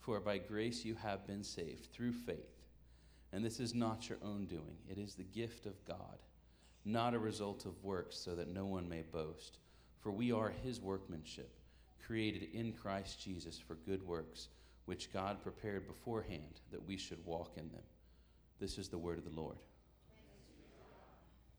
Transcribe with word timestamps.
For 0.00 0.20
by 0.20 0.38
grace 0.38 0.84
you 0.84 0.94
have 0.96 1.26
been 1.26 1.44
saved 1.44 1.92
through 1.92 2.12
faith. 2.12 2.58
And 3.32 3.44
this 3.44 3.60
is 3.60 3.74
not 3.74 4.08
your 4.08 4.18
own 4.22 4.46
doing, 4.46 4.78
it 4.88 4.98
is 4.98 5.14
the 5.14 5.24
gift 5.24 5.66
of 5.66 5.84
God, 5.84 6.18
not 6.84 7.14
a 7.14 7.18
result 7.18 7.66
of 7.66 7.84
works, 7.84 8.16
so 8.16 8.34
that 8.34 8.48
no 8.48 8.64
one 8.64 8.88
may 8.88 9.02
boast. 9.02 9.58
For 10.00 10.10
we 10.10 10.32
are 10.32 10.52
his 10.62 10.80
workmanship, 10.80 11.50
created 12.06 12.48
in 12.54 12.72
Christ 12.72 13.20
Jesus 13.20 13.58
for 13.58 13.74
good 13.74 14.02
works, 14.06 14.48
which 14.86 15.12
God 15.12 15.42
prepared 15.42 15.86
beforehand 15.86 16.60
that 16.70 16.86
we 16.86 16.96
should 16.96 17.24
walk 17.26 17.52
in 17.56 17.68
them. 17.70 17.82
This 18.58 18.78
is 18.78 18.88
the 18.88 18.96
word 18.96 19.18
of 19.18 19.24
the 19.24 19.38
Lord. 19.38 19.58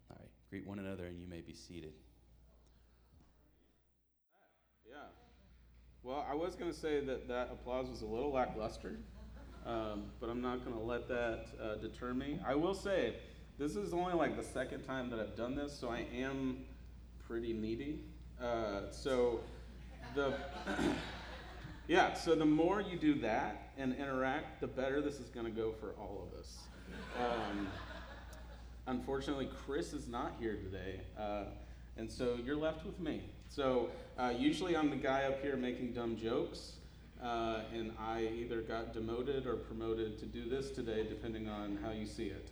All 0.09 0.17
right, 0.19 0.29
greet 0.49 0.65
one 0.65 0.79
another, 0.79 1.05
and 1.05 1.19
you 1.19 1.27
may 1.27 1.41
be 1.41 1.53
seated. 1.53 1.93
Yeah. 4.89 4.97
Well, 6.01 6.25
I 6.29 6.33
was 6.33 6.55
going 6.55 6.71
to 6.71 6.77
say 6.77 7.01
that 7.01 7.27
that 7.27 7.49
applause 7.51 7.89
was 7.89 8.03
a 8.03 8.05
little 8.05 8.31
lackluster, 8.31 8.95
um, 9.65 10.05
but 10.21 10.29
I'm 10.29 10.41
not 10.41 10.63
going 10.63 10.77
to 10.77 10.81
let 10.81 11.09
that 11.09 11.47
uh, 11.61 11.75
deter 11.75 12.13
me. 12.13 12.39
I 12.47 12.55
will 12.55 12.73
say, 12.73 13.15
this 13.57 13.75
is 13.75 13.93
only 13.93 14.13
like 14.13 14.37
the 14.37 14.43
second 14.43 14.83
time 14.83 15.09
that 15.09 15.19
I've 15.19 15.35
done 15.35 15.55
this, 15.55 15.77
so 15.77 15.89
I 15.89 16.05
am 16.15 16.59
pretty 17.27 17.51
needy. 17.51 17.99
Uh, 18.41 18.89
so 18.91 19.41
the 20.15 20.33
yeah, 21.89 22.13
so 22.13 22.33
the 22.33 22.45
more 22.45 22.79
you 22.79 22.97
do 22.97 23.15
that 23.19 23.71
and 23.77 23.93
interact, 23.93 24.61
the 24.61 24.67
better 24.67 25.01
this 25.01 25.19
is 25.19 25.27
going 25.27 25.47
to 25.47 25.51
go 25.51 25.73
for 25.73 25.89
all 25.99 26.29
of 26.31 26.39
us. 26.39 26.59
Um, 27.19 27.67
unfortunately, 28.87 29.49
Chris 29.65 29.91
is 29.91 30.07
not 30.07 30.37
here 30.39 30.55
today, 30.55 31.01
uh, 31.19 31.43
and 31.97 32.09
so 32.09 32.37
you're 32.41 32.55
left 32.55 32.85
with 32.85 33.01
me. 33.01 33.23
So 33.49 33.89
uh, 34.17 34.31
usually 34.37 34.77
I'm 34.77 34.91
the 34.91 34.95
guy 34.95 35.23
up 35.23 35.41
here 35.41 35.57
making 35.57 35.93
dumb 35.93 36.15
jokes, 36.15 36.73
uh, 37.21 37.61
and 37.73 37.91
I 37.99 38.29
either 38.37 38.61
got 38.61 38.93
demoted 38.93 39.47
or 39.47 39.55
promoted 39.55 40.19
to 40.19 40.25
do 40.25 40.47
this 40.47 40.69
today, 40.69 41.05
depending 41.09 41.49
on 41.49 41.79
how 41.83 41.91
you 41.91 42.05
see 42.05 42.27
it. 42.27 42.49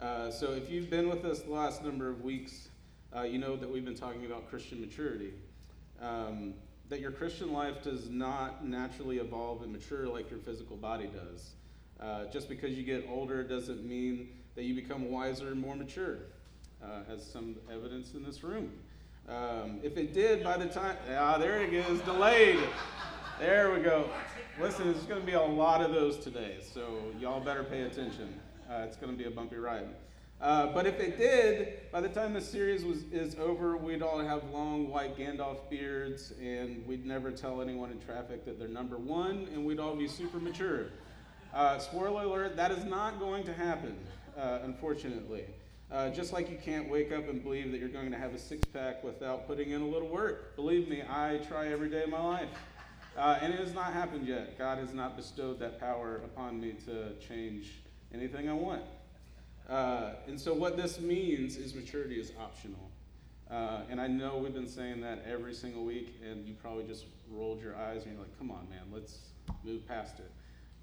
Uh, 0.00 0.30
so 0.30 0.52
if 0.52 0.70
you've 0.70 0.88
been 0.88 1.08
with 1.08 1.24
us 1.26 1.42
the 1.42 1.50
last 1.50 1.84
number 1.84 2.08
of 2.08 2.22
weeks, 2.22 2.68
uh, 3.14 3.22
you 3.22 3.38
know 3.38 3.56
that 3.56 3.70
we've 3.70 3.84
been 3.84 3.94
talking 3.94 4.24
about 4.24 4.48
Christian 4.48 4.80
maturity. 4.80 5.34
Um, 6.00 6.54
that 6.88 7.00
your 7.00 7.10
Christian 7.10 7.52
life 7.52 7.82
does 7.82 8.08
not 8.08 8.64
naturally 8.64 9.18
evolve 9.18 9.62
and 9.62 9.70
mature 9.70 10.06
like 10.06 10.30
your 10.30 10.38
physical 10.38 10.76
body 10.76 11.08
does. 11.08 11.50
Uh, 12.00 12.24
just 12.32 12.48
because 12.48 12.72
you 12.72 12.84
get 12.84 13.04
older 13.10 13.42
doesn't 13.42 13.84
mean 13.84 14.30
that 14.54 14.64
you 14.64 14.74
become 14.74 15.10
wiser 15.10 15.48
and 15.48 15.60
more 15.60 15.76
mature, 15.76 16.18
uh, 16.82 17.00
as 17.12 17.24
some 17.24 17.56
evidence 17.70 18.14
in 18.14 18.24
this 18.24 18.42
room. 18.42 18.72
Um, 19.28 19.80
if 19.82 19.98
it 19.98 20.14
did 20.14 20.42
by 20.42 20.56
the 20.56 20.66
time, 20.66 20.96
ah, 21.14 21.36
there 21.36 21.62
it 21.62 21.72
is, 21.74 22.00
delayed. 22.00 22.60
There 23.38 23.74
we 23.74 23.80
go. 23.80 24.08
Listen, 24.58 24.90
there's 24.90 25.04
going 25.04 25.20
to 25.20 25.26
be 25.26 25.34
a 25.34 25.42
lot 25.42 25.82
of 25.82 25.92
those 25.92 26.16
today, 26.18 26.56
so 26.62 26.98
y'all 27.20 27.38
better 27.38 27.62
pay 27.62 27.82
attention. 27.82 28.40
Uh, 28.70 28.84
it's 28.86 28.96
going 28.96 29.12
to 29.12 29.18
be 29.18 29.28
a 29.28 29.30
bumpy 29.30 29.56
ride. 29.56 29.86
Uh, 30.40 30.72
but 30.72 30.86
if 30.86 30.98
it 30.98 31.18
did, 31.18 31.90
by 31.92 32.00
the 32.00 32.08
time 32.08 32.32
the 32.32 32.40
series 32.40 32.84
was 32.84 33.02
is 33.12 33.34
over, 33.38 33.76
we'd 33.76 34.02
all 34.02 34.18
have 34.18 34.48
long 34.50 34.88
white 34.88 35.16
Gandalf 35.16 35.68
beards, 35.68 36.32
and 36.40 36.86
we'd 36.86 37.04
never 37.04 37.30
tell 37.30 37.60
anyone 37.60 37.90
in 37.90 38.00
traffic 38.00 38.46
that 38.46 38.58
they're 38.58 38.66
number 38.66 38.96
one, 38.96 39.48
and 39.52 39.66
we'd 39.66 39.80
all 39.80 39.94
be 39.94 40.08
super 40.08 40.38
mature. 40.38 40.86
Uh, 41.52 41.78
spoiler 41.78 42.22
alert: 42.22 42.56
that 42.56 42.70
is 42.70 42.84
not 42.84 43.18
going 43.18 43.44
to 43.44 43.52
happen, 43.52 43.96
uh, 44.38 44.60
unfortunately. 44.62 45.44
Uh, 45.90 46.10
just 46.10 46.34
like 46.34 46.50
you 46.50 46.58
can't 46.62 46.88
wake 46.90 47.12
up 47.12 47.28
and 47.30 47.42
believe 47.42 47.72
that 47.72 47.80
you're 47.80 47.88
going 47.88 48.10
to 48.10 48.18
have 48.18 48.34
a 48.34 48.38
six 48.38 48.62
pack 48.74 49.02
without 49.02 49.46
putting 49.46 49.70
in 49.70 49.80
a 49.80 49.86
little 49.86 50.08
work. 50.08 50.54
Believe 50.54 50.86
me, 50.86 51.02
I 51.08 51.40
try 51.48 51.68
every 51.68 51.88
day 51.88 52.02
of 52.02 52.10
my 52.10 52.20
life. 52.20 52.48
Uh, 53.16 53.38
and 53.40 53.54
it 53.54 53.58
has 53.58 53.72
not 53.72 53.94
happened 53.94 54.28
yet. 54.28 54.58
God 54.58 54.78
has 54.78 54.92
not 54.92 55.16
bestowed 55.16 55.58
that 55.60 55.80
power 55.80 56.20
upon 56.24 56.60
me 56.60 56.74
to 56.84 57.14
change 57.26 57.80
anything 58.12 58.50
I 58.50 58.52
want. 58.52 58.82
Uh, 59.68 60.12
and 60.26 60.38
so, 60.38 60.52
what 60.52 60.76
this 60.76 61.00
means 61.00 61.56
is 61.56 61.74
maturity 61.74 62.20
is 62.20 62.32
optional. 62.38 62.90
Uh, 63.50 63.80
and 63.90 63.98
I 63.98 64.06
know 64.06 64.36
we've 64.36 64.54
been 64.54 64.68
saying 64.68 65.00
that 65.00 65.24
every 65.26 65.54
single 65.54 65.84
week, 65.84 66.14
and 66.22 66.46
you 66.46 66.54
probably 66.54 66.84
just 66.84 67.06
rolled 67.30 67.62
your 67.62 67.76
eyes 67.76 68.04
and 68.04 68.12
you're 68.12 68.22
like, 68.22 68.38
come 68.38 68.50
on, 68.50 68.68
man, 68.68 68.82
let's 68.92 69.18
move 69.64 69.86
past 69.88 70.18
it. 70.18 70.30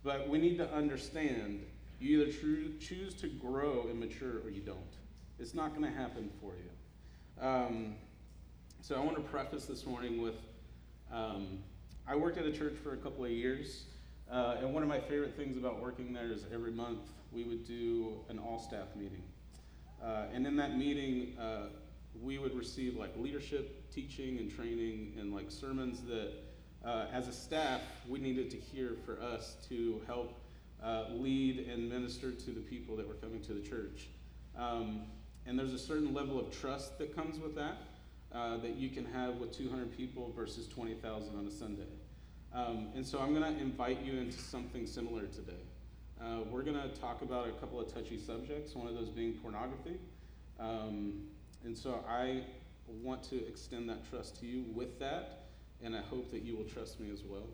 But 0.03 0.27
we 0.27 0.39
need 0.39 0.57
to 0.57 0.71
understand 0.73 1.63
you 1.99 2.21
either 2.21 2.31
choose 2.79 3.13
to 3.15 3.27
grow 3.27 3.87
and 3.89 3.99
mature 3.99 4.39
or 4.43 4.49
you 4.49 4.61
don't. 4.61 4.77
It's 5.39 5.53
not 5.53 5.75
going 5.75 5.83
to 5.83 5.97
happen 5.97 6.29
for 6.39 6.53
you. 6.53 7.45
Um, 7.45 7.95
so, 8.81 8.95
I 8.95 8.99
want 8.99 9.17
to 9.17 9.23
preface 9.23 9.65
this 9.65 9.85
morning 9.85 10.21
with 10.21 10.35
um, 11.11 11.59
I 12.07 12.15
worked 12.15 12.37
at 12.37 12.45
a 12.45 12.51
church 12.51 12.75
for 12.83 12.93
a 12.93 12.97
couple 12.97 13.25
of 13.25 13.31
years. 13.31 13.85
Uh, 14.31 14.57
and 14.59 14.73
one 14.73 14.83
of 14.83 14.89
my 14.89 14.99
favorite 14.99 15.35
things 15.35 15.57
about 15.57 15.81
working 15.81 16.13
there 16.13 16.31
is 16.31 16.45
every 16.53 16.71
month 16.71 16.99
we 17.31 17.43
would 17.43 17.65
do 17.65 18.13
an 18.29 18.39
all 18.39 18.59
staff 18.59 18.95
meeting. 18.95 19.23
Uh, 20.03 20.25
and 20.33 20.45
in 20.45 20.55
that 20.57 20.77
meeting, 20.77 21.37
uh, 21.39 21.67
we 22.21 22.37
would 22.37 22.55
receive 22.55 22.95
like 22.95 23.15
leadership 23.17 23.91
teaching 23.91 24.37
and 24.39 24.53
training 24.55 25.13
and 25.19 25.33
like 25.33 25.51
sermons 25.51 26.01
that 26.01 26.31
uh, 26.85 27.05
as 27.11 27.27
a 27.27 27.33
staff 27.33 27.81
we 28.07 28.19
needed 28.19 28.49
to 28.51 28.57
hear 28.57 28.95
for 29.05 29.19
us 29.21 29.57
to 29.67 30.01
help 30.05 30.33
uh, 30.85 31.05
lead 31.11 31.67
and 31.67 31.89
minister 31.89 32.31
to 32.31 32.51
the 32.51 32.61
people 32.61 32.95
that 32.95 33.07
were 33.07 33.15
coming 33.15 33.41
to 33.41 33.53
the 33.53 33.61
church. 33.61 34.07
Um, 34.57 35.03
and 35.45 35.57
there's 35.57 35.73
a 35.73 35.79
certain 35.79 36.13
level 36.13 36.39
of 36.39 36.51
trust 36.57 36.97
that 36.99 37.15
comes 37.15 37.39
with 37.39 37.55
that 37.55 37.77
uh, 38.33 38.57
that 38.57 38.75
you 38.75 38.89
can 38.89 39.05
have 39.05 39.35
with 39.35 39.55
200 39.55 39.95
people 39.95 40.31
versus 40.35 40.67
20,000 40.67 41.37
on 41.37 41.47
a 41.47 41.51
Sunday. 41.51 41.87
Um, 42.53 42.89
and 42.95 43.05
so 43.05 43.19
I'm 43.19 43.33
going 43.33 43.53
to 43.53 43.61
invite 43.61 44.01
you 44.01 44.19
into 44.19 44.37
something 44.37 44.85
similar 44.85 45.23
today. 45.27 45.53
Uh, 46.21 46.39
we're 46.49 46.63
going 46.63 46.77
to 46.77 46.87
talk 46.99 47.21
about 47.21 47.47
a 47.47 47.51
couple 47.53 47.79
of 47.79 47.93
touchy 47.93 48.17
subjects, 48.17 48.75
one 48.75 48.87
of 48.87 48.95
those 48.95 49.09
being 49.09 49.33
pornography. 49.33 49.97
Um, 50.59 51.23
and 51.63 51.77
so 51.77 52.03
I 52.07 52.43
want 53.01 53.23
to 53.23 53.47
extend 53.47 53.89
that 53.89 54.09
trust 54.09 54.39
to 54.39 54.45
you 54.45 54.65
with 54.73 54.99
that, 54.99 55.47
and 55.83 55.95
I 55.95 56.01
hope 56.01 56.31
that 56.31 56.43
you 56.43 56.55
will 56.55 56.63
trust 56.63 56.99
me 56.99 57.11
as 57.11 57.23
well. 57.23 57.47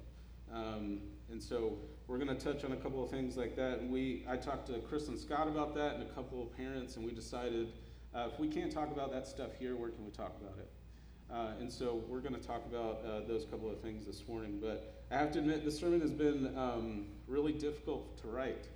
Um, 0.54 1.00
and 1.32 1.42
so 1.42 1.78
we're 2.08 2.18
going 2.18 2.36
to 2.36 2.44
touch 2.44 2.66
on 2.66 2.74
a 2.74 2.76
couple 2.76 3.04
of 3.04 3.10
things 3.10 3.38
like 3.38 3.56
that. 3.56 3.80
And 3.80 3.92
we, 3.92 4.26
I 4.28 4.36
talked 4.36 4.68
to 4.68 4.80
Chris 4.80 5.08
and 5.08 5.18
Scott 5.18 5.48
about 5.48 5.74
that, 5.76 5.96
and 5.96 6.04
a 6.04 6.14
couple 6.14 6.42
of 6.42 6.56
parents, 6.56 6.98
and 6.98 7.06
we 7.06 7.12
decided 7.12 7.70
uh, 8.14 8.28
if 8.32 8.40
we 8.40 8.48
can't 8.48 8.72
talk 8.72 8.92
about 8.92 9.12
that 9.14 9.28
stuff 9.28 9.52
here, 9.58 9.76
where 9.76 9.90
can 9.90 10.04
we 10.04 10.12
talk 10.12 10.36
about 10.42 10.58
it? 10.58 10.70
Uh, 11.34 11.52
and 11.62 11.72
so 11.72 12.04
we're 12.10 12.20
going 12.20 12.36
to 12.36 12.46
talk 12.46 12.66
about 12.66 13.02
uh, 13.06 13.22
those 13.26 13.46
couple 13.46 13.72
of 13.72 13.80
things 13.80 14.06
this 14.06 14.28
morning. 14.28 14.60
But 14.62 15.06
I 15.10 15.18
have 15.18 15.32
to 15.34 15.40
admit, 15.40 15.64
this 15.64 15.80
sermon 15.80 16.02
has 16.02 16.12
been 16.12 16.58
um, 16.58 17.06
really 17.28 17.54
difficult 17.54 18.22
to 18.22 18.28
write. 18.28 18.68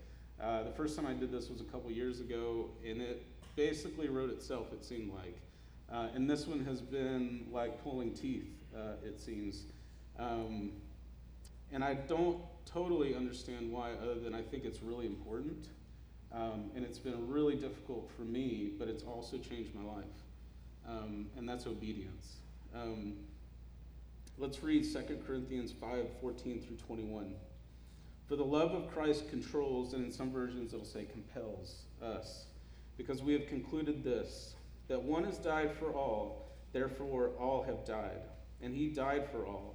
Uh, 0.41 0.63
the 0.63 0.71
first 0.71 0.95
time 0.95 1.05
I 1.05 1.13
did 1.13 1.31
this 1.31 1.49
was 1.49 1.59
a 1.59 1.65
couple 1.65 1.91
years 1.91 2.21
ago, 2.21 2.69
and 2.87 3.01
it 3.01 3.25
basically 3.57 4.07
wrote 4.07 4.29
itself, 4.29 4.71
it 4.71 4.85
seemed 4.85 5.11
like. 5.13 5.37
Uh, 5.91 6.07
and 6.15 6.29
this 6.29 6.47
one 6.47 6.63
has 6.63 6.81
been 6.81 7.47
like 7.51 7.83
pulling 7.83 8.13
teeth, 8.13 8.47
uh, 8.75 8.93
it 9.03 9.19
seems. 9.19 9.63
Um, 10.17 10.71
and 11.71 11.83
I 11.83 11.93
don't 11.93 12.39
totally 12.65 13.15
understand 13.15 13.71
why, 13.71 13.91
other 13.91 14.19
than 14.19 14.33
I 14.33 14.41
think 14.41 14.65
it's 14.65 14.81
really 14.81 15.05
important. 15.05 15.67
Um, 16.31 16.71
and 16.75 16.83
it's 16.83 16.99
been 16.99 17.29
really 17.29 17.55
difficult 17.55 18.09
for 18.15 18.23
me, 18.23 18.71
but 18.77 18.87
it's 18.87 19.03
also 19.03 19.37
changed 19.37 19.73
my 19.73 19.83
life. 19.83 20.05
Um, 20.87 21.27
and 21.37 21.47
that's 21.47 21.65
obedience. 21.65 22.37
Um, 22.75 23.13
let's 24.37 24.61
read 24.61 24.83
2 24.83 25.19
Corinthians 25.25 25.71
5 25.71 26.07
14 26.21 26.61
through 26.61 26.77
21. 26.77 27.33
For 28.27 28.35
the 28.35 28.43
love 28.43 28.71
of 28.71 28.91
Christ 28.91 29.29
controls, 29.29 29.93
and 29.93 30.03
in 30.03 30.11
some 30.11 30.31
versions 30.31 30.73
it'll 30.73 30.85
say 30.85 31.05
compels 31.05 31.83
us, 32.01 32.45
because 32.97 33.21
we 33.21 33.33
have 33.33 33.47
concluded 33.47 34.03
this 34.03 34.55
that 34.87 35.01
one 35.01 35.23
has 35.23 35.37
died 35.37 35.71
for 35.79 35.93
all, 35.93 36.51
therefore 36.73 37.31
all 37.39 37.63
have 37.63 37.85
died. 37.85 38.21
And 38.61 38.73
he 38.73 38.89
died 38.89 39.27
for 39.31 39.45
all, 39.45 39.74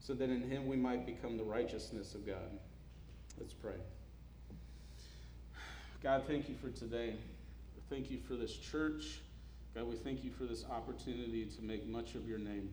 so 0.00 0.14
that 0.14 0.30
in 0.30 0.42
him 0.42 0.66
we 0.66 0.76
might 0.76 1.06
become 1.06 1.36
the 1.36 1.44
righteousness 1.44 2.14
of 2.14 2.26
God. 2.26 2.58
Let's 3.38 3.54
pray. 3.54 3.74
God, 6.02 6.24
thank 6.26 6.48
you 6.48 6.54
for 6.60 6.70
today. 6.70 7.14
Thank 7.90 8.10
you 8.10 8.18
for 8.26 8.34
this 8.34 8.56
church. 8.56 9.20
God, 9.74 9.84
we 9.84 9.96
thank 9.96 10.24
you 10.24 10.30
for 10.30 10.44
this 10.44 10.64
opportunity 10.70 11.44
to 11.44 11.62
make 11.62 11.86
much 11.86 12.14
of 12.14 12.26
your 12.26 12.38
name. 12.38 12.70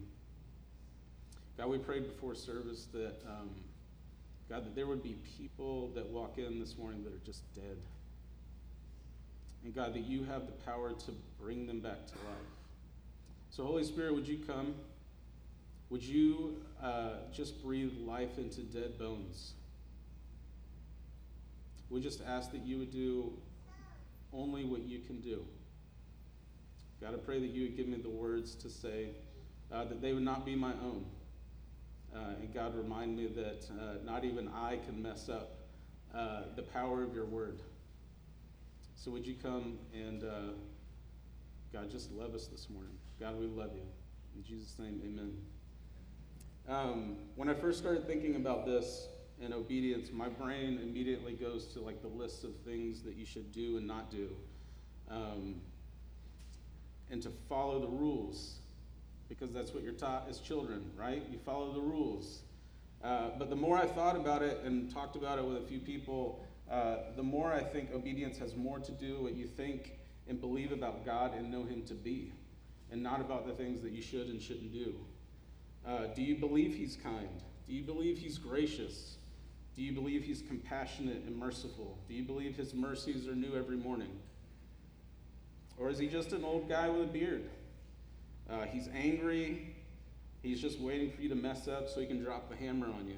God, 1.58 1.70
we 1.70 1.78
prayed 1.78 2.08
before 2.08 2.36
service 2.36 2.88
that, 2.94 3.16
um, 3.28 3.50
God, 4.50 4.66
that 4.66 4.76
there 4.76 4.88
would 4.88 5.04
be 5.04 5.18
people 5.38 5.90
that 5.96 6.08
walk 6.08 6.38
in 6.38 6.60
this 6.60 6.78
morning 6.78 7.04
that 7.04 7.14
are 7.14 7.26
just 7.26 7.42
dead. 7.54 7.78
And 9.64 9.76
God, 9.76 9.94
that 9.94 10.06
you 10.06 10.24
have 10.24 10.46
the 10.46 10.54
power 10.66 10.92
to 10.92 11.12
bring 11.40 11.68
them 11.68 11.80
back 11.80 12.06
to 12.08 12.14
life. 12.14 12.38
So, 13.50 13.66
Holy 13.66 13.84
Spirit, 13.84 14.14
would 14.14 14.28
you 14.28 14.38
come? 14.46 14.76
Would 15.90 16.04
you 16.04 16.58
uh, 16.84 17.12
just 17.34 17.64
breathe 17.64 17.94
life 18.06 18.38
into 18.38 18.62
dead 18.62 19.00
bones? 19.00 19.54
We 21.90 22.02
just 22.02 22.22
ask 22.28 22.52
that 22.52 22.66
you 22.66 22.78
would 22.80 22.92
do 22.92 23.32
only 24.34 24.66
what 24.66 24.84
you 24.84 25.00
can 25.00 25.22
do. 25.22 25.46
God, 27.00 27.14
I 27.14 27.18
pray 27.18 27.40
that 27.40 27.48
you 27.48 27.64
would 27.64 27.78
give 27.78 27.88
me 27.88 27.98
the 27.98 28.10
words 28.10 28.56
to 28.56 28.70
say, 28.70 29.10
uh, 29.72 29.86
that 29.86 30.02
they 30.02 30.14
would 30.14 30.24
not 30.24 30.46
be 30.46 30.56
my 30.56 30.74
own. 30.84 31.06
Uh, 32.14 32.36
and 32.40 32.54
God, 32.54 32.76
remind 32.76 33.16
me 33.16 33.28
that 33.28 33.66
uh, 33.72 34.04
not 34.04 34.26
even 34.26 34.50
I 34.50 34.80
can 34.86 35.02
mess 35.02 35.30
up 35.30 35.58
uh, 36.14 36.44
the 36.56 36.64
power 36.64 37.04
of 37.04 37.14
your 37.14 37.26
word. 37.26 37.62
So 38.96 39.12
would 39.12 39.26
you 39.26 39.36
come 39.36 39.78
and, 39.94 40.24
uh, 40.24 40.54
God, 41.72 41.90
just 41.92 42.12
love 42.12 42.34
us 42.34 42.48
this 42.48 42.70
morning. 42.70 42.94
God, 43.20 43.40
we 43.40 43.46
love 43.46 43.72
you. 43.76 43.84
In 44.36 44.44
Jesus' 44.44 44.78
name, 44.80 45.02
amen. 45.06 45.34
Um, 46.68 47.16
when 47.36 47.50
I 47.50 47.54
first 47.54 47.80
started 47.80 48.06
thinking 48.06 48.36
about 48.36 48.66
this 48.66 49.08
and 49.42 49.54
obedience, 49.54 50.10
my 50.12 50.28
brain 50.28 50.80
immediately 50.84 51.32
goes 51.32 51.66
to 51.68 51.80
like 51.80 52.02
the 52.02 52.10
list 52.10 52.44
of 52.44 52.56
things 52.66 53.02
that 53.04 53.16
you 53.16 53.26
should 53.26 53.54
do 53.54 53.78
and 53.78 53.88
not 53.88 54.12
do. 54.12 54.30
Um, 55.10 55.62
and 57.10 57.22
to 57.22 57.30
follow 57.48 57.80
the 57.80 57.88
rules 57.88 58.58
because 59.30 59.54
that's 59.54 59.74
what 59.74 59.84
you're 59.84 59.94
taught 59.94 60.28
as 60.30 60.40
children, 60.40 60.92
right? 60.98 61.24
You 61.32 61.38
follow 61.46 61.72
the 61.72 61.80
rules. 61.80 62.42
Uh, 63.02 63.30
but 63.38 63.50
the 63.50 63.56
more 63.56 63.78
I 63.78 63.86
thought 63.86 64.18
about 64.18 64.42
it 64.42 64.60
and 64.66 64.94
talked 64.94 65.16
about 65.16 65.40
it 65.40 65.46
with 65.46 65.58
a 65.58 65.66
few 65.68 65.80
people, 65.80 66.44
uh, 66.70 66.98
the 67.16 67.24
more 67.24 67.54
I 67.54 67.62
think 67.62 67.94
obedience 67.94 68.38
has 68.40 68.56
more 68.56 68.80
to 68.80 68.92
do 68.92 69.22
what 69.22 69.36
you 69.36 69.48
think 69.48 69.94
and 70.28 70.42
believe 70.42 70.74
about 70.74 71.06
God 71.06 71.34
and 71.34 71.50
know 71.50 71.64
Him 71.64 71.84
to 71.84 71.94
be, 71.94 72.34
and 72.92 73.02
not 73.02 73.22
about 73.22 73.48
the 73.48 73.54
things 73.54 73.82
that 73.82 73.92
you 73.92 74.02
should 74.02 74.28
and 74.28 74.42
shouldn't 74.42 74.74
do. 74.74 74.96
Uh, 75.86 76.08
do 76.16 76.22
you 76.22 76.36
believe 76.36 76.76
He's 76.76 76.98
kind? 76.98 77.42
Do 77.68 77.74
you 77.74 77.84
believe 77.84 78.18
He's 78.18 78.38
gracious? 78.38 79.18
Do 79.76 79.82
you 79.82 79.92
believe 79.92 80.24
He's 80.24 80.42
compassionate 80.42 81.24
and 81.26 81.36
merciful? 81.36 81.98
Do 82.08 82.14
you 82.14 82.24
believe 82.24 82.56
His 82.56 82.74
mercies 82.74 83.28
are 83.28 83.36
new 83.36 83.56
every 83.56 83.78
morning? 83.78 84.20
Or 85.78 85.90
is 85.90 86.00
He 86.00 86.08
just 86.08 86.34
an 86.34 86.44
old 86.44 86.68
guy 86.68 86.90
with 86.90 87.04
a 87.04 87.12
beard? 87.12 87.50
Uh, 88.50 88.64
he's 88.66 88.90
angry. 88.96 89.76
He's 90.42 90.62
just 90.62 90.80
waiting 90.80 91.12
for 91.12 91.22
you 91.22 91.30
to 91.30 91.36
mess 91.36 91.68
up 91.68 91.90
so 91.90 92.00
he 92.00 92.06
can 92.06 92.24
drop 92.24 92.50
the 92.50 92.56
hammer 92.56 92.88
on 92.88 93.08
you. 93.08 93.18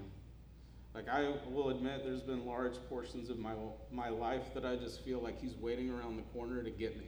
Like, 0.95 1.07
I 1.07 1.35
will 1.51 1.69
admit, 1.69 2.03
there's 2.03 2.23
been 2.23 2.45
large 2.45 2.73
portions 2.89 3.29
of 3.29 3.37
my, 3.37 3.53
my 3.91 4.09
life 4.09 4.53
that 4.55 4.65
I 4.65 4.75
just 4.75 5.01
feel 5.01 5.19
like 5.19 5.39
he's 5.39 5.55
waiting 5.55 5.91
around 5.91 6.17
the 6.17 6.23
corner 6.33 6.63
to 6.63 6.71
get 6.71 6.97
me. 6.97 7.05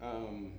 Um, 0.00 0.52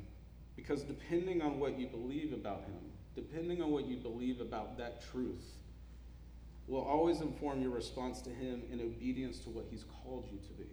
because 0.57 0.81
depending 0.83 1.41
on 1.41 1.59
what 1.59 1.79
you 1.79 1.87
believe 1.87 2.33
about 2.33 2.63
him, 2.63 2.88
depending 3.19 3.61
on 3.61 3.71
what 3.71 3.85
you 3.85 3.97
believe 3.97 4.39
about 4.39 4.77
that 4.77 5.01
truth, 5.11 5.57
will 6.67 6.81
always 6.81 7.19
inform 7.19 7.61
your 7.61 7.71
response 7.71 8.21
to 8.21 8.29
him 8.29 8.61
in 8.71 8.79
obedience 8.79 9.39
to 9.39 9.49
what 9.49 9.65
he's 9.69 9.83
called 9.83 10.25
you 10.31 10.37
to 10.37 10.53
be. 10.53 10.69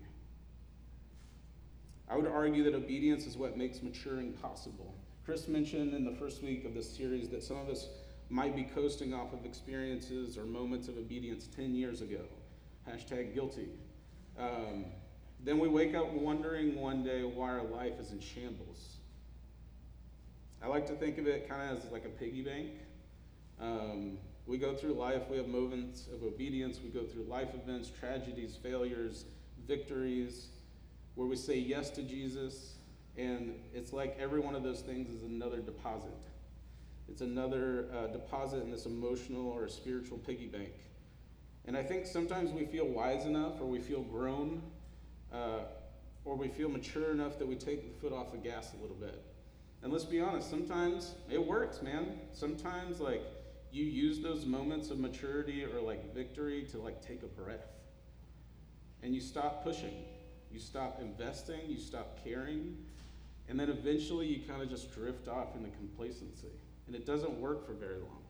I 2.08 2.16
would 2.16 2.26
argue 2.26 2.62
that 2.64 2.74
obedience 2.74 3.26
is 3.26 3.36
what 3.36 3.56
makes 3.56 3.82
maturing 3.82 4.32
possible. 4.34 4.94
Chris 5.24 5.48
mentioned 5.48 5.92
in 5.92 6.04
the 6.04 6.12
first 6.12 6.42
week 6.42 6.64
of 6.64 6.74
this 6.74 6.88
series 6.88 7.28
that 7.30 7.42
some 7.42 7.56
of 7.56 7.68
us 7.68 7.88
might 8.28 8.54
be 8.54 8.62
coasting 8.62 9.12
off 9.12 9.32
of 9.32 9.44
experiences 9.44 10.38
or 10.38 10.44
moments 10.44 10.86
of 10.86 10.98
obedience 10.98 11.48
10 11.56 11.74
years 11.74 12.00
ago. 12.00 12.20
Hashtag 12.88 13.34
guilty. 13.34 13.70
Um, 14.38 14.84
then 15.42 15.58
we 15.58 15.66
wake 15.66 15.96
up 15.96 16.12
wondering 16.12 16.80
one 16.80 17.02
day 17.02 17.24
why 17.24 17.50
our 17.50 17.64
life 17.64 17.98
is 17.98 18.12
in 18.12 18.20
shambles. 18.20 18.95
I 20.66 20.68
like 20.68 20.86
to 20.86 20.94
think 20.94 21.16
of 21.18 21.28
it 21.28 21.48
kind 21.48 21.70
of 21.70 21.78
as 21.78 21.92
like 21.92 22.04
a 22.06 22.08
piggy 22.08 22.42
bank. 22.42 22.70
Um, 23.60 24.18
we 24.46 24.58
go 24.58 24.74
through 24.74 24.94
life, 24.94 25.22
we 25.30 25.36
have 25.36 25.46
moments 25.46 26.08
of 26.12 26.24
obedience, 26.24 26.80
we 26.82 26.90
go 26.90 27.04
through 27.04 27.22
life 27.22 27.50
events, 27.54 27.88
tragedies, 27.88 28.56
failures, 28.60 29.26
victories, 29.68 30.48
where 31.14 31.28
we 31.28 31.36
say 31.36 31.56
yes 31.56 31.90
to 31.90 32.02
Jesus, 32.02 32.78
and 33.16 33.54
it's 33.74 33.92
like 33.92 34.16
every 34.18 34.40
one 34.40 34.56
of 34.56 34.64
those 34.64 34.80
things 34.80 35.08
is 35.08 35.22
another 35.22 35.58
deposit. 35.58 36.18
It's 37.08 37.20
another 37.20 37.86
uh, 37.94 38.08
deposit 38.08 38.60
in 38.64 38.72
this 38.72 38.86
emotional 38.86 39.48
or 39.48 39.68
spiritual 39.68 40.18
piggy 40.18 40.48
bank. 40.48 40.72
And 41.66 41.76
I 41.76 41.84
think 41.84 42.06
sometimes 42.06 42.50
we 42.50 42.66
feel 42.66 42.88
wise 42.88 43.24
enough, 43.24 43.60
or 43.60 43.66
we 43.66 43.78
feel 43.78 44.02
grown, 44.02 44.62
uh, 45.32 45.60
or 46.24 46.34
we 46.34 46.48
feel 46.48 46.68
mature 46.68 47.12
enough 47.12 47.38
that 47.38 47.46
we 47.46 47.54
take 47.54 47.84
the 47.84 48.00
foot 48.00 48.12
off 48.12 48.32
the 48.32 48.38
gas 48.38 48.72
a 48.76 48.82
little 48.82 48.96
bit. 48.96 49.22
And 49.82 49.92
let's 49.92 50.04
be 50.04 50.20
honest, 50.20 50.50
sometimes 50.50 51.14
it 51.30 51.44
works, 51.44 51.82
man. 51.82 52.18
Sometimes, 52.32 53.00
like, 53.00 53.22
you 53.70 53.84
use 53.84 54.20
those 54.20 54.46
moments 54.46 54.90
of 54.90 54.98
maturity 54.98 55.64
or 55.64 55.80
like 55.80 56.14
victory 56.14 56.64
to 56.70 56.78
like 56.78 57.06
take 57.06 57.22
a 57.22 57.26
breath. 57.26 57.66
And 59.02 59.14
you 59.14 59.20
stop 59.20 59.62
pushing 59.62 59.92
you 60.56 60.62
stop 60.62 61.00
investing, 61.02 61.60
you 61.68 61.78
stop 61.78 62.18
caring, 62.24 62.78
and 63.46 63.60
then 63.60 63.68
eventually 63.68 64.26
you 64.26 64.46
kind 64.48 64.62
of 64.62 64.70
just 64.70 64.90
drift 64.90 65.28
off 65.28 65.54
into 65.54 65.68
complacency. 65.76 66.48
And 66.86 66.96
it 66.96 67.04
doesn't 67.04 67.38
work 67.38 67.66
for 67.66 67.74
very 67.74 67.98
long. 67.98 68.22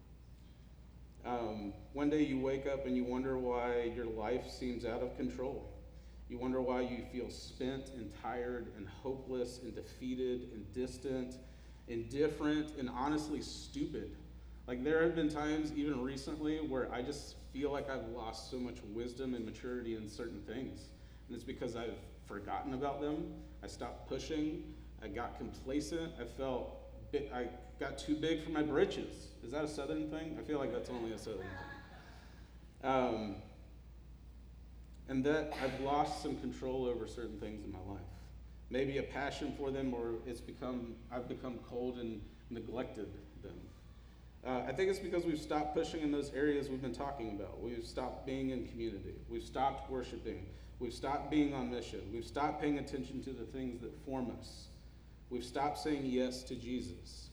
Um, 1.25 1.73
one 1.93 2.11
day 2.11 2.23
you 2.23 2.41
wake 2.41 2.67
up 2.67 2.85
and 2.85 2.97
you 2.97 3.05
wonder 3.05 3.39
why 3.39 3.93
your 3.95 4.07
life 4.07 4.51
seems 4.51 4.85
out 4.85 5.03
of 5.03 5.17
control. 5.17 5.73
You 6.29 6.39
wonder 6.39 6.61
why 6.61 6.81
you 6.81 7.05
feel 7.13 7.31
spent 7.31 7.91
and 7.97 8.11
tired 8.23 8.73
and 8.77 8.89
hopeless 8.89 9.61
and 9.63 9.75
defeated 9.75 10.49
and 10.53 10.73
distant, 10.73 11.37
indifferent, 11.87 12.73
and 12.79 12.91
honestly 12.91 13.41
stupid. 13.41 14.17
Like 14.67 14.83
there 14.83 15.03
have 15.05 15.15
been 15.15 15.29
times, 15.29 15.73
even 15.77 16.03
recently, 16.03 16.57
where 16.59 16.93
I 16.93 17.03
just 17.03 17.37
feel 17.53 17.71
like 17.71 17.89
I've 17.89 18.09
lost 18.09 18.51
so 18.51 18.59
much 18.59 18.79
wisdom 18.93 19.35
and 19.35 19.45
maturity 19.45 19.95
in 19.95 20.09
certain 20.09 20.43
things. 20.43 20.81
And 21.29 21.37
it's 21.37 21.45
because 21.45 21.77
I've 21.77 21.99
forgotten 22.27 22.75
about 22.75 23.01
them. 23.01 23.33
I 23.63 23.69
stopped 23.69 24.09
pushing. 24.09 24.65
I 25.03 25.09
got 25.09 25.39
complacent. 25.39 26.13
I 26.21 26.25
felt 26.25 26.73
I 27.33 27.47
got 27.79 27.99
too 27.99 28.17
big 28.17 28.43
for 28.43 28.51
my 28.51 28.63
britches. 28.63 29.29
Is 29.45 29.53
that 29.53 29.65
a 29.65 29.69
southern 29.69 30.11
thing? 30.11 30.37
I 30.39 30.43
feel 30.43 30.59
like 30.59 30.73
that's 30.73 30.91
only 30.91 31.13
a 31.13 31.19
southern 31.19 31.41
thing. 31.41 32.91
Um, 32.91 33.37
and 35.09 35.25
that 35.25 35.53
I've 35.63 35.81
lost 35.81 36.23
some 36.23 36.37
control 36.37 36.87
over 36.87 37.07
certain 37.07 37.39
things 37.39 37.65
in 37.65 37.73
my 37.73 37.79
life. 37.89 38.01
maybe 38.69 38.99
a 38.99 39.03
passion 39.03 39.55
for 39.57 39.71
them, 39.71 39.95
or 39.95 40.15
it's 40.27 40.41
become, 40.41 40.97
I've 41.13 41.29
become 41.29 41.59
cold 41.69 41.99
and 41.99 42.21
neglected 42.51 43.07
them. 43.43 43.55
Uh, 44.45 44.63
I 44.69 44.73
think 44.73 44.91
it's 44.91 44.99
because 44.99 45.25
we've 45.25 45.41
stopped 45.41 45.75
pushing 45.75 46.03
in 46.03 46.11
those 46.11 46.33
areas 46.33 46.69
we've 46.69 46.83
been 46.83 46.95
talking 46.95 47.31
about. 47.31 47.61
We've 47.61 47.85
stopped 47.85 48.27
being 48.27 48.51
in 48.51 48.67
community. 48.67 49.15
We've 49.29 49.43
stopped 49.43 49.91
worshiping. 49.91 50.47
We've 50.79 50.93
stopped 50.93 51.31
being 51.31 51.55
on 51.55 51.71
mission. 51.71 52.01
We've 52.13 52.25
stopped 52.25 52.61
paying 52.61 52.79
attention 52.79 53.23
to 53.25 53.31
the 53.31 53.45
things 53.45 53.81
that 53.81 53.93
form 54.05 54.33
us. 54.39 54.67
We've 55.31 55.45
stopped 55.45 55.79
saying 55.79 56.07
yes 56.07 56.43
to 56.45 56.55
Jesus. 56.55 57.31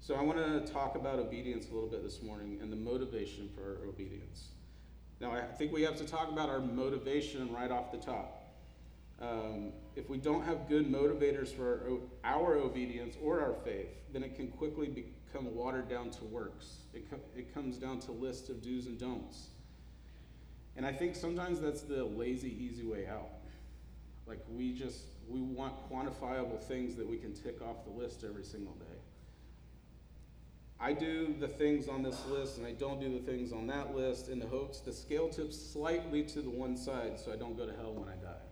So 0.00 0.14
I 0.14 0.22
want 0.22 0.38
to 0.38 0.72
talk 0.72 0.94
about 0.94 1.18
obedience 1.18 1.70
a 1.70 1.74
little 1.74 1.88
bit 1.88 2.02
this 2.02 2.22
morning 2.22 2.58
and 2.60 2.70
the 2.70 2.76
motivation 2.76 3.48
for 3.54 3.62
our 3.62 3.88
obedience. 3.88 4.48
Now, 5.20 5.32
I 5.32 5.42
think 5.42 5.72
we 5.72 5.82
have 5.82 5.96
to 5.96 6.04
talk 6.04 6.30
about 6.30 6.50
our 6.50 6.60
motivation 6.60 7.52
right 7.52 7.70
off 7.70 7.90
the 7.90 7.98
top. 7.98 8.46
Um, 9.20 9.72
if 9.94 10.10
we 10.10 10.18
don't 10.18 10.42
have 10.42 10.68
good 10.68 10.92
motivators 10.92 11.48
for 11.48 12.00
our, 12.22 12.38
our, 12.38 12.56
obedience 12.56 13.16
or 13.22 13.40
our 13.40 13.54
faith, 13.64 13.88
then 14.12 14.22
it 14.22 14.36
can 14.36 14.48
quickly 14.48 14.88
become 14.88 15.54
watered 15.54 15.88
down 15.88 16.10
to 16.10 16.24
works. 16.24 16.80
It, 16.92 17.10
co- 17.10 17.20
it 17.34 17.54
comes 17.54 17.78
down 17.78 18.00
to 18.00 18.12
lists 18.12 18.50
of 18.50 18.60
do's 18.60 18.86
and 18.86 18.98
don'ts. 18.98 19.48
And 20.76 20.84
I 20.84 20.92
think 20.92 21.16
sometimes 21.16 21.60
that's 21.60 21.80
the 21.80 22.04
lazy, 22.04 22.54
easy 22.62 22.84
way 22.84 23.06
out. 23.06 23.30
Like 24.26 24.40
we 24.50 24.72
just, 24.74 25.00
we 25.28 25.40
want 25.40 25.74
quantifiable 25.90 26.60
things 26.60 26.94
that 26.96 27.08
we 27.08 27.16
can 27.16 27.32
tick 27.32 27.62
off 27.62 27.84
the 27.86 27.98
list 27.98 28.22
every 28.22 28.44
single 28.44 28.74
day. 28.74 28.95
I 30.78 30.92
do 30.92 31.34
the 31.38 31.48
things 31.48 31.88
on 31.88 32.02
this 32.02 32.24
list 32.26 32.58
and 32.58 32.66
I 32.66 32.72
don't 32.72 33.00
do 33.00 33.12
the 33.12 33.24
things 33.24 33.52
on 33.52 33.66
that 33.68 33.96
list 33.96 34.28
in 34.28 34.38
the 34.38 34.46
hopes 34.46 34.80
the 34.80 34.92
scale 34.92 35.28
tips 35.28 35.56
slightly 35.56 36.22
to 36.24 36.42
the 36.42 36.50
one 36.50 36.76
side 36.76 37.18
so 37.18 37.32
I 37.32 37.36
don't 37.36 37.56
go 37.56 37.66
to 37.66 37.72
hell 37.72 37.94
when 37.94 38.08
I 38.08 38.16
die. 38.16 38.42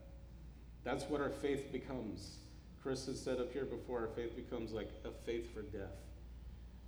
That's 0.84 1.04
what 1.04 1.20
our 1.20 1.30
faith 1.30 1.70
becomes. 1.70 2.38
Chris 2.82 3.06
has 3.06 3.20
said 3.20 3.40
up 3.40 3.52
here 3.52 3.64
before 3.64 4.00
our 4.00 4.08
faith 4.08 4.36
becomes 4.36 4.72
like 4.72 4.90
a 5.04 5.10
faith 5.10 5.52
for 5.52 5.62
death. 5.62 5.96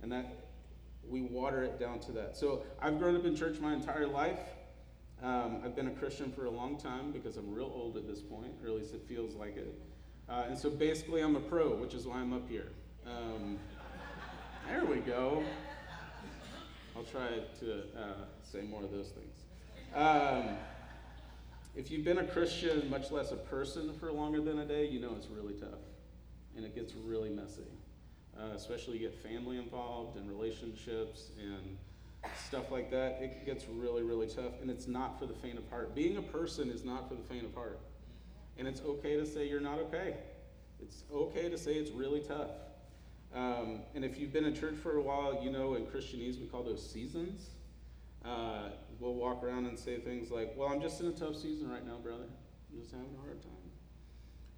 And 0.01 0.11
that 0.11 0.47
we 1.07 1.21
water 1.21 1.63
it 1.63 1.79
down 1.79 1.99
to 2.01 2.11
that. 2.13 2.35
So 2.35 2.63
I've 2.81 2.99
grown 2.99 3.15
up 3.15 3.25
in 3.25 3.35
church 3.35 3.59
my 3.59 3.73
entire 3.73 4.07
life. 4.07 4.39
Um, 5.23 5.61
I've 5.63 5.75
been 5.75 5.87
a 5.87 5.91
Christian 5.91 6.31
for 6.31 6.45
a 6.45 6.51
long 6.51 6.77
time 6.77 7.11
because 7.11 7.37
I'm 7.37 7.51
real 7.51 7.71
old 7.73 7.97
at 7.97 8.07
this 8.07 8.21
point, 8.21 8.51
or 8.63 8.69
at 8.69 8.75
least 8.75 8.93
it 8.93 9.01
feels 9.07 9.33
like 9.33 9.57
it. 9.57 9.73
Uh, 10.29 10.43
and 10.47 10.57
so 10.57 10.69
basically, 10.69 11.21
I'm 11.21 11.35
a 11.35 11.39
pro, 11.39 11.75
which 11.75 11.93
is 11.93 12.05
why 12.05 12.17
I'm 12.17 12.33
up 12.33 12.47
here. 12.47 12.71
Um, 13.05 13.57
there 14.67 14.85
we 14.85 14.97
go. 14.97 15.43
I'll 16.95 17.03
try 17.03 17.27
to 17.59 17.79
uh, 17.97 18.25
say 18.43 18.61
more 18.61 18.83
of 18.83 18.91
those 18.91 19.09
things. 19.09 19.35
Um, 19.95 20.57
if 21.75 21.91
you've 21.91 22.03
been 22.03 22.17
a 22.17 22.25
Christian, 22.25 22.89
much 22.89 23.11
less 23.11 23.31
a 23.31 23.35
person, 23.35 23.93
for 23.99 24.11
longer 24.11 24.41
than 24.41 24.59
a 24.59 24.65
day, 24.65 24.87
you 24.87 24.99
know 24.99 25.13
it's 25.15 25.27
really 25.27 25.53
tough. 25.53 25.79
And 26.55 26.65
it 26.65 26.75
gets 26.75 26.93
really 26.95 27.29
messy. 27.29 27.61
Uh, 28.37 28.53
especially 28.55 28.97
you 28.97 29.09
get 29.09 29.15
family 29.15 29.57
involved 29.57 30.17
and 30.17 30.27
relationships 30.27 31.31
and 31.39 31.77
stuff 32.47 32.71
like 32.71 32.91
that. 32.91 33.19
It 33.21 33.45
gets 33.45 33.65
really, 33.67 34.03
really 34.03 34.27
tough. 34.27 34.59
And 34.61 34.69
it's 34.69 34.87
not 34.87 35.17
for 35.19 35.27
the 35.27 35.33
faint 35.33 35.57
of 35.57 35.69
heart. 35.69 35.95
Being 35.95 36.17
a 36.17 36.21
person 36.21 36.69
is 36.69 36.83
not 36.83 37.07
for 37.07 37.15
the 37.15 37.23
faint 37.23 37.45
of 37.45 37.53
heart. 37.53 37.79
And 38.57 38.67
it's 38.67 38.81
okay 38.81 39.15
to 39.15 39.25
say 39.25 39.47
you're 39.47 39.61
not 39.61 39.79
okay. 39.79 40.15
It's 40.81 41.03
okay 41.13 41.47
to 41.47 41.57
say 41.57 41.73
it's 41.73 41.91
really 41.91 42.19
tough. 42.19 42.49
Um, 43.37 43.81
and 43.93 44.03
if 44.03 44.17
you've 44.17 44.33
been 44.33 44.45
in 44.45 44.55
church 44.55 44.75
for 44.81 44.97
a 44.97 45.01
while, 45.01 45.39
you 45.43 45.51
know 45.51 45.75
in 45.75 45.85
Christianese 45.85 46.39
we 46.39 46.47
call 46.47 46.63
those 46.63 46.83
seasons. 46.83 47.51
Uh, 48.25 48.69
we'll 48.99 49.13
walk 49.13 49.43
around 49.43 49.67
and 49.67 49.77
say 49.77 49.99
things 49.99 50.31
like, 50.31 50.55
Well, 50.57 50.69
I'm 50.69 50.81
just 50.81 50.99
in 51.01 51.07
a 51.07 51.11
tough 51.11 51.35
season 51.35 51.69
right 51.69 51.85
now, 51.85 51.97
brother. 51.97 52.23
I'm 52.71 52.79
just 52.79 52.91
having 52.91 53.13
a 53.15 53.21
hard 53.21 53.39
time. 53.43 53.51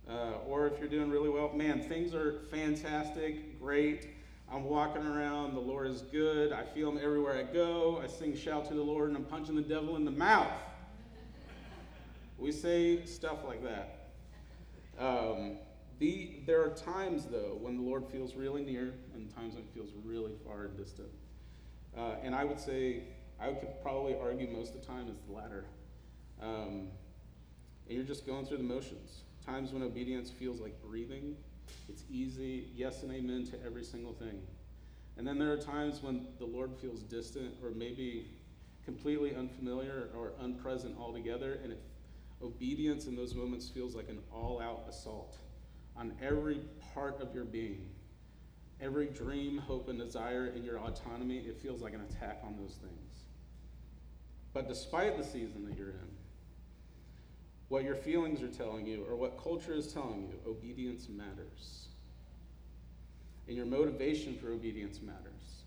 Uh, 0.09 0.47
or 0.47 0.65
if 0.67 0.79
you're 0.79 0.87
doing 0.87 1.09
really 1.09 1.29
well, 1.29 1.51
man, 1.53 1.81
things 1.81 2.15
are 2.15 2.39
fantastic, 2.49 3.59
great. 3.59 4.07
I'm 4.51 4.63
walking 4.63 5.05
around, 5.05 5.55
the 5.55 5.59
Lord 5.59 5.87
is 5.87 6.03
good. 6.03 6.53
I 6.53 6.63
feel 6.63 6.89
Him 6.89 6.99
everywhere 7.03 7.37
I 7.37 7.43
go. 7.43 8.01
I 8.01 8.07
sing 8.07 8.35
shout 8.35 8.65
to 8.69 8.73
the 8.73 8.81
Lord, 8.81 9.09
and 9.09 9.17
I'm 9.17 9.25
punching 9.25 9.55
the 9.55 9.61
devil 9.61 9.97
in 9.97 10.05
the 10.05 10.11
mouth. 10.11 10.53
we 12.37 12.53
say 12.53 13.05
stuff 13.05 13.39
like 13.45 13.61
that. 13.63 14.07
Um, 14.97 15.57
the, 15.99 16.39
there 16.45 16.63
are 16.63 16.69
times, 16.69 17.25
though, 17.25 17.57
when 17.59 17.75
the 17.75 17.83
Lord 17.83 18.05
feels 18.07 18.33
really 18.35 18.63
near 18.63 18.93
and 19.13 19.33
times 19.35 19.55
when 19.55 19.63
it 19.63 19.69
feels 19.73 19.89
really 20.05 20.31
far 20.45 20.65
and 20.65 20.77
distant. 20.77 21.09
Uh, 21.97 22.15
and 22.23 22.33
I 22.33 22.45
would 22.45 22.59
say 22.59 23.03
I 23.39 23.51
could 23.51 23.81
probably 23.81 24.15
argue 24.17 24.47
most 24.47 24.73
of 24.73 24.81
the 24.81 24.87
time 24.87 25.07
it's 25.09 25.19
the 25.27 25.33
latter. 25.33 25.65
Um, 26.41 26.87
and 27.87 27.97
you're 27.97 28.05
just 28.05 28.25
going 28.25 28.45
through 28.45 28.57
the 28.57 28.63
motions. 28.63 29.23
Times 29.45 29.73
when 29.73 29.83
obedience 29.83 30.29
feels 30.29 30.61
like 30.61 30.81
breathing, 30.81 31.35
it's 31.89 32.03
easy, 32.09 32.69
yes 32.75 33.03
and 33.03 33.11
amen 33.11 33.45
to 33.47 33.65
every 33.65 33.83
single 33.83 34.13
thing. 34.13 34.41
And 35.17 35.27
then 35.27 35.37
there 35.37 35.51
are 35.51 35.57
times 35.57 36.01
when 36.01 36.27
the 36.37 36.45
Lord 36.45 36.71
feels 36.79 37.01
distant 37.01 37.55
or 37.61 37.71
maybe 37.71 38.25
completely 38.85 39.35
unfamiliar 39.35 40.07
or 40.15 40.31
unpresent 40.41 40.97
altogether, 40.97 41.59
and 41.61 41.73
it, 41.73 41.81
obedience 42.41 43.05
in 43.07 43.17
those 43.17 43.35
moments 43.35 43.67
feels 43.67 43.95
like 43.95 44.07
an 44.07 44.19
all 44.31 44.61
out 44.61 44.85
assault 44.87 45.37
on 45.99 46.13
every 46.21 46.61
part 46.93 47.21
of 47.21 47.35
your 47.35 47.43
being. 47.43 47.89
Every 48.81 49.07
dream, 49.07 49.57
hope, 49.57 49.89
and 49.89 49.99
desire 49.99 50.47
in 50.47 50.63
your 50.63 50.79
autonomy, 50.79 51.39
it 51.39 51.59
feels 51.61 51.81
like 51.81 51.93
an 51.93 52.01
attack 52.09 52.39
on 52.45 52.55
those 52.57 52.75
things. 52.75 53.23
But 54.53 54.69
despite 54.69 55.17
the 55.17 55.23
season 55.23 55.65
that 55.65 55.77
you're 55.77 55.89
in, 55.89 56.09
what 57.67 57.83
your 57.83 57.95
feelings 57.95 58.41
are 58.41 58.47
telling 58.47 58.87
you 58.87 59.05
or 59.07 59.15
what 59.15 59.41
culture 59.41 59.73
is 59.73 59.93
telling 59.93 60.23
you, 60.23 60.39
obedience 60.49 61.07
matters. 61.09 61.89
And 63.47 63.57
your 63.57 63.65
motivation 63.65 64.35
for 64.35 64.51
obedience 64.51 65.01
matters. 65.01 65.63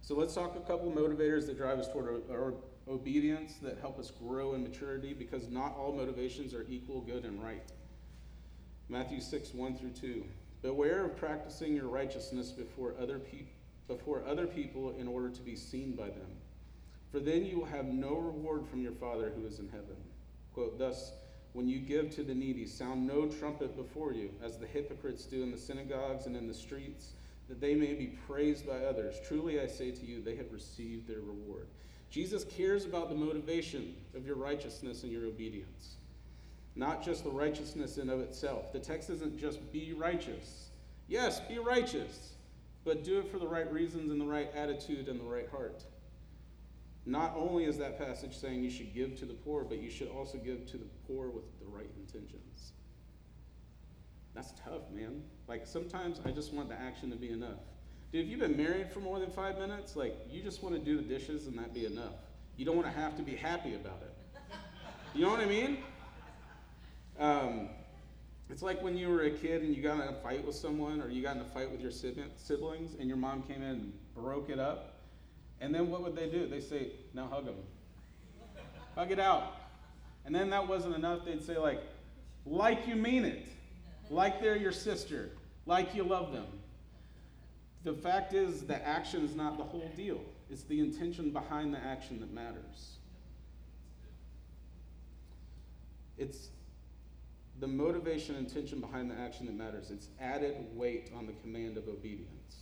So 0.00 0.14
let's 0.14 0.34
talk 0.34 0.56
a 0.56 0.60
couple 0.60 0.90
motivators 0.92 1.46
that 1.46 1.56
drive 1.56 1.78
us 1.78 1.88
toward 1.92 2.22
our 2.30 2.54
obedience 2.88 3.54
that 3.62 3.78
help 3.80 3.98
us 3.98 4.10
grow 4.10 4.54
in 4.54 4.62
maturity 4.62 5.14
because 5.14 5.48
not 5.48 5.76
all 5.76 5.92
motivations 5.92 6.54
are 6.54 6.66
equal, 6.68 7.00
good, 7.00 7.24
and 7.24 7.42
right. 7.42 7.70
Matthew 8.92 9.20
6, 9.20 9.54
1 9.54 9.76
through 9.76 9.90
2. 9.90 10.24
Beware 10.62 11.04
of 11.06 11.16
practicing 11.16 11.74
your 11.74 11.88
righteousness 11.88 12.50
before 12.50 12.94
other, 13.00 13.18
pe- 13.18 13.46
before 13.88 14.22
other 14.24 14.46
people 14.46 14.94
in 14.98 15.08
order 15.08 15.30
to 15.30 15.40
be 15.40 15.56
seen 15.56 15.92
by 15.92 16.06
them 16.06 16.30
for 17.12 17.20
then 17.20 17.44
you 17.44 17.58
will 17.58 17.66
have 17.66 17.84
no 17.84 18.16
reward 18.16 18.66
from 18.66 18.82
your 18.82 18.92
Father 18.92 19.30
who 19.36 19.46
is 19.46 19.60
in 19.60 19.68
heaven. 19.68 19.96
Quote, 20.54 20.78
Thus, 20.78 21.12
when 21.52 21.68
you 21.68 21.78
give 21.78 22.10
to 22.16 22.22
the 22.24 22.34
needy, 22.34 22.66
sound 22.66 23.06
no 23.06 23.26
trumpet 23.26 23.76
before 23.76 24.14
you, 24.14 24.30
as 24.42 24.56
the 24.56 24.66
hypocrites 24.66 25.24
do 25.24 25.42
in 25.42 25.50
the 25.50 25.58
synagogues 25.58 26.24
and 26.24 26.34
in 26.34 26.48
the 26.48 26.54
streets, 26.54 27.12
that 27.50 27.60
they 27.60 27.74
may 27.74 27.92
be 27.92 28.16
praised 28.26 28.66
by 28.66 28.78
others. 28.78 29.20
Truly 29.28 29.60
I 29.60 29.66
say 29.66 29.90
to 29.90 30.06
you, 30.06 30.22
they 30.22 30.36
have 30.36 30.50
received 30.50 31.06
their 31.06 31.20
reward. 31.20 31.66
Jesus 32.08 32.44
cares 32.44 32.86
about 32.86 33.10
the 33.10 33.14
motivation 33.14 33.94
of 34.16 34.26
your 34.26 34.36
righteousness 34.36 35.02
and 35.02 35.12
your 35.12 35.26
obedience, 35.26 35.96
not 36.74 37.04
just 37.04 37.24
the 37.24 37.30
righteousness 37.30 37.98
in 37.98 38.08
of 38.08 38.20
itself. 38.20 38.72
The 38.72 38.78
text 38.78 39.10
isn't 39.10 39.38
just 39.38 39.72
be 39.72 39.92
righteous. 39.92 40.70
Yes, 41.08 41.40
be 41.40 41.58
righteous, 41.58 42.34
but 42.84 43.04
do 43.04 43.18
it 43.18 43.30
for 43.30 43.38
the 43.38 43.46
right 43.46 43.70
reasons 43.72 44.10
and 44.10 44.20
the 44.20 44.26
right 44.26 44.50
attitude 44.54 45.08
and 45.08 45.20
the 45.20 45.24
right 45.24 45.48
heart. 45.50 45.84
Not 47.04 47.34
only 47.36 47.64
is 47.64 47.76
that 47.78 47.98
passage 47.98 48.36
saying 48.36 48.62
you 48.62 48.70
should 48.70 48.94
give 48.94 49.18
to 49.18 49.24
the 49.24 49.34
poor, 49.34 49.64
but 49.64 49.82
you 49.82 49.90
should 49.90 50.08
also 50.08 50.38
give 50.38 50.66
to 50.70 50.78
the 50.78 50.86
poor 51.06 51.28
with 51.28 51.44
the 51.58 51.66
right 51.66 51.90
intentions. 51.98 52.72
That's 54.34 54.52
tough, 54.64 54.90
man. 54.92 55.22
Like 55.48 55.66
sometimes 55.66 56.20
I 56.24 56.30
just 56.30 56.54
want 56.54 56.68
the 56.68 56.80
action 56.80 57.10
to 57.10 57.16
be 57.16 57.30
enough. 57.30 57.58
Dude, 58.12 58.24
if 58.24 58.30
you've 58.30 58.40
been 58.40 58.56
married 58.56 58.90
for 58.90 59.00
more 59.00 59.18
than 59.18 59.30
five 59.30 59.58
minutes, 59.58 59.96
like 59.96 60.16
you 60.30 60.42
just 60.42 60.62
want 60.62 60.74
to 60.74 60.80
do 60.80 60.96
the 60.96 61.02
dishes 61.02 61.46
and 61.46 61.58
that 61.58 61.74
be 61.74 61.86
enough. 61.86 62.14
You 62.56 62.64
don't 62.64 62.76
want 62.76 62.86
to 62.86 62.98
have 62.98 63.16
to 63.16 63.22
be 63.22 63.34
happy 63.34 63.74
about 63.74 64.02
it. 64.02 64.14
You 65.14 65.24
know 65.24 65.30
what 65.30 65.40
I 65.40 65.46
mean? 65.46 65.78
Um, 67.22 67.68
it's 68.50 68.62
like 68.62 68.82
when 68.82 68.98
you 68.98 69.08
were 69.08 69.22
a 69.22 69.30
kid 69.30 69.62
and 69.62 69.74
you 69.74 69.80
got 69.80 69.94
in 69.94 70.08
a 70.08 70.20
fight 70.20 70.44
with 70.44 70.56
someone 70.56 71.00
or 71.00 71.08
you 71.08 71.22
got 71.22 71.36
in 71.36 71.42
a 71.42 71.46
fight 71.46 71.70
with 71.70 71.80
your 71.80 71.92
siblings 71.92 72.96
and 72.98 73.08
your 73.08 73.16
mom 73.16 73.44
came 73.44 73.62
in 73.62 73.70
and 73.70 73.92
broke 74.14 74.50
it 74.50 74.58
up 74.58 74.92
and 75.60 75.72
then 75.72 75.88
what 75.88 76.02
would 76.02 76.16
they 76.16 76.28
do? 76.28 76.48
They 76.48 76.60
say, 76.60 76.88
now 77.14 77.28
hug 77.28 77.46
them. 77.46 77.54
hug 78.96 79.12
it 79.12 79.20
out. 79.20 79.54
And 80.24 80.34
then 80.34 80.50
that 80.50 80.66
wasn't 80.66 80.96
enough. 80.96 81.24
They'd 81.24 81.42
say, 81.42 81.56
like, 81.56 81.80
like 82.44 82.88
you 82.88 82.96
mean 82.96 83.24
it, 83.24 83.46
like 84.10 84.42
they're 84.42 84.56
your 84.56 84.72
sister, 84.72 85.30
like 85.64 85.94
you 85.94 86.02
love 86.02 86.32
them. 86.32 86.46
The 87.84 87.92
fact 87.92 88.34
is, 88.34 88.62
the 88.62 88.84
action 88.86 89.24
is 89.24 89.36
not 89.36 89.56
the 89.56 89.64
whole 89.64 89.88
deal, 89.96 90.20
it's 90.50 90.64
the 90.64 90.80
intention 90.80 91.30
behind 91.30 91.72
the 91.72 91.78
action 91.78 92.18
that 92.20 92.32
matters. 92.32 92.96
It's 96.18 96.48
the 97.62 97.68
motivation 97.68 98.34
and 98.34 98.44
intention 98.44 98.80
behind 98.80 99.08
the 99.08 99.14
action 99.14 99.46
that 99.46 99.54
matters. 99.54 99.92
It's 99.92 100.08
added 100.20 100.56
weight 100.74 101.12
on 101.16 101.26
the 101.26 101.32
command 101.34 101.76
of 101.76 101.86
obedience. 101.86 102.56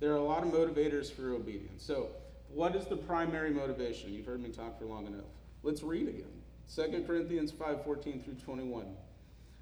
There 0.00 0.10
are 0.10 0.16
a 0.16 0.24
lot 0.24 0.42
of 0.42 0.48
motivators 0.48 1.08
for 1.08 1.34
obedience. 1.34 1.84
So, 1.84 2.08
what 2.52 2.74
is 2.74 2.84
the 2.86 2.96
primary 2.96 3.50
motivation? 3.50 4.12
You've 4.12 4.26
heard 4.26 4.42
me 4.42 4.50
talk 4.50 4.76
for 4.76 4.86
long 4.86 5.06
enough. 5.06 5.30
Let's 5.62 5.84
read 5.84 6.08
again. 6.08 6.42
2 6.74 7.04
Corinthians 7.06 7.52
5:14 7.52 8.24
through 8.24 8.34
21. 8.44 8.96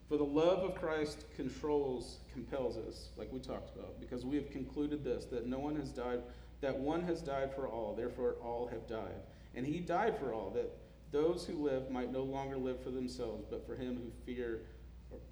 For 0.08 0.16
the 0.16 0.24
love 0.24 0.60
of 0.60 0.74
Christ 0.74 1.26
controls, 1.36 2.16
compels 2.32 2.78
us, 2.78 3.10
like 3.18 3.30
we 3.30 3.40
talked 3.40 3.76
about, 3.76 4.00
because 4.00 4.24
we 4.24 4.36
have 4.36 4.50
concluded 4.50 5.04
this 5.04 5.26
that 5.26 5.46
no 5.46 5.58
one 5.58 5.76
has 5.76 5.90
died, 5.90 6.22
that 6.62 6.78
one 6.78 7.02
has 7.02 7.20
died 7.20 7.54
for 7.54 7.68
all, 7.68 7.94
therefore 7.94 8.36
all 8.42 8.66
have 8.68 8.86
died. 8.86 9.20
And 9.54 9.66
he 9.66 9.80
died 9.80 10.18
for 10.18 10.32
all, 10.32 10.48
that 10.52 10.70
those 11.10 11.44
who 11.44 11.62
live 11.62 11.90
might 11.90 12.10
no 12.10 12.22
longer 12.22 12.56
live 12.56 12.82
for 12.82 12.90
themselves, 12.90 13.44
but 13.50 13.66
for 13.66 13.76
him 13.76 13.96
who 13.96 14.10
fear, 14.24 14.62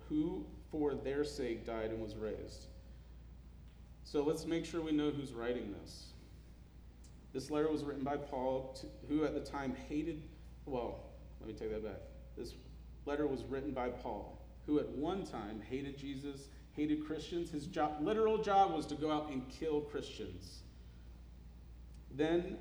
who 0.08 0.44
for 0.70 0.94
their 0.94 1.24
sake 1.24 1.66
died 1.66 1.90
and 1.90 2.00
was 2.00 2.14
raised. 2.14 2.66
So 4.04 4.22
let's 4.22 4.46
make 4.46 4.64
sure 4.64 4.80
we 4.80 4.92
know 4.92 5.10
who's 5.10 5.32
writing 5.32 5.74
this. 5.82 6.06
This 7.32 7.50
letter 7.50 7.70
was 7.70 7.84
written 7.84 8.04
by 8.04 8.16
Paul, 8.16 8.76
to, 8.80 8.86
who 9.08 9.24
at 9.24 9.34
the 9.34 9.40
time 9.40 9.76
hated, 9.88 10.22
well, 10.64 11.00
let 11.40 11.48
me 11.48 11.54
take 11.54 11.70
that 11.70 11.84
back. 11.84 12.00
This 12.36 12.54
letter 13.04 13.26
was 13.26 13.44
written 13.44 13.72
by 13.72 13.88
Paul, 13.88 14.40
who 14.66 14.78
at 14.78 14.88
one 14.88 15.26
time 15.26 15.60
hated 15.68 15.98
Jesus, 15.98 16.48
hated 16.72 17.04
Christians. 17.04 17.50
His 17.50 17.66
job, 17.66 17.96
literal 18.00 18.38
job 18.38 18.72
was 18.72 18.86
to 18.86 18.94
go 18.94 19.10
out 19.10 19.30
and 19.30 19.42
kill 19.48 19.80
Christians. 19.80 20.60
Then 22.14 22.58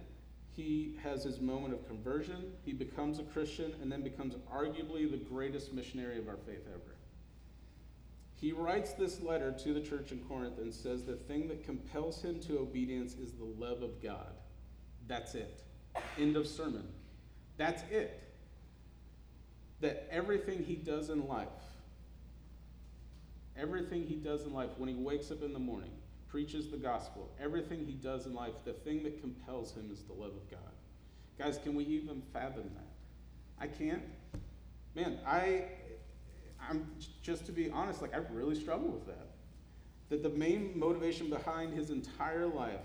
he 0.56 0.98
has 1.04 1.24
his 1.24 1.40
moment 1.40 1.74
of 1.74 1.88
conversion. 1.88 2.52
He 2.64 2.74
becomes 2.74 3.20
a 3.20 3.24
Christian 3.24 3.74
and 3.82 3.92
then 3.92 4.02
becomes 4.02 4.36
arguably 4.54 5.10
the 5.10 5.18
greatest 5.18 5.74
missionary 5.74 6.18
of 6.18 6.28
our 6.28 6.38
faith 6.38 6.66
ever. 6.68 6.95
He 8.36 8.52
writes 8.52 8.94
this 8.94 9.22
letter 9.22 9.52
to 9.64 9.74
the 9.74 9.82
church 9.82 10.12
in 10.12 10.20
Corinth 10.20 10.58
and 10.58 10.74
says 10.74 11.04
the 11.04 11.16
thing 11.16 11.48
that 11.48 11.64
compels 11.64 12.22
him 12.22 12.40
to 12.42 12.60
obedience 12.60 13.14
is 13.14 13.32
the 13.32 13.46
love 13.46 13.82
of 13.82 14.02
God. 14.04 14.34
That's 15.08 15.36
it. 15.36 15.64
End 16.20 16.36
of 16.36 16.46
sermon. 16.46 16.88
That's 17.58 17.84
it. 17.90 18.22
That 19.80 20.08
everything 20.12 20.64
he 20.64 20.76
does 20.76 21.10
in 21.10 21.28
life, 21.28 21.48
everything 23.58 24.04
he 24.04 24.16
does 24.16 24.44
in 24.44 24.54
life, 24.54 24.72
when 24.78 24.90
he 24.90 24.96
wakes 24.96 25.32
up 25.32 25.42
in 25.42 25.54
the 25.54 25.60
morning, 25.60 25.92
preaches 26.28 26.70
the 26.70 26.78
gospel, 26.78 27.32
everything 27.40 27.86
he 27.86 27.94
does 27.94 28.26
in 28.26 28.34
life, 28.34 28.54
the 28.66 28.74
thing 28.74 29.04
that 29.04 29.22
compels 29.22 29.74
him 29.74 29.90
is 29.92 30.02
the 30.04 30.14
love 30.14 30.32
of 30.32 30.52
God. 30.52 30.60
Guys, 31.38 31.58
can 31.64 31.76
we 31.76 31.86
even 31.86 32.22
fathom 32.34 32.70
that? 32.74 32.88
I 33.60 33.68
can't. 33.68 34.04
Man, 34.96 35.20
I 35.26 35.66
I'm 36.70 36.88
just 37.22 37.46
to 37.48 37.52
be 37.52 37.70
honest, 37.70 38.02
like 38.02 38.14
I 38.14 38.20
really 38.32 38.56
struggle 38.56 38.90
with 38.90 39.06
that. 39.08 39.28
That 40.10 40.24
the 40.24 40.30
main 40.30 40.78
motivation 40.78 41.30
behind 41.30 41.74
his 41.74 41.90
entire 41.90 42.46
life, 42.46 42.82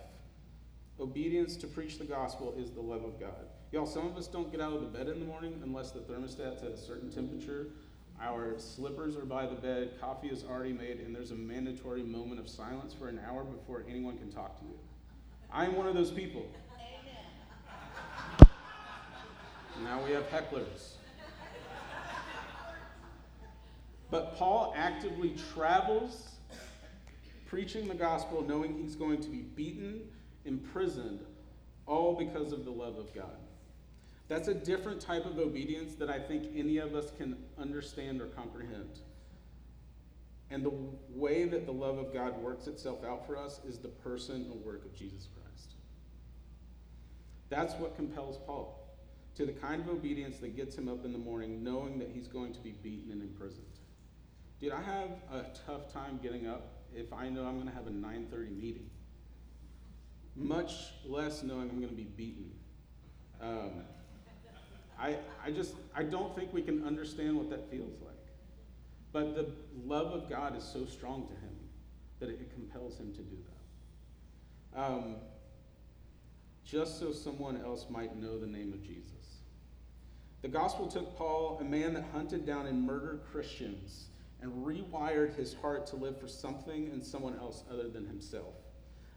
obedience 0.98 1.56
to 1.56 1.66
preach 1.66 1.98
the 1.98 2.04
gospel, 2.04 2.54
is 2.58 2.70
the 2.70 2.80
love 2.80 3.04
of 3.04 3.20
God. 3.20 3.48
Y'all, 3.72 3.86
some 3.86 4.06
of 4.06 4.16
us 4.16 4.26
don't 4.26 4.50
get 4.50 4.60
out 4.60 4.72
of 4.72 4.80
the 4.80 4.86
bed 4.86 5.08
in 5.08 5.20
the 5.20 5.26
morning 5.26 5.60
unless 5.62 5.90
the 5.90 6.00
thermostat's 6.00 6.62
at 6.62 6.70
a 6.70 6.76
certain 6.76 7.10
temperature. 7.10 7.68
Our 8.20 8.58
slippers 8.58 9.16
are 9.16 9.24
by 9.24 9.46
the 9.46 9.54
bed, 9.54 9.92
coffee 10.00 10.28
is 10.28 10.44
already 10.44 10.72
made, 10.72 11.00
and 11.00 11.14
there's 11.14 11.30
a 11.30 11.36
mandatory 11.36 12.02
moment 12.02 12.40
of 12.40 12.48
silence 12.48 12.92
for 12.92 13.08
an 13.08 13.20
hour 13.26 13.44
before 13.44 13.84
anyone 13.88 14.18
can 14.18 14.30
talk 14.30 14.58
to 14.58 14.64
you. 14.66 14.78
I'm 15.52 15.74
one 15.76 15.86
of 15.86 15.94
those 15.94 16.10
people. 16.10 16.46
Now 19.82 20.04
we 20.04 20.12
have 20.12 20.28
hecklers. 20.28 20.96
But 24.10 24.36
Paul 24.36 24.74
actively 24.76 25.34
travels 25.54 26.30
preaching 27.46 27.88
the 27.88 27.94
gospel, 27.94 28.42
knowing 28.42 28.76
he's 28.76 28.94
going 28.94 29.20
to 29.20 29.28
be 29.28 29.38
beaten, 29.42 30.00
imprisoned, 30.44 31.20
all 31.86 32.14
because 32.14 32.52
of 32.52 32.64
the 32.64 32.70
love 32.70 32.96
of 32.96 33.12
God. 33.14 33.36
That's 34.28 34.46
a 34.46 34.54
different 34.54 35.00
type 35.00 35.26
of 35.26 35.38
obedience 35.38 35.96
that 35.96 36.08
I 36.08 36.20
think 36.20 36.52
any 36.54 36.78
of 36.78 36.94
us 36.94 37.10
can 37.18 37.36
understand 37.58 38.20
or 38.20 38.26
comprehend. 38.26 39.00
And 40.50 40.64
the 40.64 40.72
way 41.10 41.44
that 41.44 41.66
the 41.66 41.72
love 41.72 41.98
of 41.98 42.12
God 42.12 42.40
works 42.40 42.68
itself 42.68 43.04
out 43.04 43.26
for 43.26 43.36
us 43.36 43.60
is 43.66 43.78
the 43.78 43.88
person 43.88 44.46
and 44.52 44.64
work 44.64 44.84
of 44.84 44.94
Jesus 44.94 45.28
Christ. 45.34 45.74
That's 47.48 47.74
what 47.74 47.96
compels 47.96 48.38
Paul 48.46 48.76
to 49.34 49.46
the 49.46 49.52
kind 49.52 49.80
of 49.80 49.88
obedience 49.88 50.38
that 50.38 50.56
gets 50.56 50.76
him 50.76 50.88
up 50.88 51.04
in 51.04 51.12
the 51.12 51.18
morning 51.18 51.64
knowing 51.64 51.98
that 51.98 52.10
he's 52.12 52.28
going 52.28 52.52
to 52.52 52.60
be 52.60 52.70
beaten 52.70 53.10
and 53.10 53.22
imprisoned. 53.22 53.79
Dude, 54.60 54.72
I 54.72 54.82
have 54.82 55.10
a 55.32 55.46
tough 55.66 55.90
time 55.90 56.20
getting 56.22 56.46
up 56.46 56.72
if 56.94 57.12
I 57.12 57.30
know 57.30 57.46
I'm 57.46 57.54
going 57.54 57.68
to 57.68 57.74
have 57.74 57.86
a 57.86 57.90
9:30 57.90 58.60
meeting. 58.60 58.90
Much 60.36 60.92
less 61.06 61.42
knowing 61.42 61.70
I'm 61.70 61.80
going 61.80 61.88
to 61.88 61.94
be 61.94 62.04
beaten. 62.04 62.52
Um, 63.40 63.84
I, 64.98 65.16
I 65.44 65.50
just 65.50 65.74
I 65.94 66.02
don't 66.02 66.36
think 66.36 66.52
we 66.52 66.60
can 66.60 66.84
understand 66.86 67.36
what 67.36 67.48
that 67.50 67.70
feels 67.70 68.00
like. 68.02 68.10
But 69.12 69.34
the 69.34 69.46
love 69.86 70.12
of 70.12 70.28
God 70.28 70.56
is 70.56 70.62
so 70.62 70.84
strong 70.84 71.26
to 71.26 71.32
him 71.32 71.56
that 72.20 72.28
it 72.28 72.52
compels 72.52 72.98
him 72.98 73.12
to 73.14 73.22
do 73.22 73.36
that. 74.74 74.80
Um, 74.80 75.16
just 76.64 77.00
so 77.00 77.12
someone 77.12 77.60
else 77.64 77.86
might 77.88 78.14
know 78.16 78.38
the 78.38 78.46
name 78.46 78.72
of 78.72 78.82
Jesus. 78.82 79.38
The 80.42 80.48
gospel 80.48 80.86
took 80.86 81.16
Paul, 81.16 81.58
a 81.60 81.64
man 81.64 81.94
that 81.94 82.04
hunted 82.12 82.46
down 82.46 82.66
and 82.66 82.82
murdered 82.82 83.22
Christians, 83.32 84.06
and 84.42 84.52
rewired 84.64 85.34
his 85.34 85.54
heart 85.54 85.86
to 85.88 85.96
live 85.96 86.18
for 86.18 86.28
something 86.28 86.88
and 86.88 87.04
someone 87.04 87.36
else 87.38 87.64
other 87.70 87.88
than 87.88 88.06
himself. 88.06 88.54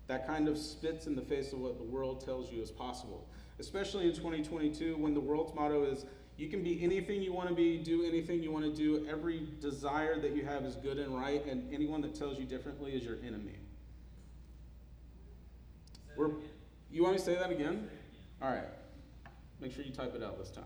That 0.08 0.28
kind 0.28 0.48
of 0.48 0.58
spits 0.58 1.08
in 1.08 1.16
the 1.16 1.22
face 1.22 1.54
of 1.54 1.60
what 1.60 1.78
the 1.78 1.84
world 1.84 2.24
tells 2.24 2.52
you 2.52 2.62
is 2.62 2.72
possible, 2.72 3.28
especially 3.60 4.06
in 4.06 4.14
2022 4.14 4.98
when 4.98 5.14
the 5.14 5.20
world's 5.20 5.56
motto 5.56 5.84
is 5.84 6.06
you 6.36 6.50
can 6.50 6.64
be 6.64 6.84
anything 6.84 7.22
you 7.22 7.32
want 7.32 7.50
to 7.50 7.56
be, 7.56 7.78
do 7.78 8.04
anything 8.06 8.42
you 8.42 8.52
want 8.52 8.66
to 8.66 8.74
do. 8.74 9.08
Every 9.08 9.48
desire 9.62 10.20
that 10.20 10.36
you 10.36 10.44
have 10.44 10.66
is 10.66 10.76
good 10.76 10.98
and 10.98 11.16
right, 11.16 11.46
and 11.46 11.72
anyone 11.72 12.02
that 12.02 12.16
tells 12.16 12.40
you 12.40 12.46
differently 12.46 12.94
is 12.94 13.04
your 13.04 13.18
enemy. 13.26 13.60
You 16.92 17.04
want 17.04 17.14
me 17.14 17.20
to 17.20 17.26
say 17.26 17.36
that 17.36 17.52
again? 17.52 17.88
All 18.42 18.50
right. 18.50 18.66
Make 19.62 19.74
sure 19.74 19.86
you 19.86 19.94
type 19.94 20.16
it 20.16 20.24
out 20.24 20.38
this 20.40 20.50
time 20.50 20.66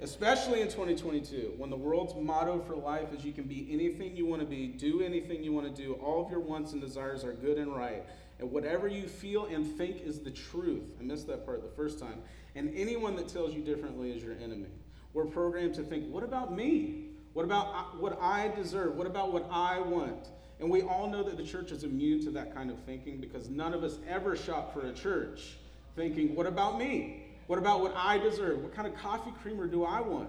especially 0.00 0.60
in 0.60 0.68
2022, 0.68 1.54
when 1.56 1.70
the 1.70 1.76
world's 1.76 2.14
motto 2.14 2.60
for 2.60 2.76
life 2.76 3.12
is 3.12 3.24
you 3.24 3.32
can 3.32 3.44
be 3.44 3.68
anything 3.70 4.16
you 4.16 4.26
want 4.26 4.40
to 4.40 4.46
be, 4.46 4.66
do 4.68 5.02
anything 5.02 5.42
you 5.42 5.52
want 5.52 5.74
to 5.74 5.82
do, 5.82 5.94
all 5.94 6.24
of 6.24 6.30
your 6.30 6.40
wants 6.40 6.72
and 6.72 6.80
desires 6.80 7.24
are 7.24 7.32
good 7.32 7.58
and 7.58 7.74
right, 7.74 8.04
and 8.38 8.50
whatever 8.50 8.88
you 8.88 9.06
feel 9.06 9.46
and 9.46 9.66
think 9.76 10.00
is 10.02 10.20
the 10.20 10.30
truth. 10.30 10.84
I 10.98 11.02
missed 11.02 11.26
that 11.26 11.44
part 11.44 11.62
the 11.62 11.76
first 11.76 11.98
time. 11.98 12.22
And 12.54 12.72
anyone 12.74 13.14
that 13.16 13.28
tells 13.28 13.54
you 13.54 13.60
differently 13.60 14.10
is 14.10 14.22
your 14.22 14.34
enemy. 14.42 14.70
We're 15.12 15.26
programmed 15.26 15.74
to 15.74 15.82
think, 15.82 16.10
what 16.12 16.22
about 16.22 16.54
me? 16.54 17.10
What 17.32 17.44
about 17.44 17.66
uh, 17.68 17.96
what 17.98 18.18
I 18.20 18.48
deserve? 18.48 18.96
What 18.96 19.06
about 19.06 19.32
what 19.32 19.48
I 19.50 19.80
want? 19.80 20.28
And 20.58 20.70
we 20.70 20.82
all 20.82 21.08
know 21.08 21.22
that 21.22 21.36
the 21.36 21.44
church 21.44 21.70
is 21.70 21.84
immune 21.84 22.22
to 22.24 22.30
that 22.32 22.54
kind 22.54 22.70
of 22.70 22.78
thinking 22.80 23.18
because 23.20 23.48
none 23.48 23.72
of 23.72 23.82
us 23.82 23.98
ever 24.08 24.36
shop 24.36 24.72
for 24.72 24.86
a 24.86 24.92
church 24.92 25.56
thinking, 25.96 26.34
what 26.34 26.46
about 26.46 26.78
me? 26.78 27.29
What 27.50 27.58
about 27.58 27.80
what 27.80 27.92
I 27.96 28.16
deserve? 28.16 28.62
What 28.62 28.72
kind 28.76 28.86
of 28.86 28.94
coffee 28.94 29.32
creamer 29.42 29.66
do 29.66 29.82
I 29.82 30.00
want? 30.00 30.28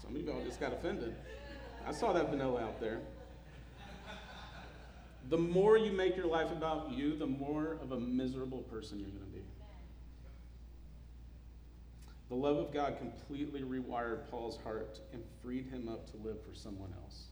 Some 0.00 0.16
of 0.16 0.22
y'all 0.22 0.42
just 0.42 0.58
got 0.58 0.72
offended. 0.72 1.14
I 1.86 1.92
saw 1.92 2.14
that 2.14 2.30
vanilla 2.30 2.62
out 2.62 2.80
there. 2.80 3.00
The 5.28 5.36
more 5.36 5.76
you 5.76 5.92
make 5.92 6.16
your 6.16 6.28
life 6.28 6.50
about 6.50 6.90
you, 6.92 7.14
the 7.14 7.26
more 7.26 7.76
of 7.82 7.92
a 7.92 8.00
miserable 8.00 8.62
person 8.62 8.98
you're 8.98 9.10
going 9.10 9.20
to 9.20 9.36
be. 9.36 9.44
The 12.30 12.34
love 12.34 12.56
of 12.56 12.72
God 12.72 12.96
completely 12.96 13.60
rewired 13.60 14.30
Paul's 14.30 14.56
heart 14.64 14.98
and 15.12 15.22
freed 15.42 15.66
him 15.66 15.90
up 15.90 16.10
to 16.12 16.16
live 16.26 16.38
for 16.42 16.54
someone 16.54 16.94
else. 17.04 17.24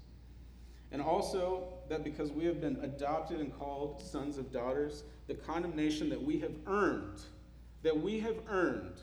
And 0.93 1.03
also 1.03 1.65
that 1.89 2.05
because 2.05 2.31
we 2.31 2.45
have 2.45 2.61
been 2.61 2.77
adopted 2.83 3.41
and 3.41 3.57
called 3.59 4.01
sons 4.01 4.39
of 4.39 4.53
daughters, 4.53 5.05
the 5.27 5.35
condemnation 5.35 6.09
that 6.11 6.23
we 6.23 6.39
have 6.39 6.53
earned, 6.67 7.21
that 7.83 8.01
we 8.01 8.21
have 8.21 8.37
earned, 8.49 9.01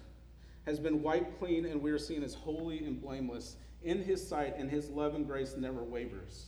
has 0.65 0.79
been 0.79 1.01
wiped 1.03 1.39
clean, 1.39 1.65
and 1.65 1.81
we 1.81 1.91
are 1.91 1.99
seen 1.99 2.23
as 2.23 2.33
holy 2.33 2.85
and 2.85 3.01
blameless 3.01 3.57
in 3.83 4.01
His 4.01 4.25
sight, 4.25 4.55
and 4.57 4.69
His 4.69 4.89
love 4.89 5.13
and 5.13 5.27
grace 5.27 5.55
never 5.57 5.83
wavers. 5.83 6.45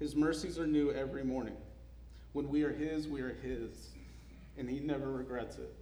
His 0.00 0.16
mercies 0.16 0.58
are 0.58 0.66
new 0.66 0.90
every 0.90 1.22
morning. 1.22 1.56
When 2.32 2.48
we 2.48 2.64
are 2.64 2.72
His, 2.72 3.06
we 3.06 3.20
are 3.20 3.34
His, 3.34 3.90
and 4.58 4.68
He 4.68 4.80
never 4.80 5.12
regrets 5.12 5.58
it. 5.58 5.72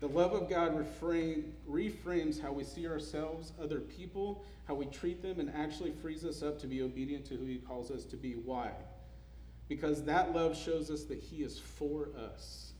The 0.00 0.08
love 0.08 0.32
of 0.32 0.48
God 0.48 0.72
reframe, 0.74 1.44
reframes 1.68 2.40
how 2.40 2.52
we 2.52 2.64
see 2.64 2.88
ourselves, 2.88 3.52
other 3.62 3.80
people, 3.80 4.42
how 4.66 4.74
we 4.74 4.86
treat 4.86 5.22
them, 5.22 5.38
and 5.38 5.52
actually 5.54 5.92
frees 5.92 6.24
us 6.24 6.42
up 6.42 6.58
to 6.60 6.66
be 6.66 6.82
obedient 6.82 7.26
to 7.26 7.34
who 7.36 7.44
He 7.44 7.58
calls 7.58 7.90
us 7.90 8.04
to 8.04 8.16
be. 8.16 8.32
Why? 8.32 8.70
Because 9.68 10.02
that 10.04 10.34
love 10.34 10.56
shows 10.56 10.90
us 10.90 11.04
that 11.04 11.18
He 11.18 11.42
is 11.42 11.58
for 11.58 12.08
us, 12.18 12.72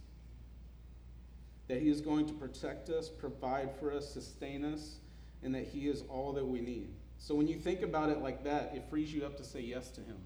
that 1.69 1.83
He 1.83 1.91
is 1.91 2.01
going 2.01 2.27
to 2.27 2.33
protect 2.33 2.89
us, 2.89 3.11
provide 3.11 3.71
for 3.79 3.93
us, 3.93 4.11
sustain 4.11 4.65
us, 4.65 4.97
and 5.43 5.55
that 5.55 5.65
He 5.65 5.89
is 5.89 6.05
all 6.09 6.33
that 6.33 6.45
we 6.45 6.61
need. 6.61 6.89
So 7.19 7.35
when 7.35 7.47
you 7.47 7.57
think 7.57 7.83
about 7.83 8.09
it 8.09 8.23
like 8.23 8.43
that, 8.45 8.73
it 8.75 8.85
frees 8.89 9.13
you 9.13 9.27
up 9.27 9.37
to 9.37 9.45
say 9.45 9.61
yes 9.61 9.91
to 9.91 10.01
Him. 10.01 10.17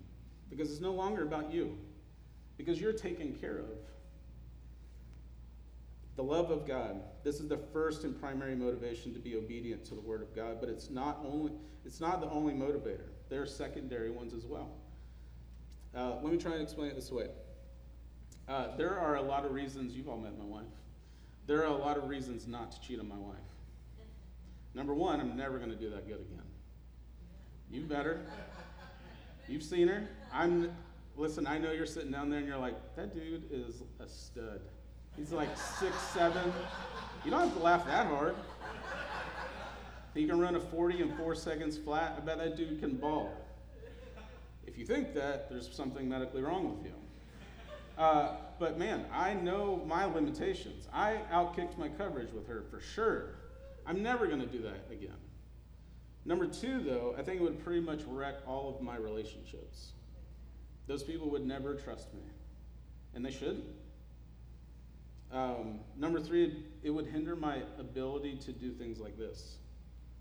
Because 0.49 0.71
it's 0.71 0.81
no 0.81 0.93
longer 0.93 1.25
about 1.25 1.53
you, 1.53 1.77
because 2.57 2.81
you're 2.81 2.93
taken 2.93 3.33
care 3.33 3.59
of. 3.59 3.79
The 6.17 6.23
love 6.23 6.51
of 6.51 6.67
God. 6.67 7.01
This 7.25 7.41
is 7.41 7.49
the 7.49 7.57
first 7.57 8.05
and 8.05 8.19
primary 8.19 8.55
motivation 8.55 9.13
to 9.15 9.19
be 9.19 9.37
obedient 9.37 9.85
to 9.87 9.95
the 9.95 10.01
word 10.01 10.23
of 10.23 10.35
God, 10.35 10.59
but 10.61 10.69
it's 10.69 10.91
not 10.91 11.21
only 11.25 11.53
it's 11.85 12.01
not 12.01 12.21
the 12.21 12.31
only 12.31 12.55
motivator. 12.55 13.09
There 13.29 13.43
are 13.43 13.47
secondary 13.47 14.11
ones 14.11 14.33
as 14.33 14.47
well. 14.47 14.71
Uh, 15.95 16.17
let 16.23 16.33
me 16.33 16.39
try 16.39 16.53
and 16.53 16.63
explain 16.63 16.89
it 16.91 16.97
this 16.97 17.11
way. 17.11 17.29
Uh, 18.49 18.77
there 18.77 18.99
are 18.99 19.17
a 19.17 19.23
lot 19.23 19.45
of 19.45 19.53
reasons, 19.53 19.95
you've 19.95 20.09
all 20.09 20.19
met 20.19 20.39
my 20.39 20.45
wife. 20.45 20.65
There 21.47 21.61
are 21.63 21.67
a 21.67 21.77
lot 21.77 21.97
of 21.97 22.09
reasons 22.09 22.47
not 22.47 22.73
to 22.73 22.81
cheat 22.81 23.01
on 23.01 23.09
my 23.09 23.17
wife. 23.17 23.37
Number 24.75 24.95
one, 24.95 25.21
I'm 25.21 25.37
never 25.37 25.59
going 25.59 25.71
to 25.71 25.77
do 25.77 25.91
that 25.91 26.07
good 26.07 26.21
again. 26.21 26.43
You 27.71 27.83
better. 27.83 28.21
You've 29.47 29.63
seen 29.63 29.89
her. 29.89 30.09
I'm, 30.33 30.73
listen, 31.17 31.47
I 31.47 31.59
know 31.59 31.71
you're 31.71 31.87
sitting 31.87 32.11
down 32.11 32.31
there 32.31 32.41
and 32.41 32.49
you're 32.49 32.59
like, 32.59 32.75
that 32.97 33.15
dude 33.15 33.45
is 33.51 33.83
a 34.01 34.09
stud. 34.09 34.61
He's 35.17 35.33
like 35.33 35.57
six, 35.57 35.97
seven. 36.13 36.53
You 37.25 37.31
don't 37.31 37.41
have 37.41 37.55
to 37.55 37.63
laugh 37.63 37.87
that 37.87 38.07
hard. 38.07 38.35
He 40.15 40.27
can 40.27 40.39
run 40.39 40.55
a 40.55 40.61
40 40.61 41.03
in 41.03 41.17
four 41.17 41.35
seconds 41.35 41.77
flat. 41.77 42.15
I 42.17 42.21
bet 42.21 42.39
that 42.39 42.57
dude 42.57 42.81
can 42.81 42.97
ball. 42.97 43.33
If 44.67 44.79
you 44.79 44.87
think 44.87 45.15
that, 45.15 45.49
there's 45.49 45.73
something 45.73 46.09
medically 46.09 46.43
wrong 46.43 46.77
with 46.77 46.85
you. 46.87 46.95
Uh, 47.99 48.37
but 48.59 48.79
man, 48.79 49.07
I 49.13 49.35
know 49.35 49.83
my 49.87 50.05
limitations. 50.05 50.89
I 50.93 51.21
outkicked 51.33 51.79
my 51.79 51.89
coverage 51.89 52.33
with 52.33 52.47
her 52.49 52.65
for 52.71 52.81
sure. 52.81 53.37
I'm 53.87 54.03
never 54.03 54.27
going 54.27 54.41
to 54.41 54.47
do 54.47 54.63
that 54.63 54.89
again. 54.91 55.17
Number 56.25 56.47
two, 56.47 56.81
though, 56.81 57.15
I 57.19 57.23
think 57.23 57.41
it 57.41 57.43
would 57.43 57.63
pretty 57.63 57.81
much 57.81 58.01
wreck 58.09 58.37
all 58.47 58.75
of 58.75 58.81
my 58.81 58.97
relationships. 58.97 59.93
Those 60.87 61.03
people 61.03 61.31
would 61.31 61.47
never 61.47 61.75
trust 61.75 62.13
me, 62.15 62.23
and 63.15 63.25
they 63.25 63.31
shouldn't. 63.31 63.65
Um, 65.35 65.81
number 65.97 66.21
three, 66.21 66.65
it 66.85 66.91
would 66.91 67.09
hinder 67.09 67.35
my 67.35 67.63
ability 67.81 68.37
to 68.45 68.53
do 68.53 68.71
things 68.73 69.01
like 69.01 69.19
this 69.19 69.57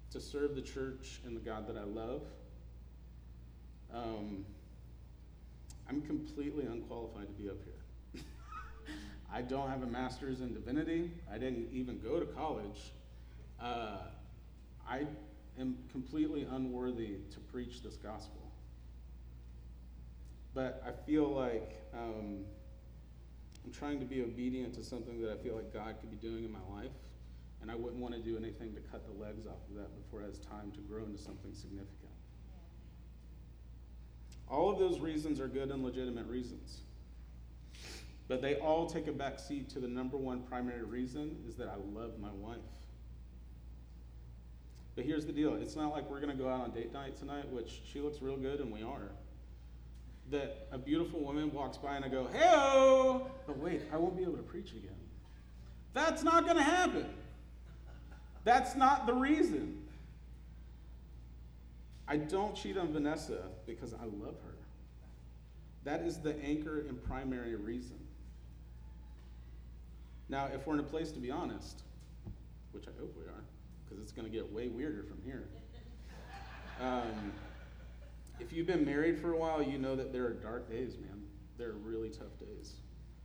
to 0.09 0.19
serve 0.19 0.55
the 0.55 0.61
church 0.61 1.21
and 1.23 1.35
the 1.35 1.39
God 1.39 1.67
that 1.67 1.77
I 1.77 1.83
love. 1.83 2.23
Um, 3.93 4.43
I'm 5.87 6.01
completely 6.01 6.65
unqualified 6.65 7.27
to 7.27 7.33
be 7.33 7.47
up 7.47 7.57
here. 7.63 8.23
I 9.33 9.43
don't 9.43 9.69
have 9.69 9.83
a 9.83 9.87
master's 9.87 10.41
in 10.41 10.51
divinity. 10.51 11.11
I 11.31 11.37
didn't 11.37 11.69
even 11.71 11.99
go 11.99 12.19
to 12.19 12.25
college. 12.25 12.91
Uh, 13.61 13.97
I 14.89 15.05
am 15.59 15.77
completely 15.91 16.47
unworthy 16.51 17.17
to 17.31 17.39
preach 17.51 17.83
this 17.83 17.97
gospel. 17.97 18.41
But 20.55 20.83
I 20.87 21.05
feel 21.05 21.29
like 21.29 21.75
um, 21.93 22.45
I'm 23.65 23.71
trying 23.71 23.99
to 23.99 24.05
be 24.05 24.21
obedient 24.21 24.73
to 24.75 24.83
something 24.83 25.21
that 25.21 25.31
I 25.31 25.37
feel 25.37 25.55
like 25.55 25.73
God 25.73 25.95
could 25.99 26.11
be 26.11 26.17
doing 26.17 26.43
in 26.43 26.51
my 26.51 26.59
life. 26.75 26.91
And 27.61 27.71
I 27.71 27.75
wouldn't 27.75 28.01
want 28.01 28.13
to 28.13 28.19
do 28.19 28.35
anything 28.37 28.73
to 28.73 28.81
cut 28.81 29.05
the 29.05 29.23
legs 29.23 29.47
off 29.47 29.59
of 29.69 29.77
that 29.77 29.95
before 29.95 30.21
it 30.21 30.25
has 30.25 30.39
time 30.39 30.71
to 30.71 30.81
grow 30.81 31.03
into 31.05 31.17
something 31.17 31.53
significant. 31.53 32.11
All 34.49 34.69
of 34.69 34.79
those 34.79 34.99
reasons 34.99 35.39
are 35.39 35.47
good 35.47 35.71
and 35.71 35.81
legitimate 35.81 36.27
reasons. 36.27 36.81
But 38.27 38.41
they 38.41 38.55
all 38.55 38.85
take 38.85 39.07
a 39.07 39.11
back 39.13 39.39
seat 39.39 39.69
to 39.69 39.79
the 39.79 39.87
number 39.87 40.17
one 40.17 40.41
primary 40.43 40.83
reason 40.83 41.37
is 41.47 41.55
that 41.55 41.69
I 41.69 41.75
love 41.97 42.19
my 42.19 42.31
wife. 42.31 42.59
But 44.95 45.05
here's 45.05 45.25
the 45.25 45.33
deal 45.33 45.55
it's 45.55 45.75
not 45.75 45.91
like 45.91 46.09
we're 46.09 46.19
going 46.19 46.35
to 46.35 46.41
go 46.41 46.49
out 46.49 46.61
on 46.61 46.71
date 46.71 46.93
night 46.93 47.17
tonight, 47.17 47.49
which 47.49 47.81
she 47.91 47.99
looks 47.99 48.21
real 48.21 48.37
good 48.37 48.59
and 48.59 48.71
we 48.71 48.83
are. 48.83 49.11
That 50.33 50.65
a 50.71 50.79
beautiful 50.79 51.19
woman 51.19 51.53
walks 51.53 51.77
by 51.77 51.95
and 51.95 52.03
I 52.03 52.07
go, 52.07 52.27
hey, 52.33 53.21
but 53.45 53.55
wait, 53.59 53.83
I 53.93 53.97
won't 53.97 54.17
be 54.17 54.23
able 54.23 54.37
to 54.37 54.41
preach 54.41 54.71
again. 54.71 54.97
That's 55.93 56.23
not 56.23 56.45
going 56.45 56.57
to 56.57 56.63
happen. 56.63 57.05
That's 58.43 58.75
not 58.75 59.05
the 59.05 59.13
reason. 59.13 59.83
I 62.07 62.17
don't 62.17 62.55
cheat 62.55 62.79
on 62.79 62.91
Vanessa 62.91 63.43
because 63.67 63.93
I 63.93 64.05
love 64.05 64.33
her. 64.43 64.55
That 65.83 66.01
is 66.01 66.17
the 66.17 66.35
anchor 66.43 66.79
and 66.79 67.03
primary 67.03 67.53
reason. 67.53 67.99
Now, 70.29 70.49
if 70.51 70.65
we're 70.65 70.73
in 70.73 70.79
a 70.79 70.83
place 70.83 71.11
to 71.11 71.19
be 71.19 71.29
honest, 71.29 71.83
which 72.71 72.85
I 72.87 72.99
hope 72.99 73.15
we 73.15 73.25
are, 73.25 73.43
because 73.85 74.03
it's 74.03 74.11
going 74.11 74.25
to 74.25 74.35
get 74.35 74.51
way 74.51 74.67
weirder 74.67 75.03
from 75.03 75.21
here. 75.23 75.47
Um, 76.81 77.31
if 78.43 78.51
you've 78.51 78.67
been 78.67 78.83
married 78.85 79.17
for 79.19 79.31
a 79.31 79.37
while, 79.37 79.63
you 79.63 79.77
know 79.77 79.95
that 79.95 80.11
there 80.11 80.25
are 80.25 80.33
dark 80.33 80.69
days, 80.69 80.97
man. 80.97 81.23
There 81.57 81.69
are 81.69 81.77
really 81.77 82.09
tough 82.09 82.37
days. 82.39 82.73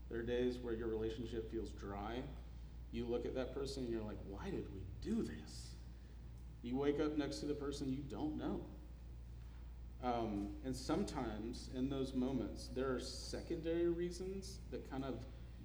There 0.09 0.21
are 0.21 0.23
days 0.23 0.59
where 0.59 0.75
your 0.75 0.89
relationship 0.89 1.51
feels 1.51 1.71
dry. 1.71 2.23
You 2.93 3.05
look 3.05 3.27
at 3.27 3.35
that 3.35 3.53
person 3.53 3.85
and 3.85 3.93
you're 3.93 4.03
like, 4.03 4.19
why 4.29 4.45
did 4.45 4.67
we 4.73 4.81
do 5.03 5.23
this? 5.23 5.75
You 6.63 6.77
wake 6.77 7.01
up 7.01 7.19
next 7.19 7.39
to 7.39 7.47
the 7.47 7.55
person 7.55 7.93
you 7.93 8.03
don't 8.09 8.39
know. 8.39 8.61
Um, 10.05 10.51
and 10.65 10.75
sometimes 10.75 11.71
in 11.75 11.91
those 11.91 12.15
moments, 12.15 12.69
there 12.75 12.95
are 12.95 13.01
secondary 13.01 13.89
reasons 13.89 14.61
that 14.71 14.89
kind 14.89 15.05
of 15.05 15.17